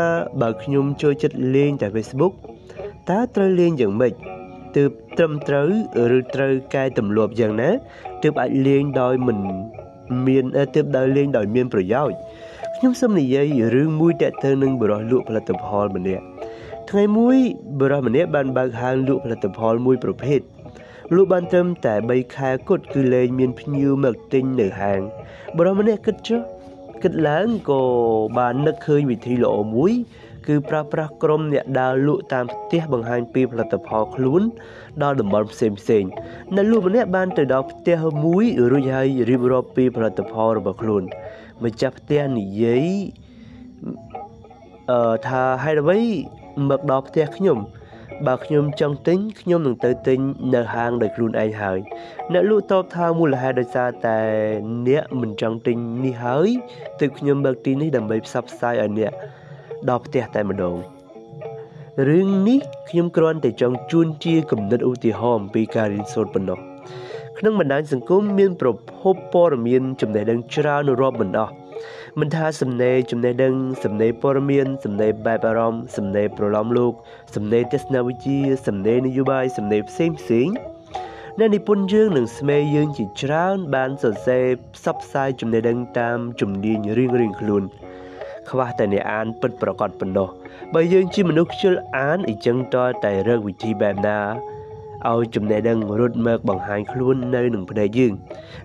[0.40, 2.34] បើខ្ញុំចូលចិត្តលេងតែ Facebook
[3.11, 4.12] តើត្រូវលេងយ៉ាងម៉េច
[4.76, 5.68] ទើបត្រឹមត្រូវ
[6.16, 7.70] ឬត្រូវកែទម្លាប់យ៉ាងណា
[8.22, 9.38] ទើបអាចលេងដោយមិន
[10.26, 10.44] មាន
[10.74, 12.16] ទើបដោយលេងដោយមានប្រយោជន៍
[12.78, 16.24] ខ្ញុំសូមនិយាយរឿងមួយតើទៅនឹងបរិះលក់ផលិតផលម្នាក់
[16.90, 17.36] ថ្ងៃមួយ
[17.80, 20.40] បរិះម្នាក់បានបើកហាងលក់ផលិតផលមួយប្រភេទ
[21.14, 25.00] លក់បានត្រឹមតែ3ខែគត់គឺលែងមានភ្ញៀវមកទិញនៅហាង
[25.58, 26.40] បរិះម្នាក់គិតចុះ
[27.02, 27.82] គិតឡើងក៏
[28.38, 29.92] បាននឹកឃើញវិធីល្អមួយ
[30.48, 34.42] គឺប្រើប្រាស់ក្រុមអ្នកដើរលក់តាមផ្ទះបង្ហាញពីផលិតផលខ្លួន
[35.02, 36.04] ដល់តំបន់ផ្សេងផ្សេង
[36.54, 41.04] អ្នកលក់ម្នាក់បានទៅដល់ផ្ទះមួយរួចហើយរៀបរាប់ពីផលិតផលរបស់ខ្លួន
[41.64, 42.86] ម្ចាស់ផ្ទះនិយាយ
[44.90, 46.00] អឺថាហេតុអ្វី
[46.68, 47.59] មកដល់ផ្ទះខ្ញុំ
[48.26, 50.18] បើខ្ញុំចង់ទិញខ្ញុំនឹងទៅទិញ
[50.54, 51.78] នៅហាងដោយខ្លួនឯងហើយ
[52.32, 54.18] អ្នកលក់តបថាមូលហេតុដោយសារតែ
[54.88, 56.48] អ្នកមិនចង់ទិញនេះហើយ
[57.00, 59.12] ទើបខ្ញុំបើកទីនេះដើម្បីផ្សព្វផ្សាយឲ្យអ្នក
[59.88, 60.76] ដល់ផ្ទះតែម្ដង
[62.09, 66.75] រឿងនេះខ្ញុំគ្រាន់តែចង់ជូនជាគំនិតឧទាហរណ៍អំពីការរៀនសូត្រប៉ុណ្ណោះ
[67.39, 71.53] ក្នុងបណ្ដាញសង្គមមានប្រភពព័ត៌មានចំណេះដឹងច្រើនរាប់មិនអស់
[72.20, 76.93] មិនថាសំណេរចំណេះដឹងសំណេរព័ត៌មានសំណេរបែបអារម្មណ៍សំណេរប្រឡំលោក
[77.34, 80.49] សំណេរទស្សនវិជ្ជាសំណេរនយោបាយសំណេរផ្សេងផ្សេង
[81.39, 87.62] អ្នកនិពន្ធយើងនិងស្មេយើងជាច្រើនបានសរសេរផ្សព្វផ្សាយចំណេះដឹងតាមជំនាញរៀងរៀងខ្លួន
[88.51, 90.28] ខ្វះតែអ្នកអានពិតប្រកបប៉ុណ្ណោះ
[90.74, 94.20] បើយើងជាមនុស្សខ្ជិលអានអីចឹងតតែរកវិធីបែបណា
[95.12, 98.12] ឲ្យចំណេះដឹងរត់មកបង្ហាញខ្លួននៅនឹងភ្នែកយើង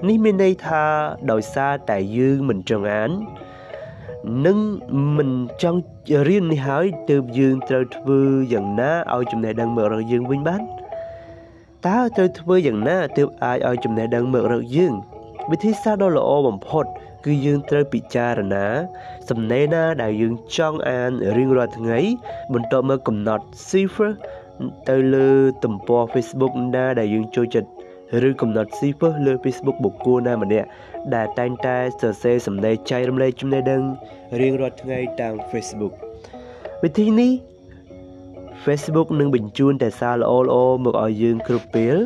[0.07, 0.83] នេះមានន័យថា
[1.31, 3.11] ដោយសារតែយើងមិនចង់អាន
[4.45, 4.57] និង
[5.17, 5.31] មិន
[5.61, 5.79] ចង់
[6.27, 8.21] រៀននេះហើយទើបយើងត្រូវធ្វើ
[8.53, 10.61] យ៉ាងណាឲ្យចំណេះដឹងមករកយើងវិញបាន
[11.87, 14.93] តើត្រូវធ្វើយ៉ាងណាទើបអាចឲ្យចំណេះដឹងមករកយើង
[15.51, 16.85] វិធីសាស្ត្រដ៏ល្អបំផុត
[17.25, 18.65] គឺយើងត្រូវពិចារណា
[19.29, 21.99] សំណេរណាដែលយើងចង់អានរៀងរាល់ថ្ងៃ
[22.53, 24.11] បន្ទាប់មកកំណត់ cipher
[24.89, 25.29] ទៅលើ
[25.63, 27.69] ទំព័រ Facebook ណាដែលយើងចូលចិត្ត
[28.27, 30.67] ឬកំណត់ cipher លើ Facebook បុគ្គលណាម្នាក់
[31.15, 33.81] ដែលតែងតែសរសេរសម្ដែងចែករំលែកចំណេះដឹង
[34.41, 35.93] រៀងរាល់ថ្ងៃតាម Facebook
[36.83, 37.31] វិធីនេះ
[38.65, 41.97] Facebook នឹងបញ្ជូនតែសារល្អៗមកឲ្យយើងគ្រប់ពេល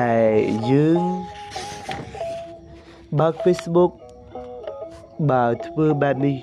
[0.00, 0.30] ដែល
[0.70, 1.02] យើង
[3.18, 3.92] បើក Facebook
[5.30, 6.36] បើធ្វើបែបនេះ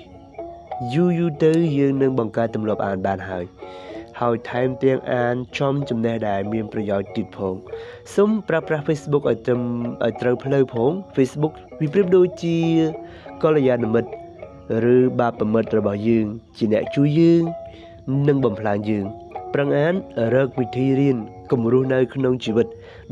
[0.94, 3.44] យូរយូរទៅយើងនឹងបង្កើតទម្លាប់អានបានហើយ
[4.20, 7.54] ហើយថែមទាំងអានចំចំណេះដែលមានប្រយោជន៍ទៀតផង
[8.14, 9.62] សូមប្រើប្រាស់ Facebook ឲ្យត្រឹម
[10.04, 12.56] ឲ្យត្រូវផ្លូវផង Facebook វាប្រៀបដូចជា
[13.42, 14.10] កល្យាណមិត្ត
[14.94, 17.42] ឬបាបមិត្តរបស់យើង ជាអ្នកជួយយើង
[18.28, 19.06] និងបំផ្លាញយើង
[19.54, 19.94] ប្រឹងអាន
[20.34, 21.16] រកវិធីរៀន
[21.50, 22.66] កុំរស់នៅក្នុងជីវិត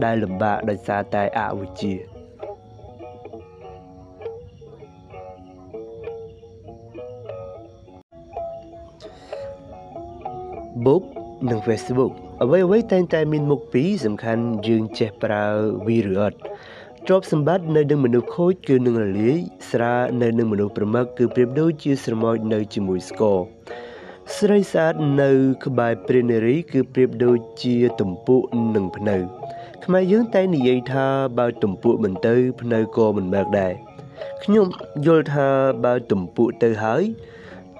[0.04, 2.15] ដែលលំបាកដោយសារតែអវិជ្ជា
[10.87, 11.03] បុក
[11.51, 12.12] និង Facebook
[12.43, 15.45] អ្វីអ្វីតែងតែមានមុខពីរសំខាន់យើងចេះប្រើ
[15.87, 16.39] វាឬអត់
[17.07, 19.37] ទ្រព្យសម្បត្តិនៅនឹងមនុស្សខូចគឺនឹងរលាយ
[19.70, 23.39] ស្រានៅនឹងមនុស្សប្រមឹកគឺប្រៀបដូចជាស្រមោចនៅជាមួយស្ករ
[24.37, 25.30] ស្រីស្អាតនៅ
[25.64, 29.16] ក្បែរព្រះនារីគឺប្រៀបដូចជាទំពក់និងភ្នៅ
[29.84, 31.07] ខ្មែរយើងតែនិយាយថា
[31.39, 33.72] បើទំពក់មិនទៅភ្នៅក៏មិនមកដែរ
[34.43, 34.66] ខ្ញុំ
[35.07, 35.49] យល់ថា
[35.84, 37.05] បើទំពក់ទៅហើយ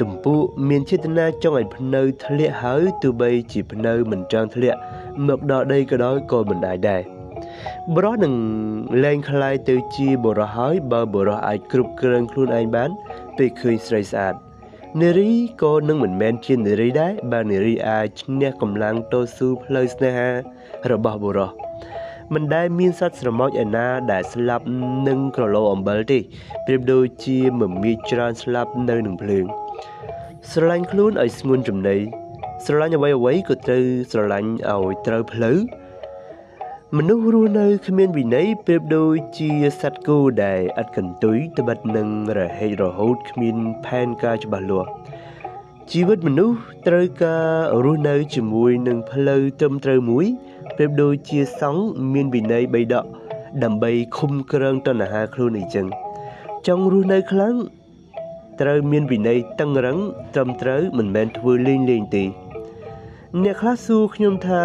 [0.02, 4.80] ទំពក់មានចេតនាចង់ឲ្យភ្នៅធ្លាក់ហើយទោះបីជាភ្នៅមិនចង់ធ្លាក់
[5.28, 7.02] មកដល់ដីក៏ដោយក៏មិនដែរដែរ
[7.96, 8.34] បរោះនឹង
[9.04, 12.90] លែងคล้ายទៅជាបរោះហើយបើបរោះអាចគ្រប់គ្រងខ្លួនឯងបាន
[13.38, 14.36] ពេលឃើញស្រីស្អាត
[15.02, 15.32] នារី
[15.62, 20.30] ក៏នឹងមិនមែនជានារីដែរបើនារីអាចឈ្នះកម្លាំងតស៊ូផ្លូវស្នេហា
[20.92, 21.52] របស់បុរស
[22.34, 24.66] មិនដែលមានសត្វស្រមោចឯណាដែលស្លាប់
[25.08, 26.20] នឹងក្រឡូអំបិលទេ
[26.66, 29.46] ប្រៀបដូចជាមមាញច្រើនស្លាប់នៅនឹងភ្លើង
[30.53, 31.97] ស្រឡាញ់ខ្លួនឲ្យស្ងួនចំណី
[32.65, 35.59] ស្រឡាញ់អ្វីអ្វីក៏ត្រូវស្រឡាញ់ឲ្យត្រូវផ្លូវ
[36.97, 44.89] មនុស្សរស់នៅគ្មានវិន័យប្រៀបដូចជាសត្វគោដែលឥតកន្ទុយត្បិតនឹងរហេតរហូតគ្មានផែនការច្បាស់លាស់
[45.91, 46.57] ជីវិតមនុស្ស
[46.89, 47.47] ត្រូវការ
[47.85, 50.27] រស់នៅជាមួយនឹងផ្លូវត្រឹមត្រូវមួយ
[50.77, 53.05] ប្រៀបដូចជាសង្ឃមានវិន័យបីដក
[53.65, 55.87] ដើម្បីឃុំក្រងតណ្ហាខ្លួនអីចឹង
[56.67, 57.57] ចង់រស់នៅខ្លាំង
[58.61, 59.99] ត្រូវមានវិន័យតឹងរឹង
[60.35, 62.25] ត្រឹមត្រូវមិនមែនធ្វើលេងលេងទេ
[63.43, 64.63] អ្នកខ្លះសួរខ្ញុំថា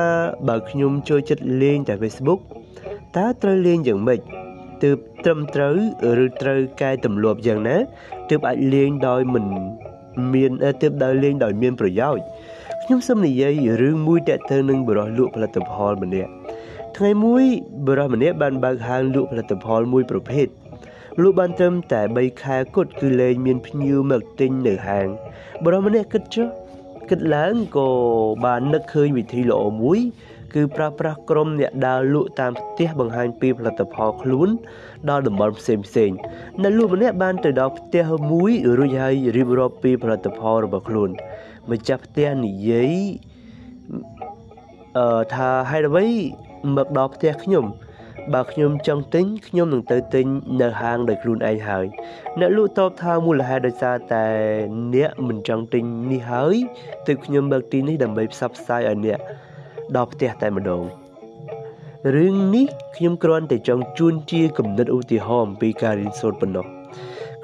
[0.48, 2.42] បើខ្ញុំចូលចិត្តលេងតែ Facebook
[3.18, 4.20] តើត្រូវលេងយ៉ាងម៉េច
[4.84, 5.76] ទើបត្រឹមត្រូវ
[6.24, 7.78] ឬត្រូវកែទម្លាប់យ៉ាងណា
[8.30, 9.46] ទើបអាចលេងដោយមិន
[10.34, 12.24] មានទើបដើរលេងដោយមានប្រយោជន៍
[12.84, 16.32] ខ្ញុំសូមនិយាយរឿងមួយតាក់ទងនឹងបរិះលក់ផលិតផលម្នាក់
[16.98, 17.44] ថ្ងៃមួយ
[17.88, 20.48] បរិះម្នាក់បានបើកហាងលក់ផលិតផលមួយប្រភេទ
[21.20, 25.08] លក់បានត្រឹមតែ3ខែគត់គឺលែងមានភ្ញៀវមកទិញនៅហាង
[25.64, 26.48] បរិះម្នាក់គិតចុះ
[27.10, 27.90] គិតឡើងក៏
[28.46, 30.00] បាននឹកឃើញវិធីល្អមួយ
[30.54, 34.50] គឺប្រើប្រាស់ក្រុមអ្នកដើរលក់តាមផ្ទះបង្ហាញពីផលិតផលខ្លួន
[35.10, 36.12] ដល់តំបន់ផ្សេងផ្សេង
[36.62, 41.10] អ្នកលក់ម្នាក់បានទៅដល់ផ្ទះមួយរួចហើយរៀបរាប់ពីផលិតផលរបស់ខ្លួន
[41.72, 42.94] ម្ចាស់ផ្ទះនិយាយ
[44.98, 46.08] អឺថាហេតុអ្វី
[46.76, 47.66] មកដល់ផ្ទះខ្ញុំ
[48.34, 50.26] បើខ្ញុំចង់ទិញខ្ញុំនឹងទៅទិញ
[50.62, 51.86] នៅហាងដោយខ្លួនឯងហើយ
[52.40, 54.26] អ្នកលក់តបថាមូលហេតុដោយសារតែ
[54.96, 56.56] អ្នកមិនចង់ទិញនេះហើយ
[57.08, 59.20] ទើបខ្ញុំបើកទីនេះដើម្បីផ្សព្វផ្សាយឲ្យអ្នក
[59.96, 60.84] ដល់ផ្ទះតែម្ដង
[62.16, 62.66] រឿងនេះ
[62.96, 66.66] ខ្ញុំគ្រាន់តែចង់ជូនជាគំនិតឧទាហរណ៍អំពីការរៀនសូត្រប៉ុណ្ណោះ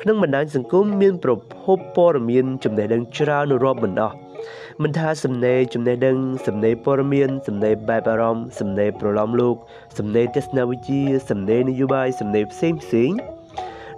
[0.01, 4.15] ក្នុងបណ្ដាញសង្គមមានប្រភពព័ត៌មានចំណេះដឹងច្រើនរាប់មិនអស់
[4.83, 6.17] មិនថាសំណេរចំណេះដឹង
[6.47, 9.55] សំណេរព័ត៌មានសំណេរបែបអារម្មណ៍សំណេរប្រឡំលោក
[9.97, 13.11] សំណេរទស្សនវិជ្ជាសំណេរនយោបាយសំណេរផ្សេងផ្សេង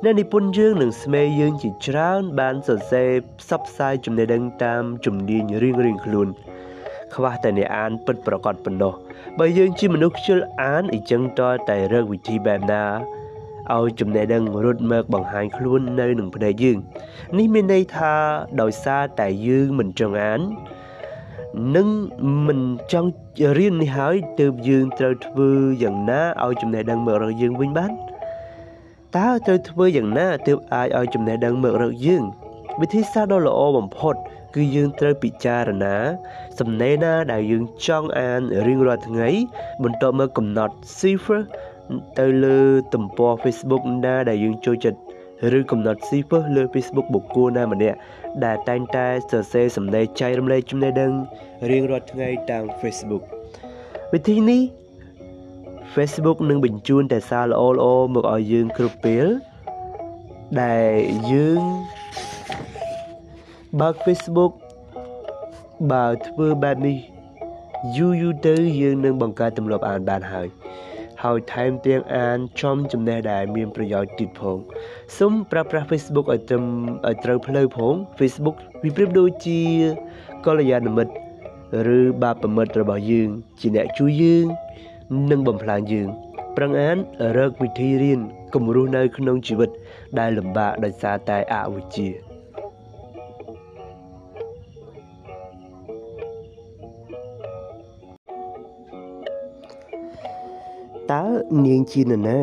[0.04, 3.10] អ្នកនិពន្ធយើងនិងស្មេយើងជាច្រើន បានសរសេរ
[3.40, 6.28] ផ្សព្វផ្សាយចំណេះដឹងតាមជំនាញរៀងៗខ្លួន
[7.14, 8.94] ខ្វះតែអ្នកអានពិតប្រកបប៉ុណ្ណោះ
[9.40, 13.19] បើយើងជាមនុស្សខ្ជិលអានអញ្ចឹងតើតែរកវិធីបែបណា
[13.78, 16.78] ឲ្យចំណេះដឹងរត់មកបង្ហាញខ្លួននៅនឹងភ្នែកយើង
[17.38, 18.14] នេះមានន័យថា
[18.62, 20.42] ដោយសារតែយើងមិនចង់អាន
[21.76, 21.88] និង
[22.48, 22.62] មិន
[22.92, 23.10] ចង់
[23.58, 25.52] រៀននេះហើយទើបយើងត្រូវធ្វើ
[25.84, 27.92] យ៉ាងណាឲ្យចំណេះដឹងមករកយើងវិញបាន
[29.18, 32.24] តើត្រូវធ្វើយ៉ាងណាទើបអាចឲ្យចំណេះដឹងមករកយើង
[32.82, 34.16] វិធីសាស្ត្រដ៏ល្អបំផុត
[34.56, 35.96] គឺយើងត្រូវពិចារណា
[36.60, 39.28] សំណេរណាដែលយើងចង់អានរៀងរាល់ថ្ងៃ
[39.84, 41.42] បន្ទាប់មកកំណត់ cipher
[42.20, 42.60] ទៅលើ
[42.94, 45.00] ទំព័រ Facebook ណាដែលយើងចូលចិត្ត
[45.58, 47.98] ឬកំណត់ cipher លើ Facebook បុគ្គលណាម្នាក់
[48.46, 51.12] ដែលតែងតែសរសេរសំណេរចែករំលែកចំណេះដឹង
[51.72, 53.24] រៀងរាល់ថ្ងៃតាម Facebook
[54.14, 54.62] វិធីនេះ
[55.96, 59.28] Facebook នឹងបញ្ជូនតែសារល្អៗមកឲ្យយើងគ្រប់ពេល
[60.62, 60.92] ដែល
[61.32, 61.62] យើង
[63.80, 64.54] បើក Facebook
[65.92, 66.98] បើធ្វើបែបនេះ
[67.98, 70.48] យូរយូរទៅយើងនឹងបង្កើតទម្លាប់អានបានហើយ
[71.24, 74.58] ហើយថែមទាំងអានចំចំណេះដែលមានប្រយោជន៍ទៀតផង
[75.18, 76.64] សូមប្រើប្រាស់ Facebook ឲ្យត្រឹម
[77.08, 79.60] ឲ្យត្រូវផ្លូវផង Facebook វាប្រៀបដូចជា
[80.46, 81.14] កល្យាណមិត្ត
[81.98, 84.46] ឬបាបមិត្តរបស់យើង ជាអ្នកជួយយើង
[85.32, 86.08] និងបំផ្លាញយើង
[86.58, 86.98] ប្រឹងអាន
[87.38, 88.20] រកវិធីរៀន
[88.54, 89.70] កុំរស់នៅក្នុងជីវិត
[90.20, 92.29] ដែលលំបាកដោយសារតែអវិជ្ជា
[101.66, 102.40] នាងជានរណា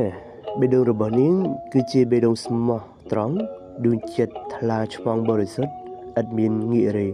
[0.59, 1.35] បេះដូងរបស់នាង
[1.73, 2.81] គឺជាបេះដូងស្មោះ
[3.13, 3.37] ត្រង់
[3.85, 5.73] ដួងចិត្តថ្លាឆ្មងបរិសុទ្ធ
[6.21, 7.09] ឥតមានងាករេ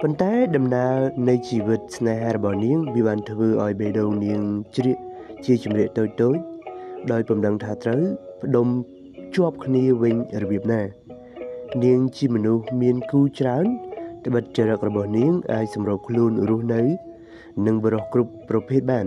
[0.00, 0.96] ប៉ុន្តែដំណើរ
[1.28, 4.42] នៃជីវិតស្នេហារបស់នាងវាបានធ្វើឲ្យបេះដូងនាង
[4.76, 4.98] ជ្រៀក
[5.44, 6.36] ជាជំរាកតូចតូច
[7.12, 8.02] ដោយពំដឹងថាត្រូវ
[8.42, 8.66] ផ្ដុំ
[9.34, 10.82] ជាប់គ្នាវិញរបៀបណា
[11.84, 13.64] នាងជាមនុស្សមានគូច្រើន
[14.26, 16.82] ត្បិតចរិតរបស់នាងអាចសម្របខ្លួនរស់នៅ
[17.66, 19.06] និងបរិះគ្រប់ប្រភេទបាន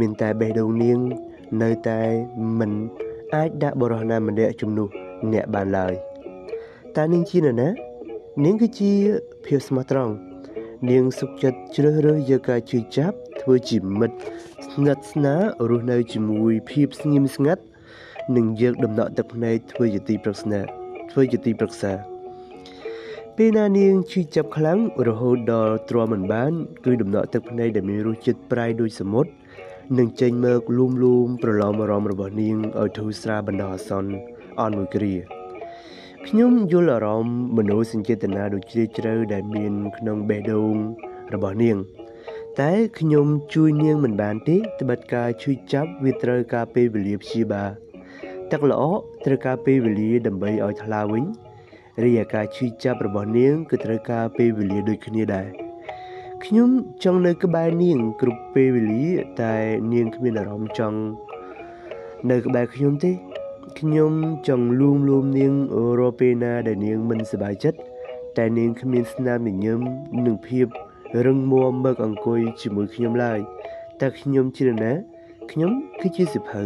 [0.00, 1.00] មានតែបេះដូងនាង
[1.62, 2.00] នៅតែ
[2.58, 2.72] មិន
[3.34, 4.88] អាចដាក់បរិះណាម្នាក់ជំនួស
[5.32, 5.94] អ្នកបានឡើយ
[6.96, 7.68] តើនាងជានរណា
[8.44, 8.92] នាងគឺជា
[9.44, 10.12] ភាពស្មោះត្រង់
[10.90, 14.16] នាងសុខចិត្តជ្រើសរើសយកការជឿចាប់ធ្វើជាមិត្ត
[14.72, 17.62] ស្និទ្ធស្នាលរស់នៅជាមួយភាពស្ងៀមស្ងាត់
[18.36, 20.60] និងយកដំណក់ទឹកភ្នែកធ្វើជាទីប្រឹក្សា
[21.10, 21.92] ធ្វើជាទីប្រឹក្សា
[23.36, 24.78] ពេលណានាងឈឺចាប់ខ្លាំង
[25.08, 26.52] រហូតដល់ទ្រាំមិនបាន
[26.84, 29.30] គឺដំណក់ទឹកភ្នែកដែលមានរសជាតិប្រៃដូចសមុទ្រ
[29.98, 34.12] នឹងចេញមកលូមលូមប្រឡំអារម្មណ៍របស់នាងឲ្យធូរស្រាលបណ្ដោះអាសន្ន
[34.60, 35.14] អន់មួយគ្រា
[36.26, 40.74] ខ្ញុំយល់អារម្មណ៍មនោសញ្ចេតនាដ៏ជ្រាលជ្រៅដែលមានក្នុងបេះដូង
[41.34, 41.76] របស់នាង
[42.60, 47.70] តែខ្ញុំជួយនាងមិនបានទេត្បិតការជួយចាប់វាត្រូវការពេលវេលាព្យាបាល
[48.50, 48.82] ទឹកល្អ
[49.24, 51.24] ត្រូវការពេលវេលាដើម្បីឲ្យថ្លាវិញ
[52.04, 55.69] រីឯការជួយចាប់របស់នាងគឺត្រូវការពេលវេលាដូចគ្នាដែរ
[56.46, 56.70] ខ្ញុំ
[57.04, 59.06] ចង់នៅក្បែរនាងគ្រប់ពេលវេលា
[59.40, 59.54] តែ
[59.92, 60.98] នាងគ្មានអារម្មណ៍ចង់
[62.30, 63.12] នៅក្បែរខ្ញុំទេ
[63.78, 64.12] ខ្ញុំ
[64.48, 65.52] ចង់លួងលោមនាង
[65.98, 67.78] រាល់ពេលណាដែលនាងមិនសប្បាយចិត្ត
[68.38, 69.80] តែនាងគ្មានស្នាមញញឹម
[70.26, 70.66] និងភាព
[71.26, 73.40] រឹងមាំមកអង្គុយជាមួយខ្ញុំឡើយ
[74.00, 74.92] តែខ្ញុំជាណា
[75.50, 76.62] ខ្ញុំគឺជាសិភៅ